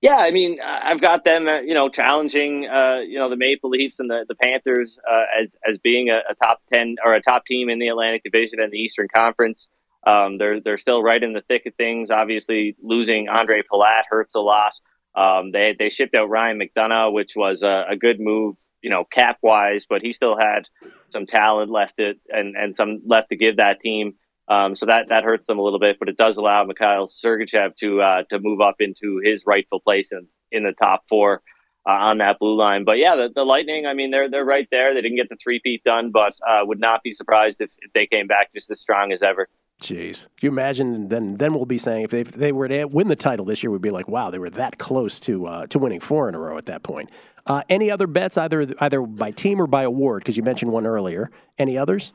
Yeah, 0.00 0.18
I 0.18 0.30
mean, 0.30 0.60
I've 0.62 1.00
got 1.00 1.24
them, 1.24 1.48
uh, 1.48 1.58
you 1.58 1.74
know, 1.74 1.88
challenging, 1.88 2.68
uh, 2.68 2.98
you 3.04 3.18
know, 3.18 3.28
the 3.28 3.36
Maple 3.36 3.70
Leafs 3.70 3.98
and 3.98 4.08
the, 4.08 4.24
the 4.28 4.36
Panthers 4.36 5.00
uh, 5.10 5.24
as 5.40 5.56
as 5.68 5.78
being 5.78 6.08
a, 6.08 6.20
a, 6.30 6.36
top 6.40 6.62
ten 6.72 6.96
or 7.04 7.14
a 7.14 7.20
top 7.20 7.46
team 7.46 7.68
in 7.68 7.80
the 7.80 7.88
Atlantic 7.88 8.22
Division 8.22 8.60
and 8.60 8.72
the 8.72 8.78
Eastern 8.78 9.08
Conference. 9.12 9.68
Um, 10.06 10.38
they're 10.38 10.60
they're 10.60 10.78
still 10.78 11.02
right 11.02 11.22
in 11.22 11.32
the 11.32 11.42
thick 11.42 11.66
of 11.66 11.74
things. 11.74 12.10
Obviously, 12.10 12.76
losing 12.80 13.26
Ondrej 13.26 13.64
Palat 13.70 14.02
hurts 14.08 14.34
a 14.34 14.40
lot. 14.40 14.72
Um, 15.14 15.50
they 15.50 15.74
they 15.78 15.88
shipped 15.88 16.14
out 16.14 16.30
Ryan 16.30 16.60
McDonagh, 16.60 17.12
which 17.12 17.34
was 17.36 17.62
a, 17.62 17.86
a 17.90 17.96
good 17.96 18.20
move, 18.20 18.56
you 18.82 18.90
know, 18.90 19.04
cap 19.04 19.38
wise, 19.42 19.86
but 19.86 20.02
he 20.02 20.12
still 20.12 20.36
had 20.36 20.68
some 21.10 21.26
talent 21.26 21.70
left 21.70 21.98
it 21.98 22.20
and 22.28 22.56
and 22.56 22.76
some 22.76 23.00
left 23.06 23.30
to 23.30 23.36
give 23.36 23.56
that 23.56 23.80
team. 23.80 24.14
Um, 24.46 24.76
so 24.76 24.86
that 24.86 25.08
that 25.08 25.24
hurts 25.24 25.46
them 25.46 25.58
a 25.58 25.62
little 25.62 25.80
bit, 25.80 25.98
but 25.98 26.08
it 26.08 26.16
does 26.16 26.36
allow 26.38 26.64
Mikhail 26.64 27.06
Sergachev 27.06 27.76
to 27.76 28.00
uh, 28.00 28.22
to 28.30 28.38
move 28.38 28.60
up 28.60 28.76
into 28.80 29.20
his 29.22 29.44
rightful 29.46 29.80
place 29.80 30.12
in, 30.12 30.26
in 30.50 30.62
the 30.62 30.72
top 30.72 31.02
four 31.08 31.42
uh, 31.86 31.92
on 31.92 32.18
that 32.18 32.38
blue 32.38 32.56
line. 32.56 32.84
But 32.84 32.98
yeah, 32.98 33.16
the, 33.16 33.30
the 33.34 33.44
Lightning, 33.44 33.84
I 33.86 33.92
mean, 33.92 34.10
they're 34.10 34.30
they're 34.30 34.44
right 34.44 34.68
there. 34.70 34.94
They 34.94 35.02
didn't 35.02 35.18
get 35.18 35.28
the 35.28 35.36
three-peat 35.36 35.84
done, 35.84 36.12
but 36.12 36.34
uh, 36.46 36.60
would 36.62 36.80
not 36.80 37.02
be 37.02 37.12
surprised 37.12 37.60
if, 37.60 37.70
if 37.80 37.92
they 37.92 38.06
came 38.06 38.26
back 38.26 38.54
just 38.54 38.70
as 38.70 38.80
strong 38.80 39.12
as 39.12 39.22
ever. 39.22 39.48
Jeez, 39.80 40.22
can 40.22 40.46
you 40.46 40.48
imagine? 40.48 41.08
Then, 41.08 41.36
then 41.36 41.54
we'll 41.54 41.64
be 41.64 41.78
saying 41.78 42.02
if 42.02 42.10
they, 42.10 42.20
if 42.22 42.32
they 42.32 42.50
were 42.50 42.66
to 42.66 42.86
win 42.86 43.06
the 43.06 43.14
title 43.16 43.44
this 43.44 43.62
year, 43.62 43.70
we'd 43.70 43.80
be 43.80 43.90
like, 43.90 44.08
wow, 44.08 44.28
they 44.28 44.40
were 44.40 44.50
that 44.50 44.78
close 44.78 45.20
to 45.20 45.46
uh, 45.46 45.66
to 45.68 45.78
winning 45.78 46.00
four 46.00 46.28
in 46.28 46.34
a 46.34 46.38
row 46.38 46.58
at 46.58 46.66
that 46.66 46.82
point. 46.82 47.10
Uh, 47.46 47.62
any 47.68 47.88
other 47.90 48.08
bets, 48.08 48.36
either 48.36 48.66
either 48.80 49.00
by 49.02 49.30
team 49.30 49.62
or 49.62 49.68
by 49.68 49.84
award? 49.84 50.22
Because 50.22 50.36
you 50.36 50.42
mentioned 50.42 50.72
one 50.72 50.84
earlier. 50.84 51.30
Any 51.58 51.78
others? 51.78 52.12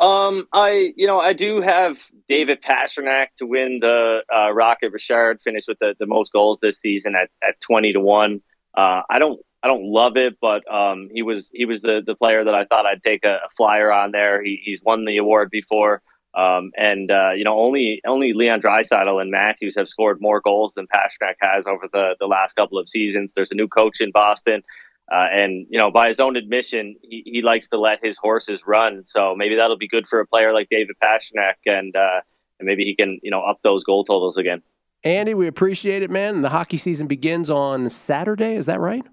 Um, 0.00 0.46
I 0.52 0.92
you 0.96 1.06
know 1.06 1.20
I 1.20 1.34
do 1.34 1.60
have 1.60 1.98
David 2.28 2.62
Pastrnak 2.62 3.28
to 3.38 3.46
win 3.46 3.80
the 3.80 4.22
uh, 4.34 4.50
Rocket 4.52 4.92
Richard 4.92 5.42
finish 5.42 5.66
with 5.68 5.78
the, 5.80 5.96
the 5.98 6.06
most 6.06 6.32
goals 6.32 6.60
this 6.60 6.80
season 6.80 7.14
at, 7.14 7.28
at 7.46 7.60
twenty 7.60 7.92
to 7.92 8.00
one. 8.00 8.40
Uh, 8.74 9.02
I 9.10 9.18
don't 9.18 9.38
I 9.62 9.66
don't 9.66 9.84
love 9.84 10.16
it, 10.16 10.38
but 10.40 10.62
um, 10.72 11.08
he 11.12 11.22
was 11.22 11.50
he 11.52 11.64
was 11.64 11.82
the, 11.82 12.02
the 12.04 12.14
player 12.14 12.44
that 12.44 12.54
I 12.54 12.64
thought 12.64 12.86
I'd 12.86 13.02
take 13.02 13.24
a, 13.24 13.40
a 13.44 13.48
flyer 13.56 13.92
on 13.92 14.12
there. 14.12 14.42
He, 14.42 14.60
he's 14.62 14.80
won 14.82 15.04
the 15.04 15.16
award 15.16 15.50
before, 15.50 16.00
um, 16.38 16.70
and 16.76 17.10
uh, 17.10 17.30
you 17.34 17.42
know 17.42 17.58
only 17.58 18.00
only 18.06 18.32
Leon 18.32 18.60
Draisaitl 18.60 19.20
and 19.20 19.30
Matthews 19.30 19.74
have 19.76 19.88
scored 19.88 20.20
more 20.20 20.40
goals 20.40 20.74
than 20.74 20.86
Pastrnak 20.86 21.34
has 21.40 21.66
over 21.66 21.88
the 21.92 22.14
the 22.20 22.26
last 22.26 22.54
couple 22.54 22.78
of 22.78 22.88
seasons. 22.88 23.32
There's 23.32 23.50
a 23.50 23.56
new 23.56 23.68
coach 23.68 24.00
in 24.00 24.12
Boston. 24.12 24.62
Uh, 25.10 25.26
and 25.32 25.66
you 25.70 25.78
know, 25.78 25.90
by 25.90 26.08
his 26.08 26.20
own 26.20 26.36
admission, 26.36 26.94
he, 27.02 27.22
he 27.24 27.42
likes 27.42 27.68
to 27.68 27.78
let 27.78 27.98
his 28.04 28.18
horses 28.18 28.62
run. 28.66 29.06
So 29.06 29.34
maybe 29.34 29.56
that'll 29.56 29.78
be 29.78 29.88
good 29.88 30.06
for 30.06 30.20
a 30.20 30.26
player 30.26 30.52
like 30.52 30.68
David 30.70 30.96
Pastrnak, 31.02 31.54
and 31.66 31.96
uh, 31.96 32.20
and 32.60 32.66
maybe 32.66 32.84
he 32.84 32.94
can 32.94 33.18
you 33.22 33.30
know 33.30 33.42
up 33.42 33.58
those 33.62 33.82
goal 33.84 34.04
totals 34.04 34.36
again. 34.36 34.62
Andy, 35.04 35.34
we 35.34 35.46
appreciate 35.46 36.02
it, 36.02 36.10
man. 36.10 36.42
The 36.42 36.50
hockey 36.50 36.76
season 36.76 37.06
begins 37.06 37.48
on 37.50 37.88
Saturday. 37.88 38.54
Is 38.54 38.66
that 38.66 38.80
right? 38.80 39.04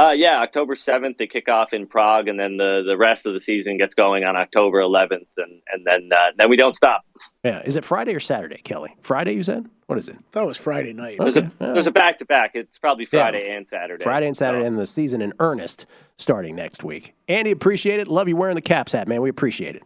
Uh, 0.00 0.12
yeah, 0.12 0.40
October 0.40 0.74
7th, 0.74 1.18
they 1.18 1.26
kick 1.26 1.46
off 1.50 1.74
in 1.74 1.86
Prague, 1.86 2.26
and 2.26 2.40
then 2.40 2.56
the, 2.56 2.82
the 2.86 2.96
rest 2.96 3.26
of 3.26 3.34
the 3.34 3.40
season 3.40 3.76
gets 3.76 3.94
going 3.94 4.24
on 4.24 4.34
October 4.34 4.78
11th, 4.78 5.26
and, 5.36 5.60
and 5.70 5.84
then 5.84 6.08
uh, 6.10 6.30
then 6.38 6.48
we 6.48 6.56
don't 6.56 6.74
stop. 6.74 7.04
Yeah. 7.44 7.60
Is 7.66 7.76
it 7.76 7.84
Friday 7.84 8.14
or 8.14 8.20
Saturday, 8.20 8.62
Kelly? 8.64 8.96
Friday, 9.02 9.34
you 9.34 9.42
said? 9.42 9.68
What 9.88 9.98
is 9.98 10.08
it? 10.08 10.16
I 10.16 10.22
thought 10.32 10.44
it 10.44 10.46
was 10.46 10.56
Friday 10.56 10.94
night. 10.94 11.18
There's, 11.18 11.36
a, 11.36 11.52
there's 11.58 11.86
a 11.86 11.90
back 11.90 12.18
to 12.20 12.24
back. 12.24 12.52
It's 12.54 12.78
probably 12.78 13.04
Friday 13.04 13.48
yeah. 13.48 13.56
and 13.56 13.68
Saturday. 13.68 14.02
Friday 14.02 14.26
and 14.26 14.36
Saturday, 14.36 14.64
so. 14.64 14.68
and 14.68 14.78
the 14.78 14.86
season 14.86 15.20
in 15.20 15.34
earnest 15.38 15.84
starting 16.16 16.56
next 16.56 16.82
week. 16.82 17.14
Andy, 17.28 17.50
appreciate 17.50 18.00
it. 18.00 18.08
Love 18.08 18.26
you 18.26 18.36
wearing 18.36 18.54
the 18.54 18.62
Caps 18.62 18.92
hat, 18.92 19.06
man. 19.06 19.20
We 19.20 19.28
appreciate 19.28 19.76
it. 19.76 19.82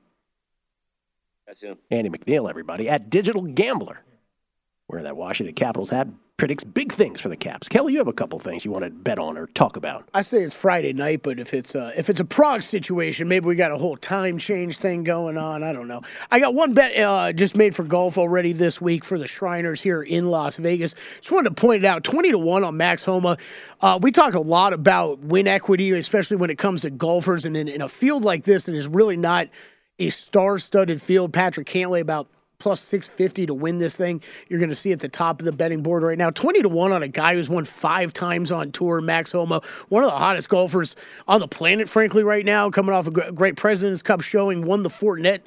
That's 1.48 1.60
you. 1.60 1.76
Andy 1.90 2.10
McNeil, 2.10 2.48
everybody, 2.48 2.88
at 2.88 3.10
Digital 3.10 3.42
Gambler. 3.42 4.04
Wearing 4.89 5.05
that 5.05 5.16
Washington 5.16 5.55
Capitals 5.55 5.91
hat 5.91 6.09
predicts 6.37 6.64
big 6.64 6.93
things 6.93 7.20
for 7.20 7.30
the 7.30 7.37
Caps. 7.37 7.68
Kelly, 7.68 7.93
you 7.93 7.99
have 8.01 8.09
a 8.09 8.12
couple 8.12 8.39
things 8.39 8.66
you 8.66 8.70
want 8.70 8.85
to 8.85 8.91
bet 8.91 9.18
on 9.18 9.39
or 9.39 9.47
talk 9.47 9.76
about. 9.76 10.07
I 10.12 10.20
say 10.20 10.43
it's 10.43 10.55
Friday 10.55 10.93
night, 10.93 11.22
but 11.22 11.39
if 11.39 11.55
it's 11.55 11.74
a, 11.74 11.93
if 11.97 12.11
it's 12.11 12.20
a 12.20 12.24
Prague 12.24 12.61
situation, 12.61 13.28
maybe 13.28 13.47
we 13.47 13.55
got 13.55 13.70
a 13.70 13.78
whole 13.78 13.97
time 13.97 14.37
change 14.37 14.76
thing 14.76 15.05
going 15.05 15.39
on. 15.39 15.62
I 15.62 15.72
don't 15.72 15.89
know. 15.89 16.03
I 16.30 16.41
got 16.41 16.55
one 16.55 16.74
bet 16.74 16.99
uh, 16.99 17.32
just 17.32 17.57
made 17.57 17.74
for 17.74 17.82
golf 17.85 18.18
already 18.18 18.53
this 18.53 18.78
week 18.78 19.05
for 19.05 19.16
the 19.16 19.26
Shriners 19.26 19.80
here 19.80 20.03
in 20.03 20.26
Las 20.26 20.59
Vegas. 20.59 20.95
Just 21.16 21.30
wanted 21.30 21.49
to 21.51 21.55
point 21.55 21.82
it 21.82 21.87
out: 21.87 22.05
twenty 22.05 22.30
to 22.32 22.39
one 22.39 22.62
on 22.62 22.76
Max 22.76 23.03
Homa. 23.05 23.39
Uh, 23.80 23.99
we 24.03 24.11
talk 24.11 24.35
a 24.35 24.41
lot 24.41 24.74
about 24.74 25.20
win 25.20 25.47
equity, 25.47 25.93
especially 25.93 26.37
when 26.37 26.51
it 26.51 26.59
comes 26.59 26.82
to 26.82 26.91
golfers, 26.91 27.47
and 27.47 27.57
in, 27.57 27.68
in 27.68 27.80
a 27.80 27.89
field 27.89 28.22
like 28.22 28.45
this 28.45 28.64
that 28.64 28.74
is 28.74 28.87
really 28.87 29.16
not 29.16 29.49
a 29.99 30.11
star-studded 30.11 31.01
field. 31.01 31.32
Patrick 31.32 31.68
Cantlay 31.68 32.01
about 32.01 32.28
plus 32.59 32.80
650 32.80 33.46
to 33.46 33.55
win 33.55 33.78
this 33.78 33.96
thing. 33.96 34.22
You're 34.48 34.61
going 34.61 34.70
to 34.70 34.76
see 34.76 34.92
at 34.92 35.00
the 35.00 35.09
top 35.09 35.40
of 35.40 35.44
the 35.44 35.52
betting 35.52 35.82
board 35.82 36.02
right 36.02 36.18
now. 36.18 36.30
20 36.30 36.62
to 36.62 36.68
1 36.68 36.92
on 36.92 37.02
a 37.02 37.09
guy 37.09 37.34
who's 37.34 37.48
won 37.48 37.64
five 37.64 38.12
times 38.12 38.50
on 38.50 38.72
tour, 38.72 39.00
Max 39.00 39.32
Homa, 39.32 39.61
one 39.88 40.05
of 40.05 40.11
the 40.11 40.16
hottest 40.16 40.48
golfers 40.48 40.96
on 41.28 41.40
the 41.40 41.48
planet, 41.48 41.88
frankly, 41.88 42.22
right 42.22 42.44
now, 42.44 42.70
coming 42.70 42.94
off 42.94 43.07
a 43.07 43.11
great 43.11 43.57
President's 43.57 44.02
Cup 44.02 44.20
showing, 44.20 44.64
won 44.64 44.82
the 44.82 44.88
Fortinet. 44.88 45.40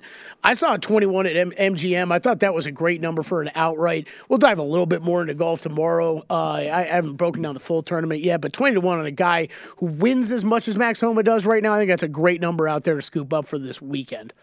I 0.43 0.53
saw 0.53 0.75
a 0.75 0.79
21 0.79 1.25
at 1.25 1.35
M- 1.35 1.51
MGM. 1.51 2.11
I 2.11 2.19
thought 2.19 2.39
that 2.41 2.53
was 2.53 2.67
a 2.67 2.71
great 2.71 3.01
number 3.01 3.23
for 3.23 3.41
an 3.41 3.51
outright. 3.55 4.07
We'll 4.29 4.39
dive 4.39 4.59
a 4.59 4.63
little 4.63 4.85
bit 4.85 5.01
more 5.01 5.21
into 5.21 5.33
golf 5.33 5.61
tomorrow. 5.61 6.23
Uh, 6.29 6.53
I, 6.71 6.83
haven't 6.83 7.15
broken 7.15 7.41
down 7.41 7.53
the 7.53 7.59
full 7.59 7.81
tournament 7.81 8.21
yet, 8.21 8.41
but 8.41 8.53
20 8.53 8.75
to 8.75 8.81
1 8.81 8.99
on 8.99 9.05
a 9.05 9.11
guy 9.11 9.47
who 9.77 9.87
wins 9.87 10.31
as 10.31 10.45
much 10.45 10.67
as 10.67 10.77
Max 10.77 10.99
Homa 10.99 11.23
does 11.23 11.45
right 11.45 11.61
now, 11.63 11.73
I 11.73 11.79
think 11.79 11.89
that's 11.89 12.03
a 12.03 12.07
great 12.07 12.41
number 12.41 12.67
out 12.67 12.83
there 12.83 12.95
to 12.95 13.01
scoop 13.01 13.33
up 13.33 13.47
for 13.47 13.57
this 13.57 13.81
weekend. 13.81 14.33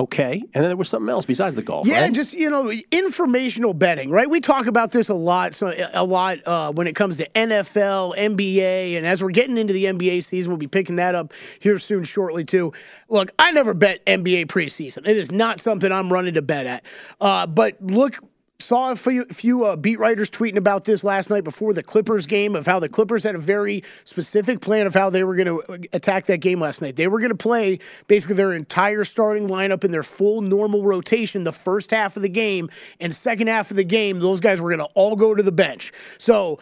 Okay. 0.00 0.42
And 0.54 0.64
then 0.64 0.64
there 0.64 0.78
was 0.78 0.88
something 0.88 1.10
else 1.10 1.26
besides 1.26 1.56
the 1.56 1.62
golf. 1.62 1.86
Yeah, 1.86 2.04
right? 2.04 2.12
just 2.12 2.32
you 2.32 2.48
know, 2.48 2.72
informational 2.90 3.74
betting, 3.74 4.10
right? 4.10 4.30
We 4.30 4.40
talk 4.40 4.66
about 4.66 4.92
this 4.92 5.10
a 5.10 5.14
lot, 5.14 5.52
so 5.52 5.74
a 5.92 6.02
lot 6.02 6.38
uh, 6.46 6.72
when 6.72 6.86
it 6.86 6.94
comes 6.94 7.18
to 7.18 7.28
NFL, 7.34 8.16
NBA, 8.16 8.96
and 8.96 9.06
as 9.06 9.22
we're 9.22 9.30
getting 9.30 9.58
into 9.58 9.74
the 9.74 9.84
NBA 9.84 10.24
season, 10.24 10.50
we'll 10.50 10.56
be 10.56 10.68
picking 10.68 10.96
that 10.96 11.14
up 11.14 11.34
here 11.58 11.78
soon, 11.78 12.04
shortly 12.04 12.46
too. 12.46 12.72
Look, 13.10 13.32
I 13.38 13.52
never 13.52 13.74
bet 13.74 14.04
NBA 14.06 14.46
preseason. 14.46 15.06
It 15.06 15.18
is 15.18 15.30
not 15.30 15.60
something 15.60 15.92
I'm 15.92 16.10
running 16.10 16.32
to 16.32 16.42
bet 16.42 16.64
at. 16.64 16.82
Uh, 17.20 17.46
but 17.46 17.76
look 17.82 18.20
saw 18.62 18.92
a 18.92 18.96
few, 18.96 19.24
few 19.26 19.64
uh, 19.64 19.76
beat 19.76 19.98
writers 19.98 20.30
tweeting 20.30 20.56
about 20.56 20.84
this 20.84 21.02
last 21.04 21.30
night 21.30 21.44
before 21.44 21.72
the 21.72 21.82
Clippers 21.82 22.26
game 22.26 22.54
of 22.54 22.66
how 22.66 22.78
the 22.78 22.88
Clippers 22.88 23.24
had 23.24 23.34
a 23.34 23.38
very 23.38 23.82
specific 24.04 24.60
plan 24.60 24.86
of 24.86 24.94
how 24.94 25.10
they 25.10 25.24
were 25.24 25.34
going 25.34 25.46
to 25.46 25.62
uh, 25.62 25.78
attack 25.92 26.26
that 26.26 26.38
game 26.38 26.60
last 26.60 26.82
night. 26.82 26.96
They 26.96 27.08
were 27.08 27.18
going 27.18 27.30
to 27.30 27.36
play 27.36 27.78
basically 28.06 28.36
their 28.36 28.52
entire 28.52 29.04
starting 29.04 29.48
lineup 29.48 29.84
in 29.84 29.90
their 29.90 30.02
full 30.02 30.40
normal 30.40 30.84
rotation 30.84 31.44
the 31.44 31.52
first 31.52 31.90
half 31.90 32.16
of 32.16 32.22
the 32.22 32.28
game, 32.28 32.70
and 33.00 33.14
second 33.14 33.48
half 33.48 33.70
of 33.70 33.76
the 33.76 33.84
game, 33.84 34.20
those 34.20 34.40
guys 34.40 34.60
were 34.60 34.70
going 34.70 34.86
to 34.86 34.92
all 34.94 35.16
go 35.16 35.34
to 35.34 35.42
the 35.42 35.52
bench. 35.52 35.92
So 36.18 36.58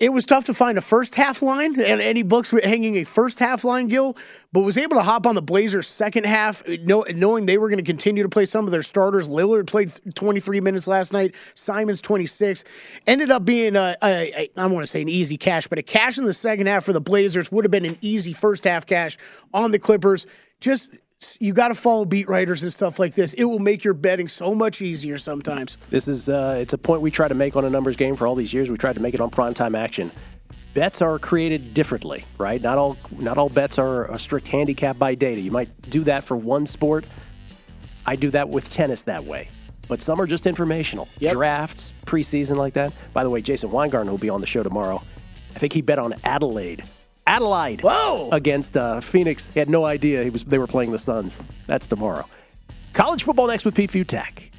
it 0.00 0.14
was 0.14 0.24
tough 0.24 0.46
to 0.46 0.54
find 0.54 0.78
a 0.78 0.80
first 0.80 1.14
half 1.14 1.42
line 1.42 1.78
and 1.78 2.00
any 2.00 2.22
books 2.22 2.54
hanging 2.64 2.96
a 2.96 3.04
first 3.04 3.38
half 3.38 3.64
line, 3.64 3.86
Gill, 3.86 4.16
but 4.50 4.60
was 4.60 4.78
able 4.78 4.96
to 4.96 5.02
hop 5.02 5.26
on 5.26 5.34
the 5.34 5.42
Blazers 5.42 5.86
second 5.86 6.24
half, 6.24 6.66
knowing 6.66 7.44
they 7.44 7.58
were 7.58 7.68
going 7.68 7.78
to 7.78 7.84
continue 7.84 8.22
to 8.22 8.28
play 8.28 8.46
some 8.46 8.64
of 8.64 8.70
their 8.70 8.82
starters. 8.82 9.28
Lillard 9.28 9.66
played 9.66 9.92
23 10.14 10.62
minutes 10.62 10.86
last 10.86 11.12
night, 11.12 11.34
Simons 11.54 12.00
26. 12.00 12.64
Ended 13.06 13.30
up 13.30 13.44
being, 13.44 13.76
a, 13.76 13.94
a, 14.02 14.32
a, 14.34 14.50
I 14.56 14.66
want 14.66 14.86
to 14.86 14.90
say 14.90 15.02
an 15.02 15.10
easy 15.10 15.36
cash, 15.36 15.66
but 15.66 15.78
a 15.78 15.82
cash 15.82 16.16
in 16.16 16.24
the 16.24 16.32
second 16.32 16.66
half 16.66 16.84
for 16.84 16.94
the 16.94 17.00
Blazers 17.00 17.52
would 17.52 17.66
have 17.66 17.70
been 17.70 17.84
an 17.84 17.98
easy 18.00 18.32
first 18.32 18.64
half 18.64 18.86
cash 18.86 19.18
on 19.52 19.70
the 19.70 19.78
Clippers. 19.78 20.26
Just 20.60 20.88
you 21.40 21.54
got 21.54 21.68
to 21.68 21.74
follow 21.74 22.04
beat 22.04 22.28
writers 22.28 22.62
and 22.62 22.72
stuff 22.72 22.98
like 22.98 23.14
this. 23.14 23.32
It 23.34 23.44
will 23.44 23.58
make 23.58 23.82
your 23.82 23.94
betting 23.94 24.28
so 24.28 24.54
much 24.54 24.82
easier 24.82 25.16
sometimes. 25.16 25.78
This 25.88 26.06
is 26.06 26.28
uh, 26.28 26.58
it's 26.60 26.72
a 26.72 26.78
point 26.78 27.00
we 27.00 27.10
try 27.10 27.28
to 27.28 27.34
make 27.34 27.56
on 27.56 27.64
a 27.64 27.70
numbers 27.70 27.96
game 27.96 28.14
for 28.14 28.26
all 28.26 28.34
these 28.34 28.52
years. 28.52 28.70
We 28.70 28.76
tried 28.76 28.94
to 28.94 29.00
make 29.00 29.14
it 29.14 29.20
on 29.20 29.30
primetime 29.30 29.76
action. 29.76 30.12
Bets 30.74 31.02
are 31.02 31.18
created 31.18 31.74
differently, 31.74 32.24
right? 32.38 32.60
Not 32.60 32.78
all 32.78 32.96
not 33.18 33.38
all 33.38 33.48
bets 33.48 33.78
are 33.78 34.10
a 34.10 34.18
strict 34.18 34.48
handicap 34.48 34.98
by 34.98 35.14
data. 35.14 35.40
You 35.40 35.50
might 35.50 35.90
do 35.90 36.04
that 36.04 36.24
for 36.24 36.36
one 36.36 36.66
sport. 36.66 37.06
I 38.06 38.16
do 38.16 38.30
that 38.30 38.48
with 38.48 38.70
tennis 38.70 39.02
that 39.02 39.24
way. 39.24 39.48
But 39.88 40.00
some 40.00 40.20
are 40.20 40.26
just 40.26 40.46
informational. 40.46 41.08
Yep. 41.18 41.32
Drafts, 41.32 41.92
preseason 42.06 42.56
like 42.56 42.74
that. 42.74 42.92
By 43.12 43.24
the 43.24 43.30
way, 43.30 43.42
Jason 43.42 43.72
Weingarten 43.72 44.08
will 44.08 44.18
be 44.18 44.30
on 44.30 44.40
the 44.40 44.46
show 44.46 44.62
tomorrow. 44.62 45.02
I 45.56 45.58
think 45.58 45.72
he 45.72 45.82
bet 45.82 45.98
on 45.98 46.14
Adelaide 46.22 46.84
Adelaide. 47.30 47.80
Whoa! 47.82 48.28
Against 48.32 48.76
uh, 48.76 49.00
Phoenix. 49.00 49.50
He 49.50 49.60
had 49.60 49.70
no 49.70 49.84
idea 49.84 50.24
he 50.24 50.30
was 50.30 50.44
they 50.44 50.58
were 50.58 50.66
playing 50.66 50.90
the 50.90 50.98
Suns. 50.98 51.40
That's 51.66 51.86
tomorrow. 51.86 52.24
College 52.92 53.22
football 53.22 53.46
next 53.46 53.64
with 53.64 53.74
Pete 53.74 53.92
Fiutak. 53.92 54.50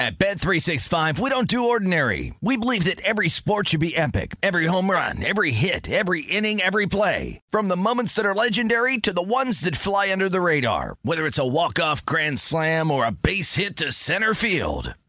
At 0.00 0.16
Bet365, 0.16 1.18
we 1.18 1.28
don't 1.28 1.48
do 1.48 1.68
ordinary. 1.68 2.32
We 2.40 2.56
believe 2.56 2.84
that 2.84 3.00
every 3.00 3.28
sport 3.28 3.68
should 3.68 3.80
be 3.80 3.96
epic. 3.96 4.36
Every 4.44 4.66
home 4.66 4.88
run, 4.88 5.24
every 5.26 5.50
hit, 5.50 5.90
every 5.90 6.20
inning, 6.20 6.60
every 6.60 6.86
play. 6.86 7.40
From 7.50 7.66
the 7.66 7.76
moments 7.76 8.14
that 8.14 8.24
are 8.24 8.34
legendary 8.34 8.98
to 8.98 9.12
the 9.12 9.22
ones 9.22 9.62
that 9.62 9.74
fly 9.74 10.12
under 10.12 10.28
the 10.28 10.40
radar. 10.40 10.98
Whether 11.02 11.26
it's 11.26 11.40
a 11.40 11.46
walk-off 11.46 12.06
grand 12.06 12.38
slam 12.38 12.92
or 12.92 13.04
a 13.06 13.10
base 13.10 13.56
hit 13.56 13.76
to 13.78 13.90
center 13.90 14.34
field. 14.34 14.94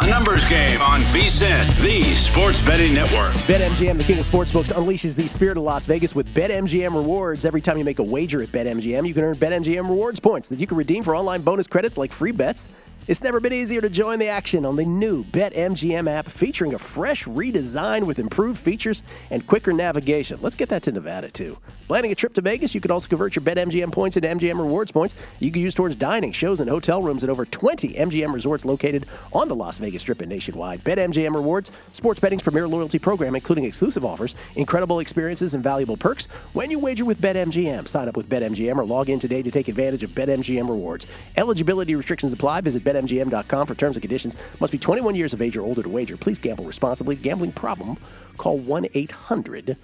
A 0.00 0.08
numbers 0.08 0.44
game 0.48 0.82
on 0.82 1.02
VSiN, 1.02 1.64
the 1.80 2.02
sports 2.16 2.60
betting 2.60 2.94
network. 2.94 3.32
BetMGM, 3.46 3.96
the 3.96 4.02
king 4.02 4.18
of 4.18 4.28
sportsbooks, 4.28 4.72
unleashes 4.72 5.14
the 5.14 5.28
spirit 5.28 5.56
of 5.56 5.62
Las 5.62 5.86
Vegas 5.86 6.16
with 6.16 6.26
BetMGM 6.34 6.92
rewards. 6.92 7.44
Every 7.44 7.60
time 7.60 7.78
you 7.78 7.84
make 7.84 8.00
a 8.00 8.02
wager 8.02 8.42
at 8.42 8.48
BetMGM, 8.48 9.06
you 9.06 9.14
can 9.14 9.22
earn 9.22 9.36
BetMGM 9.36 9.88
rewards 9.88 10.18
points 10.18 10.48
that 10.48 10.58
you 10.58 10.66
can 10.66 10.76
redeem 10.76 11.04
for 11.04 11.14
online 11.14 11.42
bonus 11.42 11.68
credits 11.68 11.96
like 11.96 12.10
free 12.10 12.32
bets. 12.32 12.68
It's 13.06 13.22
never 13.22 13.38
been 13.38 13.52
easier 13.52 13.82
to 13.82 13.90
join 13.90 14.18
the 14.18 14.28
action 14.28 14.64
on 14.64 14.76
the 14.76 14.84
new 14.86 15.24
BetMGM 15.24 16.08
app 16.08 16.24
featuring 16.24 16.72
a 16.72 16.78
fresh 16.78 17.26
redesign 17.26 18.04
with 18.04 18.18
improved 18.18 18.58
features 18.58 19.02
and 19.28 19.46
quicker 19.46 19.74
navigation. 19.74 20.38
Let's 20.40 20.56
get 20.56 20.70
that 20.70 20.84
to 20.84 20.92
Nevada 20.92 21.30
too. 21.30 21.58
Planning 21.86 22.12
a 22.12 22.14
trip 22.14 22.32
to 22.32 22.40
Vegas, 22.40 22.74
you 22.74 22.80
can 22.80 22.90
also 22.90 23.06
convert 23.06 23.36
your 23.36 23.42
BetMGM 23.42 23.92
points 23.92 24.16
into 24.16 24.28
MGM 24.28 24.58
rewards 24.58 24.90
points 24.90 25.16
you 25.38 25.50
can 25.50 25.60
use 25.60 25.74
towards 25.74 25.96
dining, 25.96 26.32
shows, 26.32 26.62
and 26.62 26.70
hotel 26.70 27.02
rooms 27.02 27.22
at 27.22 27.28
over 27.28 27.44
20 27.44 27.92
MGM 27.92 28.32
resorts 28.32 28.64
located 28.64 29.04
on 29.34 29.48
the 29.48 29.54
Las 29.54 29.76
Vegas 29.76 30.00
Strip 30.00 30.22
and 30.22 30.30
nationwide. 30.30 30.82
BetMGM 30.82 31.34
rewards, 31.34 31.72
sports 31.92 32.20
betting's 32.20 32.40
premier 32.40 32.66
loyalty 32.66 32.98
program, 32.98 33.34
including 33.34 33.64
exclusive 33.64 34.06
offers, 34.06 34.34
incredible 34.56 35.00
experiences, 35.00 35.52
and 35.52 35.62
valuable 35.62 35.98
perks 35.98 36.24
when 36.54 36.70
you 36.70 36.78
wager 36.78 37.04
with 37.04 37.20
BetMGM. 37.20 37.86
Sign 37.86 38.08
up 38.08 38.16
with 38.16 38.30
BetMGM 38.30 38.78
or 38.78 38.86
log 38.86 39.10
in 39.10 39.18
today 39.18 39.42
to 39.42 39.50
take 39.50 39.68
advantage 39.68 40.02
of 40.02 40.12
BetMGM 40.12 40.66
rewards. 40.70 41.06
Eligibility 41.36 41.94
restrictions 41.94 42.32
apply. 42.32 42.62
Visit 42.62 42.82
BetMGM.com 42.94 43.66
for 43.66 43.74
terms 43.74 43.96
and 43.96 44.02
conditions. 44.02 44.36
Must 44.60 44.72
be 44.72 44.78
21 44.78 45.14
years 45.14 45.32
of 45.32 45.42
age 45.42 45.56
or 45.56 45.62
older 45.62 45.82
to 45.82 45.88
wager. 45.88 46.16
Please 46.16 46.38
gamble 46.38 46.64
responsibly. 46.64 47.16
Gambling 47.16 47.52
problem? 47.52 47.96
Call 48.38 48.58
1 48.58 48.86
800 48.94 49.76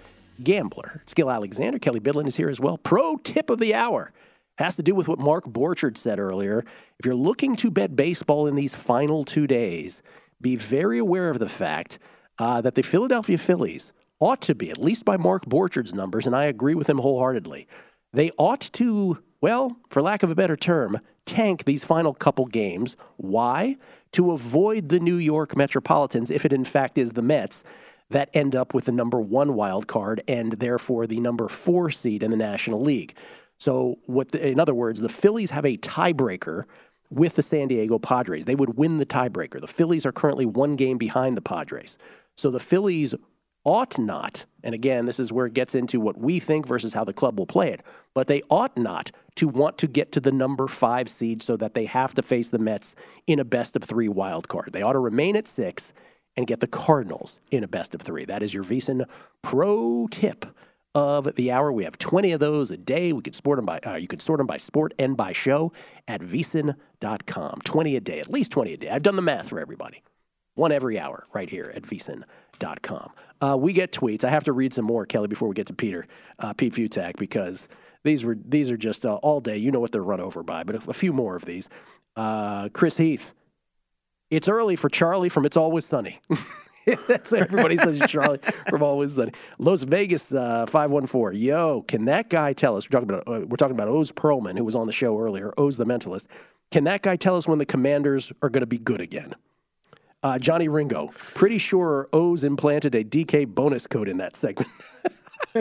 Gambler. 0.43 1.03
Gill 1.15 1.31
Alexander. 1.31 1.79
Kelly 1.79 2.01
Bidlin 2.01 2.27
is 2.27 2.37
here 2.37 2.49
as 2.49 2.61
well. 2.61 2.79
Pro 2.79 3.17
tip 3.17 3.51
of 3.51 3.59
the 3.59 3.75
hour 3.75 4.13
has 4.59 4.77
to 4.77 4.83
do 4.83 4.95
with 4.95 5.09
what 5.09 5.19
Mark 5.19 5.47
Borchard 5.47 5.97
said 5.97 6.19
earlier. 6.19 6.65
If 6.99 7.07
you're 7.07 7.15
looking 7.15 7.57
to 7.57 7.71
bet 7.71 7.97
baseball 7.97 8.47
in 8.47 8.55
these 8.55 8.75
final 8.75 9.25
two 9.25 9.47
days, 9.47 10.03
be 10.41 10.57
very 10.57 10.99
aware 10.99 11.31
of 11.31 11.39
the 11.39 11.49
fact 11.49 11.99
uh, 12.39 12.61
that 12.61 12.75
the 12.75 12.83
Philadelphia 12.83 13.39
Phillies 13.39 13.93
ought 14.19 14.43
to 14.43 14.55
be, 14.55 14.71
at 14.71 14.79
least 14.79 15.05
by 15.05 15.17
Mark 15.17 15.47
Borchard's 15.47 15.95
numbers, 15.95 16.27
and 16.27 16.37
I 16.37 16.45
agree 16.45 16.75
with 16.75 16.89
him 16.89 16.99
wholeheartedly, 16.99 17.67
they 18.13 18.31
ought 18.39 18.61
to, 18.61 19.23
well, 19.41 19.77
for 19.89 20.03
lack 20.03 20.23
of 20.23 20.31
a 20.31 20.35
better 20.35 20.57
term, 20.57 21.01
tank 21.25 21.65
these 21.65 21.85
final 21.85 22.13
couple 22.15 22.47
games. 22.47 22.97
Why? 23.17 23.77
To 24.13 24.33
avoid 24.33 24.89
the 24.89 25.01
New 25.01 25.17
York 25.17 25.57
Metropolitans, 25.57 26.31
if 26.31 26.45
it 26.45 26.53
in 26.53 26.65
fact 26.65 26.99
is 26.99 27.13
the 27.13 27.23
Mets, 27.23 27.63
that 28.11 28.29
end 28.35 28.57
up 28.57 28.75
with 28.75 28.87
the 28.87 28.93
number 28.93 29.21
one 29.21 29.55
wild 29.55 29.87
card 29.87 30.23
and 30.27 30.55
therefore 30.55 31.07
the 31.07 31.21
number 31.21 31.49
four 31.49 31.91
seed 31.91 32.23
in 32.23 32.31
the 32.31 32.37
National 32.37 32.81
League. 32.81 33.15
So, 33.59 33.99
what 34.07 34.33
the, 34.33 34.49
in 34.49 34.59
other 34.59 34.75
words, 34.75 35.01
the 35.01 35.09
Phillies 35.09 35.51
have 35.51 35.65
a 35.65 35.77
tiebreaker 35.77 36.65
with 37.11 37.35
the 37.37 37.43
San 37.43 37.69
Diego 37.69 37.99
Padres. 37.99 38.47
They 38.47 38.55
would 38.55 38.77
win 38.77 38.99
the 38.99 39.07
tiebreaker. 39.07 39.61
The 39.61 39.67
Phillies 39.69 40.07
are 40.07 40.13
currently 40.13 40.47
one 40.47 40.77
game 40.77 40.97
behind 40.97 41.37
the 41.37 41.43
Padres. 41.43 41.99
So 42.37 42.51
the 42.51 42.61
Phillies 42.61 43.15
ought 43.65 43.99
not, 43.99 44.47
and 44.63 44.75
again, 44.75 45.07
this 45.07 45.19
is 45.19 45.33
where 45.33 45.47
it 45.47 45.55
gets 45.55 45.75
into 45.75 46.01
what 46.01 46.19
we 46.19 46.41
think 46.41 46.67
versus 46.67 46.93
how 46.93 47.05
the 47.05 47.13
club 47.13 47.39
will 47.39 47.47
play 47.47 47.73
it, 47.73 47.83
but 48.15 48.27
they 48.27 48.43
ought 48.51 48.77
not 48.77 49.11
to 49.37 49.49
want 49.49 49.79
to 49.79 49.87
get 49.87 50.13
to 50.13 50.21
the 50.21 50.33
number 50.33 50.67
five 50.67 51.09
seed 51.09 51.43
so 51.43 51.57
that 51.57 51.75
they 51.75 51.87
have 51.87 52.15
to 52.15 52.23
face 52.23 52.51
the 52.51 52.59
Mets 52.59 52.95
in 53.27 53.39
a 53.39 53.45
best 53.45 53.77
of 53.77 53.85
three 53.85 54.09
wild 54.09 54.49
card. 54.49 54.71
They 54.73 54.83
ought 54.83 54.95
to 54.95 54.99
remain 54.99 55.37
at 55.37 55.47
six 55.47 55.93
and 56.37 56.47
get 56.47 56.61
the 56.61 56.67
Cardinals 56.67 57.41
in 57.51 57.65
a 57.65 57.69
best 57.69 57.95
of 57.95 58.03
three. 58.03 58.25
That 58.25 58.43
is 58.43 58.55
your 58.55 58.65
VSiN 58.65 59.05
pro 59.43 60.07
tip 60.11 60.47
of 60.95 61.35
the 61.37 61.53
hour. 61.53 61.73
We 61.73 61.85
have 61.85 61.99
20 61.99 62.33
of 62.33 62.41
those 62.41 62.71
a 62.71 62.77
day. 62.77 63.13
We 63.13 63.23
could 63.23 63.35
sort 63.35 63.57
them 63.57 63.67
by 63.67 63.79
uh, 63.87 63.95
you 63.95 64.09
could 64.09 64.21
sort 64.21 64.39
them 64.39 64.47
by 64.47 64.57
sport 64.57 64.93
and 64.99 65.17
by 65.17 65.33
show 65.33 65.73
at 66.09 66.21
vsin.com. 66.21 67.61
20 67.65 67.97
a 67.97 68.01
day, 68.01 68.21
at 68.21 68.31
least 68.31 68.53
20 68.53 68.73
a 68.73 68.77
day. 68.77 68.91
I've 68.91 69.03
done 69.03 69.17
the 69.17 69.23
math 69.23 69.49
for 69.49 69.61
everybody. 69.61 70.03
One 70.61 70.73
every 70.73 70.99
hour 70.99 71.27
right 71.33 71.49
here 71.49 71.73
at 71.75 71.85
vsin.com. 71.85 73.13
Uh, 73.41 73.57
we 73.59 73.73
get 73.73 73.93
tweets. 73.93 74.25
I 74.25 74.29
have 74.29 74.45
to 74.45 74.53
read 74.53 74.75
some 74.75 74.85
more, 74.85 75.07
Kelly, 75.07 75.27
before 75.27 75.49
we 75.49 75.55
get 75.55 75.69
to 75.69 75.73
Peter, 75.73 76.07
uh, 76.39 76.53
Pete 76.53 76.75
Fiutak, 76.75 77.17
because 77.17 77.67
these 78.03 78.27
were 78.27 78.37
these 78.45 78.71
are 78.71 78.77
just 78.77 79.07
uh, 79.07 79.15
all 79.23 79.41
day. 79.41 79.57
You 79.57 79.71
know 79.71 79.81
what 79.81 79.91
they're 79.91 80.03
run 80.03 80.21
over 80.21 80.43
by, 80.43 80.65
but 80.65 80.85
a, 80.85 80.91
a 80.91 80.93
few 80.93 81.15
more 81.15 81.35
of 81.35 81.47
these. 81.47 81.71
Uh, 82.15 82.69
Chris 82.75 82.99
Heath. 82.99 83.33
It's 84.29 84.51
early 84.51 84.77
for 84.77 84.91
Charlie 84.91 85.31
from 85.31 85.47
It's 85.47 85.57
Always 85.57 85.87
Sunny. 85.87 86.21
That's 87.09 87.33
what 87.33 87.41
everybody 87.41 87.79
says. 87.79 87.99
Charlie 88.07 88.41
from 88.69 88.83
Always 88.83 89.15
Sunny. 89.15 89.33
Las 89.59 89.85
Vegas 89.85 90.31
uh, 90.31 90.67
five 90.67 90.91
one 90.91 91.07
four. 91.07 91.33
Yo, 91.33 91.87
can 91.89 92.05
that 92.05 92.29
guy 92.29 92.53
tell 92.53 92.77
us? 92.77 92.87
We're 92.87 93.01
talking 93.01 93.09
about 93.09 93.27
uh, 93.27 93.47
we're 93.47 93.57
talking 93.57 93.77
about 93.77 93.89
Oz 93.89 94.13
Pearlman, 94.13 94.59
who 94.59 94.65
was 94.65 94.77
on 94.77 94.87
the 94.87 94.93
show 94.93 95.19
earlier. 95.19 95.55
Oz 95.57 95.79
the 95.79 95.87
mentalist. 95.87 96.27
Can 96.71 96.85
that 96.85 97.01
guy 97.01 97.17
tell 97.17 97.39
us 97.39 97.49
when 97.49 97.57
the 97.57 97.65
Commanders 97.65 98.31
are 98.43 98.51
going 98.51 98.61
to 98.61 98.67
be 98.67 98.77
good 98.77 99.01
again? 99.01 99.35
Uh, 100.23 100.39
Johnny 100.39 100.69
Ringo. 100.69 101.11
Pretty 101.35 101.59
sure 101.59 102.09
Oz 102.13 102.45
implanted 102.45 102.95
a 102.95 103.05
DK 103.05 103.47
bonus 103.47 103.87
code 103.87 104.09
in 104.09 104.19
that 104.19 104.37
segment. 104.37 104.71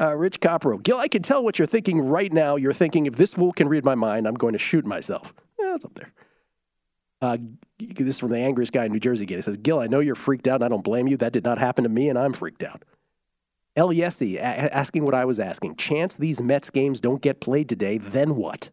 uh, 0.00 0.16
Rich 0.16 0.40
Copro. 0.40 0.82
Gill, 0.82 0.98
I 0.98 1.08
can 1.08 1.22
tell 1.22 1.44
what 1.44 1.58
you're 1.58 1.66
thinking 1.66 2.00
right 2.00 2.32
now. 2.32 2.56
You're 2.56 2.72
thinking, 2.72 3.06
if 3.06 3.16
this 3.16 3.34
fool 3.34 3.52
can 3.52 3.68
read 3.68 3.84
my 3.84 3.94
mind, 3.94 4.26
I'm 4.26 4.34
going 4.34 4.52
to 4.52 4.58
shoot 4.58 4.84
myself. 4.84 5.32
Yeah, 5.58 5.70
that's 5.70 5.84
up 5.84 5.94
there. 5.94 6.12
Uh, 7.20 7.38
this 7.78 8.16
is 8.16 8.18
from 8.18 8.30
the 8.30 8.38
angriest 8.38 8.72
guy 8.72 8.84
in 8.84 8.92
New 8.92 8.98
Jersey 8.98 9.24
again. 9.24 9.38
It 9.38 9.44
says, 9.44 9.56
Gill, 9.56 9.78
I 9.78 9.86
know 9.86 10.00
you're 10.00 10.16
freaked 10.16 10.48
out, 10.48 10.56
and 10.56 10.64
I 10.64 10.68
don't 10.68 10.82
blame 10.82 11.06
you. 11.06 11.16
That 11.16 11.32
did 11.32 11.44
not 11.44 11.58
happen 11.58 11.84
to 11.84 11.88
me, 11.88 12.08
and 12.08 12.18
I'm 12.18 12.32
freaked 12.32 12.64
out. 12.64 12.84
El 13.76 13.90
Yesi 13.90 14.36
a- 14.36 14.74
asking 14.74 15.04
what 15.04 15.14
I 15.14 15.24
was 15.24 15.38
asking. 15.38 15.76
Chance 15.76 16.16
these 16.16 16.42
Mets 16.42 16.68
games 16.68 17.00
don't 17.00 17.22
get 17.22 17.40
played 17.40 17.68
today, 17.68 17.96
then 17.96 18.34
what? 18.34 18.70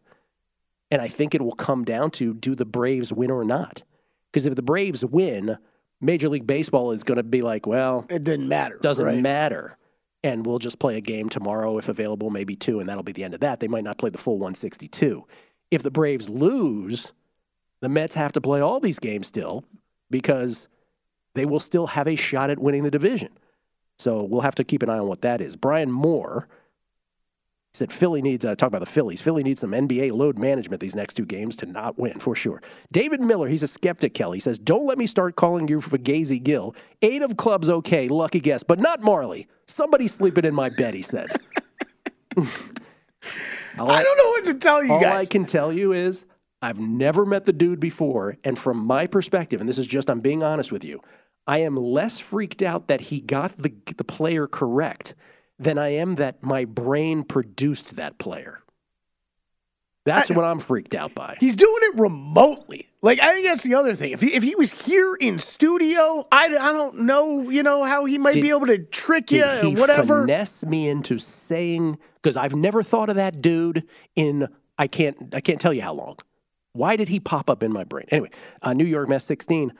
And 0.90 1.00
I 1.00 1.06
think 1.06 1.32
it 1.32 1.42
will 1.42 1.52
come 1.52 1.84
down 1.84 2.10
to 2.12 2.34
do 2.34 2.56
the 2.56 2.66
Braves 2.66 3.12
win 3.12 3.30
or 3.30 3.44
not? 3.44 3.84
Because 4.32 4.46
if 4.46 4.54
the 4.54 4.62
Braves 4.62 5.04
win, 5.04 5.56
Major 6.00 6.28
League 6.28 6.46
Baseball 6.46 6.92
is 6.92 7.04
going 7.04 7.16
to 7.16 7.22
be 7.22 7.42
like, 7.42 7.66
well, 7.66 8.06
it 8.08 8.24
didn't 8.24 8.48
matter. 8.48 8.78
Doesn't 8.80 9.04
right? 9.04 9.18
matter. 9.18 9.76
And 10.22 10.44
we'll 10.44 10.58
just 10.58 10.78
play 10.78 10.96
a 10.96 11.00
game 11.00 11.28
tomorrow 11.28 11.78
if 11.78 11.88
available, 11.88 12.30
maybe 12.30 12.54
two, 12.54 12.80
and 12.80 12.88
that'll 12.88 13.02
be 13.02 13.12
the 13.12 13.24
end 13.24 13.34
of 13.34 13.40
that. 13.40 13.60
They 13.60 13.68
might 13.68 13.84
not 13.84 13.98
play 13.98 14.10
the 14.10 14.18
full 14.18 14.34
162. 14.34 15.26
If 15.70 15.82
the 15.82 15.90
Braves 15.90 16.28
lose, 16.28 17.12
the 17.80 17.88
Mets 17.88 18.14
have 18.14 18.32
to 18.32 18.40
play 18.40 18.60
all 18.60 18.80
these 18.80 18.98
games 18.98 19.26
still 19.26 19.64
because 20.10 20.68
they 21.34 21.46
will 21.46 21.60
still 21.60 21.86
have 21.88 22.06
a 22.06 22.16
shot 22.16 22.50
at 22.50 22.58
winning 22.58 22.82
the 22.82 22.90
division. 22.90 23.30
So 23.98 24.22
we'll 24.22 24.40
have 24.42 24.54
to 24.56 24.64
keep 24.64 24.82
an 24.82 24.90
eye 24.90 24.98
on 24.98 25.08
what 25.08 25.22
that 25.22 25.40
is. 25.40 25.56
Brian 25.56 25.90
Moore 25.90 26.48
said 27.72 27.92
Philly 27.92 28.20
needs, 28.20 28.44
uh, 28.44 28.54
talk 28.56 28.68
about 28.68 28.80
the 28.80 28.86
Phillies. 28.86 29.20
Philly 29.20 29.42
needs 29.42 29.60
some 29.60 29.70
NBA 29.70 30.12
load 30.12 30.38
management 30.38 30.80
these 30.80 30.96
next 30.96 31.14
two 31.14 31.24
games 31.24 31.54
to 31.56 31.66
not 31.66 31.98
win, 31.98 32.18
for 32.18 32.34
sure. 32.34 32.62
David 32.90 33.20
Miller, 33.20 33.48
he's 33.48 33.62
a 33.62 33.68
skeptic, 33.68 34.12
Kelly. 34.12 34.40
Says, 34.40 34.58
Don't 34.58 34.86
let 34.86 34.98
me 34.98 35.06
start 35.06 35.36
calling 35.36 35.68
you 35.68 35.78
Fugazi 35.78 36.42
Gill. 36.42 36.74
Eight 37.00 37.22
of 37.22 37.36
clubs, 37.36 37.70
okay, 37.70 38.08
lucky 38.08 38.40
guess, 38.40 38.62
but 38.62 38.80
not 38.80 39.00
Marley. 39.00 39.46
Somebody 39.66 40.08
sleeping 40.08 40.44
in 40.44 40.54
my 40.54 40.68
bed, 40.68 40.94
he 40.94 41.02
said. 41.02 41.30
I 43.78 44.02
don't 44.02 44.18
know 44.18 44.30
what 44.30 44.44
to 44.44 44.54
tell 44.54 44.84
you 44.84 44.92
all 44.92 45.00
guys. 45.00 45.28
I 45.28 45.30
can 45.30 45.46
tell 45.46 45.72
you 45.72 45.92
is 45.92 46.24
I've 46.60 46.80
never 46.80 47.24
met 47.24 47.44
the 47.44 47.52
dude 47.52 47.80
before, 47.80 48.36
and 48.44 48.58
from 48.58 48.78
my 48.78 49.06
perspective, 49.06 49.60
and 49.60 49.68
this 49.68 49.78
is 49.78 49.86
just 49.86 50.10
I'm 50.10 50.20
being 50.20 50.42
honest 50.42 50.72
with 50.72 50.84
you, 50.84 51.00
I 51.46 51.58
am 51.58 51.76
less 51.76 52.18
freaked 52.18 52.62
out 52.62 52.88
that 52.88 53.00
he 53.02 53.20
got 53.20 53.56
the 53.56 53.72
the 53.96 54.04
player 54.04 54.46
correct 54.46 55.14
than 55.60 55.78
I 55.78 55.90
am 55.90 56.16
that 56.16 56.42
my 56.42 56.64
brain 56.64 57.22
produced 57.22 57.94
that 57.96 58.18
player. 58.18 58.62
That's 60.06 60.30
what 60.30 60.46
I'm 60.46 60.58
freaked 60.58 60.94
out 60.94 61.14
by. 61.14 61.36
He's 61.38 61.54
doing 61.54 61.78
it 61.82 61.98
remotely. 62.00 62.88
Like 63.02 63.20
I 63.22 63.34
think 63.34 63.46
that's 63.46 63.62
the 63.62 63.74
other 63.74 63.94
thing. 63.94 64.12
If 64.12 64.22
he, 64.22 64.28
if 64.28 64.42
he 64.42 64.56
was 64.56 64.72
here 64.72 65.16
in 65.20 65.38
studio, 65.38 66.26
I, 66.32 66.46
I 66.46 66.72
don't 66.72 67.00
know, 67.00 67.50
you 67.50 67.62
know, 67.62 67.84
how 67.84 68.06
he 68.06 68.16
might 68.16 68.34
Did- 68.34 68.42
be 68.42 68.50
able 68.50 68.66
to 68.66 68.78
trick 68.78 69.30
you 69.30 69.44
or 69.44 69.70
whatever. 69.72 70.22
finesse 70.22 70.64
me 70.64 70.88
into 70.88 71.18
saying 71.18 71.98
because 72.14 72.36
I've 72.36 72.56
never 72.56 72.82
thought 72.82 73.10
of 73.10 73.16
that 73.16 73.42
dude 73.42 73.86
in 74.16 74.48
I 74.78 74.86
can't 74.86 75.34
I 75.34 75.40
can't 75.40 75.60
tell 75.60 75.74
you 75.74 75.82
how 75.82 75.92
long. 75.92 76.16
Why 76.72 76.96
did 76.96 77.08
he 77.08 77.20
pop 77.20 77.50
up 77.50 77.62
in 77.62 77.72
my 77.72 77.84
brain? 77.84 78.06
Anyway, 78.10 78.30
uh, 78.62 78.72
New 78.72 78.84
York 78.86 79.08
Mets 79.08 79.24
16. 79.26 79.72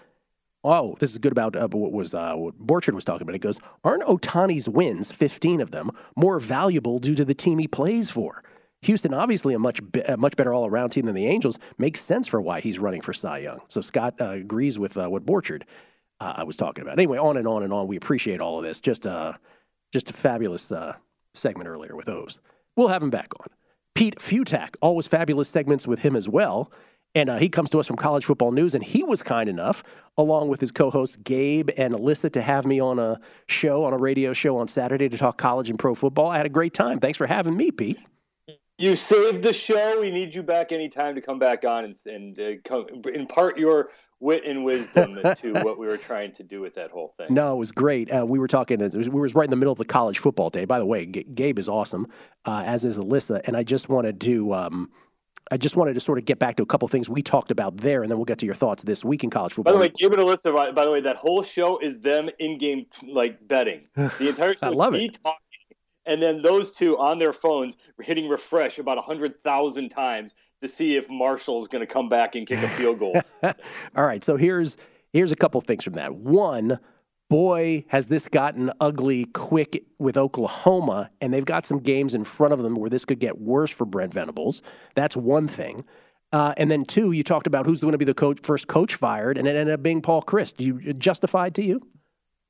Oh, 0.62 0.94
this 0.98 1.12
is 1.12 1.18
good 1.18 1.32
about 1.32 1.56
uh, 1.56 1.68
what 1.68 1.92
was 1.92 2.14
uh, 2.14 2.34
what 2.34 2.58
Borchard 2.58 2.94
was 2.94 3.04
talking 3.04 3.22
about. 3.22 3.34
It 3.34 3.40
goes, 3.40 3.58
aren't 3.82 4.02
Ohtani's 4.02 4.68
wins, 4.68 5.10
15 5.10 5.60
of 5.60 5.70
them, 5.70 5.90
more 6.16 6.38
valuable 6.38 6.98
due 6.98 7.14
to 7.14 7.24
the 7.24 7.34
team 7.34 7.58
he 7.58 7.66
plays 7.66 8.10
for? 8.10 8.42
Houston, 8.82 9.12
obviously 9.12 9.54
a 9.54 9.58
much 9.58 9.80
be- 9.90 10.00
a 10.00 10.16
much 10.16 10.36
better 10.36 10.52
all 10.52 10.66
around 10.66 10.90
team 10.90 11.06
than 11.06 11.14
the 11.14 11.26
Angels, 11.26 11.58
makes 11.78 12.00
sense 12.00 12.28
for 12.28 12.40
why 12.40 12.60
he's 12.60 12.78
running 12.78 13.00
for 13.00 13.12
Cy 13.12 13.38
Young. 13.38 13.60
So 13.68 13.80
Scott 13.80 14.14
uh, 14.20 14.30
agrees 14.30 14.78
with 14.78 14.96
uh, 14.96 15.08
what 15.08 15.24
Borchard 15.24 15.62
uh, 16.20 16.34
I 16.36 16.44
was 16.44 16.56
talking 16.56 16.82
about. 16.82 16.98
Anyway, 16.98 17.18
on 17.18 17.36
and 17.36 17.48
on 17.48 17.62
and 17.62 17.72
on. 17.72 17.86
We 17.86 17.96
appreciate 17.96 18.40
all 18.40 18.58
of 18.58 18.64
this. 18.64 18.80
Just 18.80 19.06
uh, 19.06 19.34
just 19.92 20.10
a 20.10 20.12
fabulous 20.12 20.70
uh, 20.70 20.96
segment 21.34 21.68
earlier 21.68 21.96
with 21.96 22.08
Oz. 22.08 22.40
We'll 22.76 22.88
have 22.88 23.02
him 23.02 23.10
back 23.10 23.32
on. 23.40 23.46
Pete 23.94 24.16
Fiutak, 24.16 24.76
always 24.80 25.06
fabulous 25.06 25.48
segments 25.48 25.86
with 25.86 26.00
him 26.00 26.16
as 26.16 26.28
well. 26.28 26.70
And 27.14 27.28
uh, 27.28 27.38
he 27.38 27.48
comes 27.48 27.70
to 27.70 27.78
us 27.80 27.86
from 27.86 27.96
College 27.96 28.24
Football 28.24 28.52
News, 28.52 28.74
and 28.74 28.84
he 28.84 29.02
was 29.02 29.22
kind 29.22 29.48
enough, 29.48 29.82
along 30.16 30.48
with 30.48 30.60
his 30.60 30.70
co-hosts 30.70 31.16
Gabe 31.16 31.70
and 31.76 31.92
Alyssa, 31.92 32.32
to 32.32 32.42
have 32.42 32.66
me 32.66 32.80
on 32.80 32.98
a 32.98 33.20
show, 33.48 33.84
on 33.84 33.92
a 33.92 33.98
radio 33.98 34.32
show 34.32 34.56
on 34.58 34.68
Saturday 34.68 35.08
to 35.08 35.18
talk 35.18 35.36
college 35.36 35.70
and 35.70 35.78
pro 35.78 35.94
football. 35.94 36.28
I 36.28 36.36
had 36.36 36.46
a 36.46 36.50
great 36.50 36.72
time. 36.72 37.00
Thanks 37.00 37.18
for 37.18 37.26
having 37.26 37.56
me, 37.56 37.72
Pete. 37.72 37.98
You 38.78 38.94
saved 38.94 39.42
the 39.42 39.52
show. 39.52 40.00
We 40.00 40.10
need 40.10 40.34
you 40.34 40.42
back 40.42 40.72
anytime 40.72 41.14
to 41.16 41.20
come 41.20 41.38
back 41.38 41.64
on 41.64 41.84
and, 41.84 41.96
and 42.06 42.40
uh, 42.40 42.52
come, 42.64 42.86
impart 43.12 43.58
your 43.58 43.90
wit 44.20 44.42
and 44.46 44.64
wisdom 44.64 45.18
to 45.36 45.52
what 45.64 45.78
we 45.78 45.86
were 45.86 45.96
trying 45.96 46.32
to 46.34 46.42
do 46.42 46.60
with 46.60 46.76
that 46.76 46.90
whole 46.90 47.12
thing. 47.16 47.34
No, 47.34 47.54
it 47.54 47.58
was 47.58 47.72
great. 47.72 48.10
Uh, 48.10 48.24
we 48.26 48.38
were 48.38 48.46
talking. 48.46 48.78
Was, 48.78 49.08
we 49.08 49.20
was 49.20 49.34
right 49.34 49.44
in 49.44 49.50
the 49.50 49.56
middle 49.56 49.72
of 49.72 49.78
the 49.78 49.84
college 49.84 50.18
football 50.18 50.48
day. 50.48 50.64
By 50.64 50.78
the 50.78 50.86
way, 50.86 51.06
G- 51.06 51.24
Gabe 51.24 51.58
is 51.58 51.68
awesome, 51.68 52.06
uh, 52.44 52.62
as 52.64 52.84
is 52.84 52.98
Alyssa. 52.98 53.40
And 53.44 53.56
I 53.56 53.64
just 53.64 53.88
wanted 53.88 54.20
to, 54.22 54.54
um, 54.54 54.90
I 55.50 55.56
just 55.56 55.76
wanted 55.76 55.94
to 55.94 56.00
sort 56.00 56.18
of 56.18 56.24
get 56.24 56.38
back 56.38 56.56
to 56.56 56.62
a 56.62 56.66
couple 56.66 56.86
things 56.86 57.08
we 57.08 57.22
talked 57.22 57.50
about 57.50 57.78
there, 57.78 58.02
and 58.02 58.10
then 58.10 58.18
we'll 58.18 58.24
get 58.24 58.38
to 58.38 58.46
your 58.46 58.54
thoughts 58.54 58.84
this 58.84 59.04
week 59.04 59.24
in 59.24 59.30
college 59.30 59.52
football. 59.52 59.72
By 59.72 59.78
the 59.78 59.80
way, 59.80 59.88
Gabe 59.88 60.12
and 60.12 60.22
Alyssa, 60.22 60.54
by, 60.54 60.70
by 60.70 60.84
the 60.84 60.92
way, 60.92 61.00
that 61.00 61.16
whole 61.16 61.42
show 61.42 61.78
is 61.78 61.98
them 61.98 62.30
in-game 62.38 62.86
like 63.06 63.46
betting. 63.46 63.88
The 63.96 64.28
entire 64.28 64.54
show 64.54 64.68
I 64.68 64.70
love 64.70 64.94
is 64.94 65.00
me 65.00 65.08
talking, 65.08 65.40
and 66.06 66.22
then 66.22 66.42
those 66.42 66.70
two 66.70 66.98
on 66.98 67.18
their 67.18 67.32
phones 67.32 67.76
hitting 68.00 68.28
refresh 68.28 68.78
about 68.78 68.98
a 68.98 69.02
hundred 69.02 69.36
thousand 69.36 69.88
times 69.88 70.34
to 70.62 70.68
see 70.68 70.96
if 70.96 71.08
Marshall's 71.08 71.68
going 71.68 71.80
to 71.80 71.92
come 71.92 72.08
back 72.08 72.34
and 72.34 72.46
kick 72.46 72.62
a 72.62 72.68
field 72.68 72.98
goal. 72.98 73.20
All 73.42 74.04
right, 74.04 74.22
so 74.22 74.36
here's 74.36 74.76
here's 75.12 75.32
a 75.32 75.36
couple 75.36 75.60
things 75.60 75.82
from 75.82 75.94
that. 75.94 76.14
One, 76.14 76.78
boy, 77.30 77.84
has 77.88 78.08
this 78.08 78.28
gotten 78.28 78.70
ugly 78.80 79.24
quick 79.24 79.84
with 79.98 80.18
Oklahoma, 80.18 81.10
and 81.22 81.32
they've 81.32 81.46
got 81.46 81.64
some 81.64 81.78
games 81.78 82.14
in 82.14 82.24
front 82.24 82.52
of 82.52 82.62
them 82.62 82.74
where 82.74 82.90
this 82.90 83.06
could 83.06 83.20
get 83.20 83.40
worse 83.40 83.70
for 83.70 83.86
Brent 83.86 84.12
Venables. 84.12 84.60
That's 84.94 85.16
one 85.16 85.48
thing. 85.48 85.84
Uh, 86.32 86.52
and 86.58 86.70
then 86.70 86.84
two, 86.84 87.12
you 87.12 87.22
talked 87.22 87.46
about 87.46 87.64
who's 87.64 87.80
going 87.80 87.92
to 87.92 87.98
be 87.98 88.04
the 88.04 88.14
coach, 88.14 88.40
first 88.42 88.68
coach 88.68 88.96
fired, 88.96 89.38
and 89.38 89.48
it 89.48 89.56
ended 89.56 89.72
up 89.72 89.82
being 89.82 90.02
Paul 90.02 90.22
Chryst. 90.22 90.60
You 90.60 90.92
justified 90.92 91.54
to 91.54 91.62
you? 91.62 91.80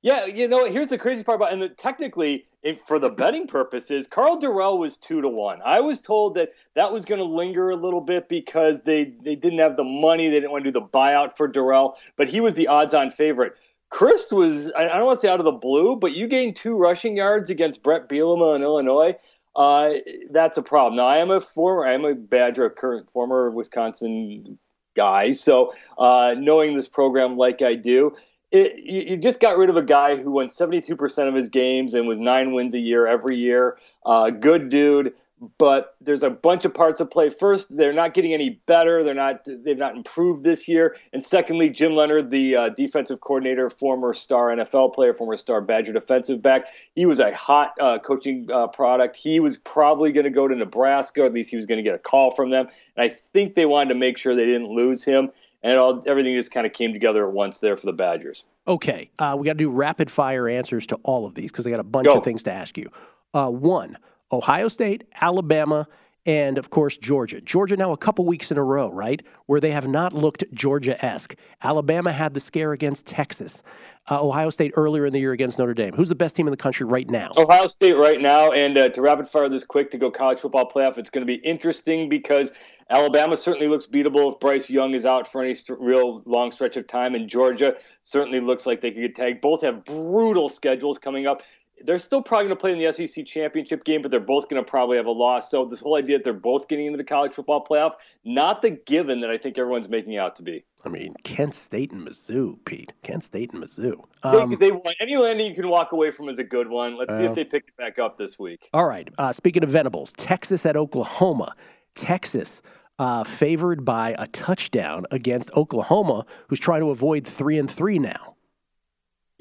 Yeah, 0.03 0.25
you 0.25 0.49
know, 0.49 0.65
here's 0.65 0.89
the 0.89 0.97
crazy 0.97 1.23
part 1.23 1.37
about, 1.37 1.53
and 1.53 1.61
the, 1.61 1.69
technically, 1.69 2.47
if, 2.63 2.81
for 2.81 2.99
the 2.99 3.11
betting 3.11 3.47
purposes, 3.47 4.07
Karl 4.07 4.41
Dorrell 4.41 4.79
was 4.79 4.97
two 4.97 5.21
to 5.21 5.29
one. 5.29 5.61
I 5.63 5.81
was 5.81 6.01
told 6.01 6.35
that 6.37 6.53
that 6.75 6.91
was 6.91 7.05
going 7.05 7.21
to 7.21 7.25
linger 7.27 7.69
a 7.71 7.77
little 7.77 8.01
bit 8.01 8.29
because 8.29 8.81
they 8.83 9.13
they 9.23 9.35
didn't 9.35 9.59
have 9.59 9.77
the 9.77 9.85
money, 9.85 10.29
they 10.29 10.37
didn't 10.37 10.53
want 10.53 10.65
to 10.65 10.73
do 10.73 10.81
the 10.81 10.87
buyout 10.87 11.37
for 11.37 11.51
Dorrell, 11.51 11.97
but 12.17 12.29
he 12.29 12.41
was 12.41 12.55
the 12.55 12.67
odds-on 12.67 13.11
favorite. 13.11 13.55
Chryst 13.91 14.33
was, 14.33 14.71
I 14.77 14.85
don't 14.85 15.07
want 15.07 15.17
to 15.17 15.21
say 15.21 15.29
out 15.29 15.41
of 15.41 15.47
the 15.47 15.53
blue, 15.53 15.97
but 15.97 16.13
you 16.13 16.29
gained 16.29 16.57
two 16.57 16.79
rushing 16.79 17.17
yards 17.17 17.51
against 17.51 17.83
Bret 17.83 18.09
Bielema 18.09 18.55
in 18.57 18.63
Illinois. 18.63 19.17
Uh, 19.57 19.95
that's 20.31 20.57
a 20.57 20.63
problem. 20.63 20.97
Now, 20.97 21.07
I 21.07 21.19
am 21.19 21.31
a 21.31 21.41
former, 21.41 21.85
I 21.85 21.93
am 21.93 22.05
a 22.05 22.15
Badger, 22.15 22.71
current 22.71 23.11
former 23.11 23.51
Wisconsin 23.51 24.59
guy. 24.95 25.33
So, 25.33 25.75
uh, 25.99 26.35
knowing 26.39 26.75
this 26.77 26.87
program 26.87 27.37
like 27.37 27.63
I 27.63 27.75
do, 27.75 28.15
it, 28.53 28.79
you, 28.79 29.01
you 29.11 29.17
just 29.17 29.41
got 29.41 29.59
rid 29.59 29.71
of 29.71 29.77
a 29.77 29.83
guy 29.83 30.17
who 30.17 30.31
won 30.31 30.49
72% 30.49 31.29
of 31.29 31.35
his 31.35 31.49
games 31.49 31.95
and 31.95 32.07
was 32.07 32.19
nine 32.19 32.53
wins 32.53 32.75
a 32.75 32.79
year 32.79 33.07
every 33.07 33.37
year. 33.37 33.79
Uh, 34.05 34.31
good 34.31 34.69
dude, 34.69 35.15
but 35.57 35.97
there's 36.01 36.23
a 36.23 36.29
bunch 36.29 36.65
of 36.65 36.75
parts 36.75 37.01
of 37.01 37.11
play. 37.11 37.31
First, 37.31 37.75
they're 37.75 37.95
not 37.95 38.13
getting 38.13 38.35
any 38.35 38.61
better. 38.67 39.03
They're 39.03 39.15
not. 39.15 39.41
They've 39.47 39.79
not 39.79 39.97
improved 39.97 40.45
this 40.45 40.69
year. 40.69 40.97
And 41.13 41.25
secondly, 41.25 41.71
Jim 41.71 41.95
Leonhard, 41.95 42.31
the 42.31 42.57
uh, 42.57 42.69
defensive 42.71 43.21
coordinator, 43.23 43.71
former 43.71 44.13
star 44.13 44.49
NFL 44.49 44.95
player, 44.95 45.15
former 45.15 45.37
star 45.37 45.63
Badger 45.63 45.93
defensive 45.93 46.43
back, 46.43 46.67
he 46.95 47.07
was 47.07 47.21
a 47.21 47.35
hot 47.35 47.73
uh, 47.81 47.99
coaching 47.99 48.49
uh, 48.53 48.67
product. 48.67 49.17
He 49.17 49.41
was 49.41 49.57
probably 49.57 50.13
going 50.13 50.25
to 50.25 50.31
go 50.31 50.47
to 50.47 50.55
Nebraska, 50.55 51.23
or 51.23 51.27
at 51.27 51.33
least 51.33 51.49
he 51.49 51.57
was 51.57 51.67
going 51.67 51.83
to 51.83 51.89
get 51.89 51.95
a 51.95 52.03
call 52.03 52.31
from 52.31 52.51
them. 52.51 52.69
And 52.97 53.05
I 53.05 53.09
think 53.09 53.55
they 53.55 53.67
wanted 53.67 53.95
to 53.95 53.99
make 53.99 54.19
sure 54.19 54.37
they 54.37 54.47
didn't 54.47 54.69
lose 54.69 55.03
him. 55.03 55.31
And 55.63 55.79
all 55.79 56.03
everything 56.07 56.35
just 56.37 56.51
kind 56.51 56.67
of 56.67 56.73
came 56.73 56.93
together 56.93 57.27
at 57.27 57.33
once 57.33 57.59
there 57.59 57.77
for 57.77 57.87
the 57.87 57.93
Badgers. 57.93 58.45
Okay, 58.67 59.11
uh, 59.19 59.37
we 59.39 59.47
got 59.47 59.53
to 59.55 59.59
do 59.59 59.71
rapid 59.71 60.11
fire 60.11 60.49
answers 60.49 60.87
to 60.89 60.97
all 61.03 61.27
of 61.27 61.35
these 61.35 61.51
because 61.51 61.67
I 61.67 61.71
got 61.71 61.81
a 61.81 61.85
bunch 61.85 62.07
Go. 62.07 62.15
of 62.15 62.25
things 62.25 62.43
to 62.45 62.53
ask 62.53 62.77
you. 62.79 62.91
Uh, 63.33 63.49
one, 63.51 63.97
Ohio 64.33 64.69
State, 64.69 65.05
Alabama, 65.21 65.87
and 66.27 66.59
of 66.59 66.71
course 66.71 66.97
Georgia. 66.97 67.41
Georgia 67.41 67.77
now 67.77 67.93
a 67.93 67.97
couple 67.97 68.27
weeks 68.27 68.51
in 68.51 68.59
a 68.59 68.63
row, 68.63 68.91
right, 68.93 69.23
where 69.47 69.59
they 69.59 69.71
have 69.71 69.89
not 69.89 70.13
looked 70.13 70.45
Georgia-esque. 70.53 71.35
Alabama 71.63 72.13
had 72.13 72.35
the 72.35 72.41
scare 72.41 72.73
against 72.73 73.07
Texas. 73.07 73.63
Uh, 74.11 74.23
Ohio 74.23 74.51
State 74.51 74.73
earlier 74.77 75.07
in 75.07 75.13
the 75.13 75.19
year 75.19 75.33
against 75.33 75.59
Notre 75.59 75.75
Dame. 75.75 75.95
Who's 75.95 76.09
the 76.11 76.15
best 76.15 76.37
team 76.37 76.47
in 76.47 76.51
the 76.51 76.57
country 76.57 76.85
right 76.85 77.09
now? 77.09 77.31
Ohio 77.37 77.67
State 77.67 77.97
right 77.97 78.21
now. 78.21 78.53
And 78.53 78.77
uh, 78.77 78.89
to 78.91 79.01
rapid 79.01 79.29
fire 79.29 79.49
this 79.49 79.65
quick 79.65 79.91
to 79.93 79.99
go 79.99 80.11
college 80.11 80.41
football 80.41 80.69
playoff, 80.69 80.99
it's 80.99 81.11
going 81.11 81.27
to 81.27 81.27
be 81.27 81.41
interesting 81.43 82.09
because 82.09 82.53
Alabama 82.91 83.37
certainly 83.37 83.69
looks 83.69 83.87
beatable 83.87 84.33
if 84.33 84.41
Bryce 84.41 84.69
Young 84.69 84.95
is 84.95 85.07
out 85.07 85.27
for 85.31 85.43
any 85.43 85.55
st- 85.55 85.81
real 85.81 86.23
long 86.27 86.51
stretch 86.51 86.77
of 86.77 86.87
time, 86.87 87.15
and 87.15 87.29
Georgia 87.29 87.77
certainly 88.03 88.41
looks 88.41 88.67
like 88.67 88.81
they 88.81 88.91
could 88.91 89.01
get 89.01 89.15
tagged. 89.15 89.41
Both 89.41 89.63
have 89.63 89.85
brutal 89.85 90.49
schedules 90.49 90.99
coming 90.99 91.27
up 91.27 91.43
they're 91.85 91.99
still 91.99 92.23
probably 92.23 92.47
going 92.47 92.57
to 92.57 92.61
play 92.61 92.73
in 92.73 92.79
the 92.79 92.93
SEC 92.93 93.27
championship 93.27 93.85
game, 93.85 94.03
but 94.03 94.11
they're 94.11 94.21
both 94.21 94.49
going 94.49 94.63
to 94.63 94.69
probably 94.69 94.97
have 94.97 95.07
a 95.07 95.11
loss. 95.11 95.51
So 95.51 95.65
this 95.65 95.81
whole 95.81 95.97
idea 95.97 96.19
that 96.19 96.25
they're 96.25 96.33
both 96.33 96.69
getting 96.69 96.87
into 96.87 96.97
the 96.97 97.05
college 97.05 97.33
football 97.33 97.65
playoff, 97.65 97.95
not 98.25 98.63
the 98.63 98.71
given 98.71 99.21
that 99.21 99.31
I 99.31 99.39
think 99.39 99.59
everyone's 99.59 99.89
making 99.89 100.17
out 100.17 100.37
to 100.37 100.43
be. 100.43 100.65
I 100.85 100.89
mean, 100.89 101.15
Kent 101.25 101.55
State 101.55 101.93
and 101.93 102.07
Mizzou, 102.07 102.59
Pete. 102.65 102.93
Kent 103.03 103.25
State 103.25 103.53
and 103.53 103.63
Mizzou. 103.63 104.03
Um, 104.23 104.57
they, 104.59 104.71
they 104.71 104.81
any 105.01 105.17
landing 105.17 105.47
you 105.47 105.55
can 105.55 105.69
walk 105.69 105.93
away 105.93 106.11
from 106.11 106.29
is 106.29 106.39
a 106.39 106.45
good 106.45 106.69
one. 106.69 106.97
Let's 106.97 107.13
uh, 107.13 107.19
see 107.19 107.25
if 107.25 107.35
they 107.35 107.45
pick 107.45 107.65
it 107.69 107.77
back 107.77 107.99
up 107.99 108.17
this 108.17 108.39
week. 108.39 108.69
All 108.73 108.87
right. 108.87 109.09
Uh, 109.19 109.33
speaking 109.33 109.63
of 109.63 109.71
Venables, 109.71 110.13
Texas 110.15 110.65
at 110.67 110.77
Oklahoma. 110.77 111.55
Texas. 111.95 112.63
Uh, 112.99 113.25
favored 113.25 113.83
by 113.83 114.15
a 114.19 114.27
touchdown 114.27 115.07
against 115.11 115.51
Oklahoma, 115.57 116.27
who's 116.49 116.61
trying 116.61 116.83
to 116.83 116.91
avoid 116.91 117.27
three 117.27 117.59
and 117.59 117.71
three 117.71 117.99
now. 117.99 118.37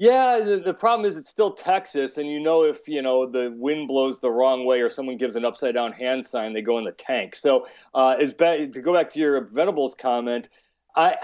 Yeah, 0.00 0.40
the, 0.40 0.56
the, 0.56 0.72
problem 0.72 1.06
is 1.06 1.18
it's 1.18 1.28
still 1.28 1.52
Texas, 1.52 2.16
and 2.16 2.26
you 2.26 2.40
know 2.40 2.64
if 2.64 2.88
you 2.88 3.02
know 3.02 3.26
the 3.26 3.54
wind 3.54 3.86
blows 3.86 4.18
the 4.18 4.30
wrong 4.30 4.64
way 4.64 4.80
or 4.80 4.88
someone 4.88 5.18
gives 5.18 5.36
an 5.36 5.44
upside 5.44 5.74
down 5.74 5.92
hand 5.92 6.24
sign, 6.24 6.54
they 6.54 6.62
go 6.62 6.78
in 6.78 6.84
the 6.84 6.92
tank. 6.92 7.36
So, 7.36 7.66
uh, 7.94 8.16
is 8.18 8.32
to 8.32 8.80
go 8.82 8.94
back 8.94 9.10
to 9.10 9.18
your 9.18 9.38
Venables 9.42 9.94
comment, 9.94 10.48
I 10.96 11.16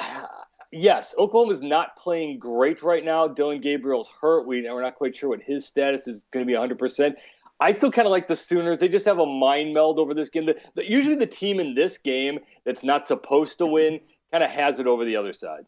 yes, 0.70 1.14
Oklahoma's 1.16 1.62
not 1.62 1.96
playing 1.96 2.38
great 2.38 2.82
right 2.82 3.02
now. 3.02 3.26
Dillon 3.26 3.62
Gabriel's 3.62 4.12
hurt. 4.20 4.46
We 4.46 4.70
we're 4.70 4.82
not 4.82 4.96
quite 4.96 5.16
sure 5.16 5.30
what 5.30 5.40
his 5.40 5.64
status 5.64 6.06
is 6.06 6.26
going 6.30 6.44
to 6.44 6.46
be 6.46 6.52
100. 6.52 6.78
percent 6.78 7.16
I 7.58 7.72
still 7.72 7.90
kind 7.90 8.04
of 8.04 8.12
like 8.12 8.28
the 8.28 8.36
Sooners. 8.36 8.78
They 8.78 8.88
just 8.88 9.06
have 9.06 9.18
a 9.18 9.24
mind 9.24 9.72
meld 9.72 9.98
over 9.98 10.12
this 10.12 10.28
game. 10.28 10.44
The, 10.44 10.60
the, 10.74 10.86
usually, 10.86 11.16
the 11.16 11.24
team 11.24 11.60
in 11.60 11.74
this 11.74 11.96
game 11.96 12.40
that's 12.66 12.84
not 12.84 13.08
supposed 13.08 13.56
to 13.56 13.66
win 13.66 14.00
kind 14.30 14.44
of 14.44 14.50
has 14.50 14.80
it 14.80 14.86
over 14.86 15.06
the 15.06 15.16
other 15.16 15.32
side. 15.32 15.64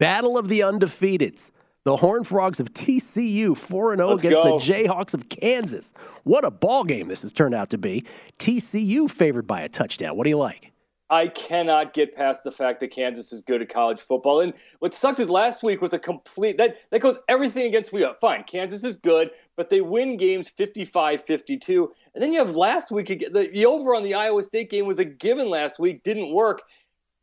Battle 0.00 0.36
of 0.36 0.48
the 0.48 0.58
undefeateds. 0.58 1.52
The 1.84 1.96
Horned 1.96 2.26
Frogs 2.26 2.60
of 2.60 2.74
TCU 2.74 3.56
4 3.56 3.96
0 3.96 4.12
against 4.12 4.42
go. 4.42 4.58
the 4.58 4.64
Jayhawks 4.64 5.14
of 5.14 5.30
Kansas. 5.30 5.94
What 6.24 6.44
a 6.44 6.50
ball 6.50 6.84
game 6.84 7.06
this 7.06 7.22
has 7.22 7.32
turned 7.32 7.54
out 7.54 7.70
to 7.70 7.78
be. 7.78 8.04
TCU 8.38 9.10
favored 9.10 9.46
by 9.46 9.62
a 9.62 9.68
touchdown. 9.70 10.14
What 10.14 10.24
do 10.24 10.30
you 10.30 10.36
like? 10.36 10.72
I 11.08 11.26
cannot 11.26 11.94
get 11.94 12.14
past 12.14 12.44
the 12.44 12.52
fact 12.52 12.80
that 12.80 12.92
Kansas 12.92 13.32
is 13.32 13.40
good 13.40 13.62
at 13.62 13.70
college 13.70 14.00
football. 14.00 14.42
And 14.42 14.52
what 14.80 14.94
sucked 14.94 15.20
is 15.20 15.30
last 15.30 15.62
week 15.62 15.80
was 15.80 15.94
a 15.94 15.98
complete 15.98 16.58
that 16.58 16.76
that 16.90 17.00
goes 17.00 17.18
everything 17.28 17.66
against 17.66 17.94
we 17.94 18.04
up. 18.04 18.20
Fine, 18.20 18.44
Kansas 18.44 18.84
is 18.84 18.98
good, 18.98 19.30
but 19.56 19.70
they 19.70 19.80
win 19.80 20.18
games 20.18 20.50
55-52. 20.56 21.88
And 22.14 22.22
then 22.22 22.32
you 22.32 22.38
have 22.38 22.56
last 22.56 22.92
week 22.92 23.08
the, 23.08 23.48
the 23.50 23.64
over 23.64 23.94
on 23.94 24.04
the 24.04 24.14
Iowa 24.14 24.42
State 24.42 24.70
game 24.70 24.86
was 24.86 24.98
a 24.98 25.04
given 25.04 25.48
last 25.48 25.78
week, 25.78 26.04
didn't 26.04 26.32
work. 26.32 26.62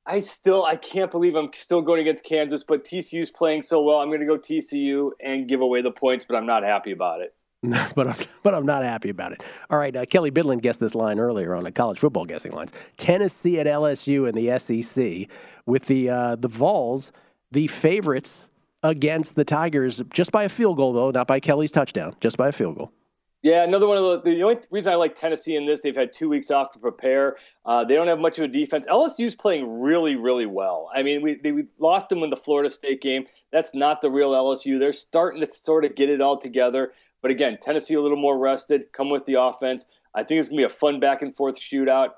I 0.08 0.22
still 0.22 0.64
I 0.64 0.78
can't 0.78 1.12
believe 1.12 1.36
I'm 1.36 1.50
still 1.54 1.82
going 1.82 2.02
against 2.02 2.24
Kansas, 2.24 2.64
but 2.64 2.86
TCU's 2.86 3.30
playing 3.30 3.62
so 3.62 3.82
well. 3.82 3.98
I'm 3.98 4.08
going 4.08 4.22
to 4.22 4.26
go 4.26 4.38
TCU 4.38 5.12
and 5.24 5.48
give 5.48 5.62
away 5.62 5.82
the 5.82 5.92
points, 5.92 6.26
but 6.28 6.36
I'm 6.38 6.46
not 6.46 6.64
happy 6.64 6.92
about 6.92 7.22
it. 7.22 7.36
but 7.96 8.08
I'm 8.08 8.16
but 8.44 8.54
I'm 8.54 8.66
not 8.66 8.84
happy 8.84 9.10
about 9.10 9.34
it. 9.34 9.44
All 9.70 9.80
right, 9.80 9.96
uh, 9.96 10.06
Kelly 10.06 10.32
Bidlin 10.32 10.62
guessed 10.62 10.80
this 10.80 10.96
line 10.96 11.20
earlier 11.20 11.56
on 11.56 11.64
the 11.64 11.72
college 11.72 12.00
football 12.00 12.26
guessing 12.26 12.54
lines. 12.54 12.72
Tennessee 12.98 13.60
at 13.60 13.68
LSU 13.68 14.30
in 14.30 14.36
the 14.36 14.58
SEC 14.60 15.30
with 15.66 15.86
the 15.88 16.10
uh, 16.10 16.36
the 16.36 16.48
Vols, 16.48 17.12
the 17.52 17.68
favorites 17.68 18.52
against 18.84 19.36
the 19.36 19.44
Tigers 19.44 20.02
just 20.14 20.32
by 20.32 20.44
a 20.44 20.50
field 20.50 20.78
goal 20.78 20.94
though, 20.94 21.10
not 21.10 21.28
by 21.28 21.40
Kelly's 21.40 21.72
touchdown, 21.72 22.16
just 22.22 22.38
by 22.38 22.50
a 22.50 22.52
field 22.52 22.78
goal. 22.78 22.92
Yeah, 23.44 23.64
another 23.64 23.88
one 23.88 23.98
of 23.98 24.24
the 24.24 24.32
the 24.32 24.44
only 24.44 24.58
reason 24.72 24.92
I 24.92 24.96
like 24.96 25.16
Tennessee 25.16 25.56
in 25.56 25.66
this, 25.66 25.82
they've 25.82 25.96
had 25.96 26.12
two 26.12 26.28
weeks 26.28 26.50
off 26.50 26.74
to 26.74 26.80
prepare. 26.80 27.38
Uh, 27.66 27.84
they 27.84 27.94
don't 27.94 28.08
have 28.08 28.20
much 28.20 28.40
of 28.40 28.46
a 28.46 28.48
defense. 28.48 28.88
LSU's 28.88 29.36
playing 29.36 29.80
really, 29.80 30.16
really 30.16 30.48
well. 30.48 30.90
I 30.94 31.04
mean, 31.04 31.22
we 31.22 31.36
they, 31.36 31.52
we 31.52 31.68
lost 31.78 32.10
them 32.10 32.24
in 32.24 32.32
the 32.32 32.36
Florida 32.36 32.70
State 32.70 33.02
game. 33.02 33.26
That's 33.52 33.76
not 33.76 34.02
the 34.02 34.10
real 34.10 34.32
LSU. 34.32 34.80
They're 34.80 34.92
starting 34.92 35.40
to 35.42 35.48
sort 35.48 35.86
of 35.86 35.96
get 35.96 36.10
it 36.10 36.20
all 36.20 36.38
together. 36.38 36.94
But 37.22 37.32
again, 37.32 37.58
Tennessee 37.62 37.94
a 37.94 38.02
little 38.02 38.18
more 38.18 38.38
rested. 38.38 38.92
Come 38.92 39.10
with 39.10 39.26
the 39.26 39.36
offense. 39.36 39.86
I 40.16 40.24
think 40.24 40.40
it's 40.40 40.50
gonna 40.50 40.58
be 40.58 40.64
a 40.64 40.70
fun 40.70 41.00
back 41.00 41.22
and 41.22 41.34
forth 41.34 41.60
shootout. 41.60 42.12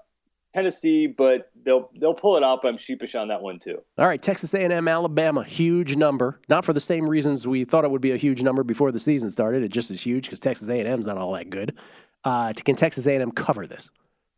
Tennessee, 0.54 1.08
but 1.08 1.52
they'll 1.64 1.90
they'll 2.00 2.14
pull 2.14 2.38
it. 2.38 2.42
But 2.42 2.68
I'm 2.68 2.78
sheepish 2.78 3.16
on 3.16 3.28
that 3.28 3.42
one 3.42 3.60
too. 3.60 3.82
All 3.98 4.08
right, 4.08 4.22
Texas 4.22 4.54
A&M, 4.54 4.88
Alabama, 4.88 5.44
huge 5.44 5.96
number. 5.96 6.40
Not 6.50 6.66
for 6.66 6.74
the 6.74 6.80
same 6.80 7.08
reasons 7.08 7.46
we 7.46 7.66
thought 7.66 7.86
it 7.86 7.92
would 7.92 8.02
be 8.02 8.12
a 8.12 8.18
huge 8.18 8.42
number 8.42 8.64
before 8.64 8.92
the 8.92 9.00
season 9.00 9.30
started. 9.30 9.64
It 9.64 9.72
just 9.72 9.92
is 9.92 10.02
huge 10.02 10.26
because 10.26 10.40
Texas 10.40 10.70
A&M's 10.70 11.08
not 11.08 11.18
all 11.18 11.34
that 11.34 11.50
good. 11.50 11.78
Uh, 12.24 12.54
can 12.54 12.76
Texas 12.76 13.08
A&M 13.08 13.32
cover 13.32 13.66
this? 13.66 13.92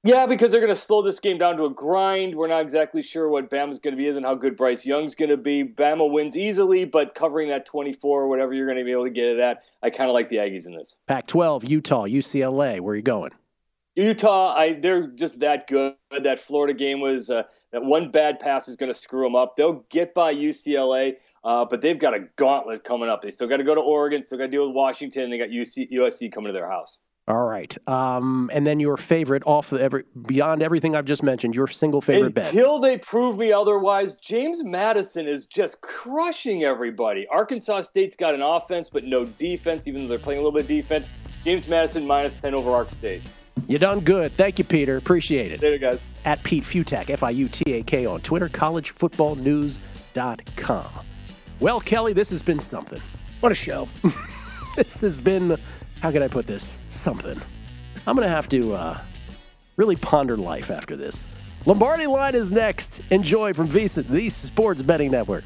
Yeah, 0.03 0.25
because 0.25 0.51
they're 0.51 0.61
going 0.61 0.73
to 0.73 0.81
slow 0.81 1.03
this 1.03 1.19
game 1.19 1.37
down 1.37 1.57
to 1.57 1.65
a 1.65 1.69
grind. 1.69 2.33
We're 2.33 2.47
not 2.47 2.61
exactly 2.61 3.03
sure 3.03 3.29
what 3.29 3.51
Bama's 3.51 3.77
going 3.77 3.95
to 3.95 3.97
be 3.97 4.07
is 4.07 4.17
and 4.17 4.25
how 4.25 4.33
good 4.33 4.57
Bryce 4.57 4.83
Young's 4.83 5.13
going 5.13 5.29
to 5.29 5.37
be. 5.37 5.63
Bama 5.63 6.11
wins 6.11 6.35
easily, 6.35 6.85
but 6.85 7.13
covering 7.13 7.49
that 7.49 7.67
24 7.67 8.23
or 8.23 8.27
whatever 8.27 8.51
you're 8.51 8.65
going 8.65 8.79
to 8.79 8.83
be 8.83 8.91
able 8.91 9.03
to 9.03 9.11
get 9.11 9.25
it 9.25 9.39
at, 9.39 9.61
I 9.83 9.91
kind 9.91 10.09
of 10.09 10.15
like 10.15 10.29
the 10.29 10.37
Aggies 10.37 10.65
in 10.65 10.75
this. 10.75 10.97
Pac-12, 11.07 11.69
Utah, 11.69 12.05
UCLA. 12.05 12.79
Where 12.79 12.93
are 12.93 12.95
you 12.95 13.03
going? 13.03 13.29
Utah, 13.95 14.55
I 14.55 14.73
they're 14.73 15.07
just 15.07 15.39
that 15.41 15.67
good. 15.67 15.95
That 16.11 16.39
Florida 16.39 16.73
game 16.73 17.01
was 17.01 17.29
uh, 17.29 17.43
that 17.71 17.83
one 17.83 18.09
bad 18.09 18.39
pass 18.39 18.67
is 18.67 18.77
going 18.77 18.91
to 18.91 18.97
screw 18.97 19.23
them 19.23 19.35
up. 19.35 19.57
They'll 19.57 19.85
get 19.89 20.13
by 20.13 20.33
UCLA, 20.33 21.15
uh, 21.43 21.65
but 21.65 21.81
they've 21.81 21.99
got 21.99 22.13
a 22.13 22.21
gauntlet 22.37 22.85
coming 22.85 23.09
up. 23.09 23.21
They 23.21 23.31
still 23.31 23.47
got 23.47 23.57
to 23.57 23.63
go 23.63 23.75
to 23.75 23.81
Oregon, 23.81 24.23
still 24.23 24.37
got 24.37 24.45
to 24.45 24.51
deal 24.51 24.65
with 24.65 24.75
Washington. 24.75 25.29
They 25.29 25.37
got 25.37 25.49
UC, 25.49 25.91
USC 25.91 26.31
coming 26.31 26.47
to 26.47 26.53
their 26.53 26.69
house. 26.69 26.99
All 27.27 27.45
right, 27.45 27.77
um, 27.87 28.49
and 28.51 28.65
then 28.65 28.79
your 28.79 28.97
favorite 28.97 29.43
off 29.45 29.69
the 29.69 29.81
every 29.81 30.05
beyond 30.25 30.63
everything 30.63 30.95
I've 30.95 31.05
just 31.05 31.21
mentioned, 31.21 31.53
your 31.53 31.67
single 31.67 32.01
favorite 32.01 32.27
Until 32.27 32.43
bet. 32.43 32.53
Until 32.53 32.79
they 32.79 32.97
prove 32.97 33.37
me 33.37 33.51
otherwise, 33.51 34.15
James 34.15 34.63
Madison 34.63 35.27
is 35.27 35.45
just 35.45 35.81
crushing 35.81 36.63
everybody. 36.63 37.27
Arkansas 37.27 37.81
State's 37.81 38.15
got 38.15 38.33
an 38.33 38.41
offense 38.41 38.89
but 38.89 39.03
no 39.03 39.25
defense, 39.25 39.87
even 39.87 40.03
though 40.03 40.07
they're 40.07 40.17
playing 40.17 40.39
a 40.39 40.43
little 40.43 40.53
bit 40.53 40.63
of 40.63 40.67
defense. 40.67 41.09
James 41.43 41.67
Madison 41.67 42.07
minus 42.07 42.39
ten 42.39 42.53
over 42.55 42.71
Ark 42.71 42.89
State. 42.89 43.21
You 43.71 43.79
done 43.79 44.01
good. 44.01 44.33
Thank 44.33 44.59
you, 44.59 44.65
Peter. 44.65 44.97
Appreciate 44.97 45.53
it. 45.53 45.61
Later, 45.61 45.77
guys. 45.77 46.01
At 46.25 46.43
Pete 46.43 46.65
Fiutak, 46.65 47.09
F 47.09 47.23
I 47.23 47.29
U 47.29 47.47
T 47.47 47.73
A 47.73 47.81
K 47.83 48.05
on 48.05 48.19
Twitter, 48.19 48.49
collegefootballnews.com. 48.49 50.89
Well, 51.61 51.79
Kelly, 51.79 52.11
this 52.11 52.29
has 52.31 52.43
been 52.43 52.59
something. 52.59 53.01
What 53.39 53.53
a 53.53 53.55
show. 53.55 53.87
this 54.75 54.99
has 54.99 55.21
been, 55.21 55.57
how 56.01 56.11
can 56.11 56.21
I 56.21 56.27
put 56.27 56.47
this? 56.47 56.79
Something. 56.89 57.39
I'm 58.05 58.17
going 58.17 58.27
to 58.27 58.33
have 58.33 58.49
to 58.49 58.73
uh, 58.73 58.99
really 59.77 59.95
ponder 59.95 60.35
life 60.35 60.69
after 60.69 60.97
this. 60.97 61.25
Lombardi 61.65 62.07
line 62.07 62.35
is 62.35 62.51
next. 62.51 62.99
Enjoy 63.09 63.53
from 63.53 63.69
VSiN, 63.69 64.05
the 64.09 64.27
Sports 64.27 64.83
Betting 64.83 65.11
Network. 65.11 65.45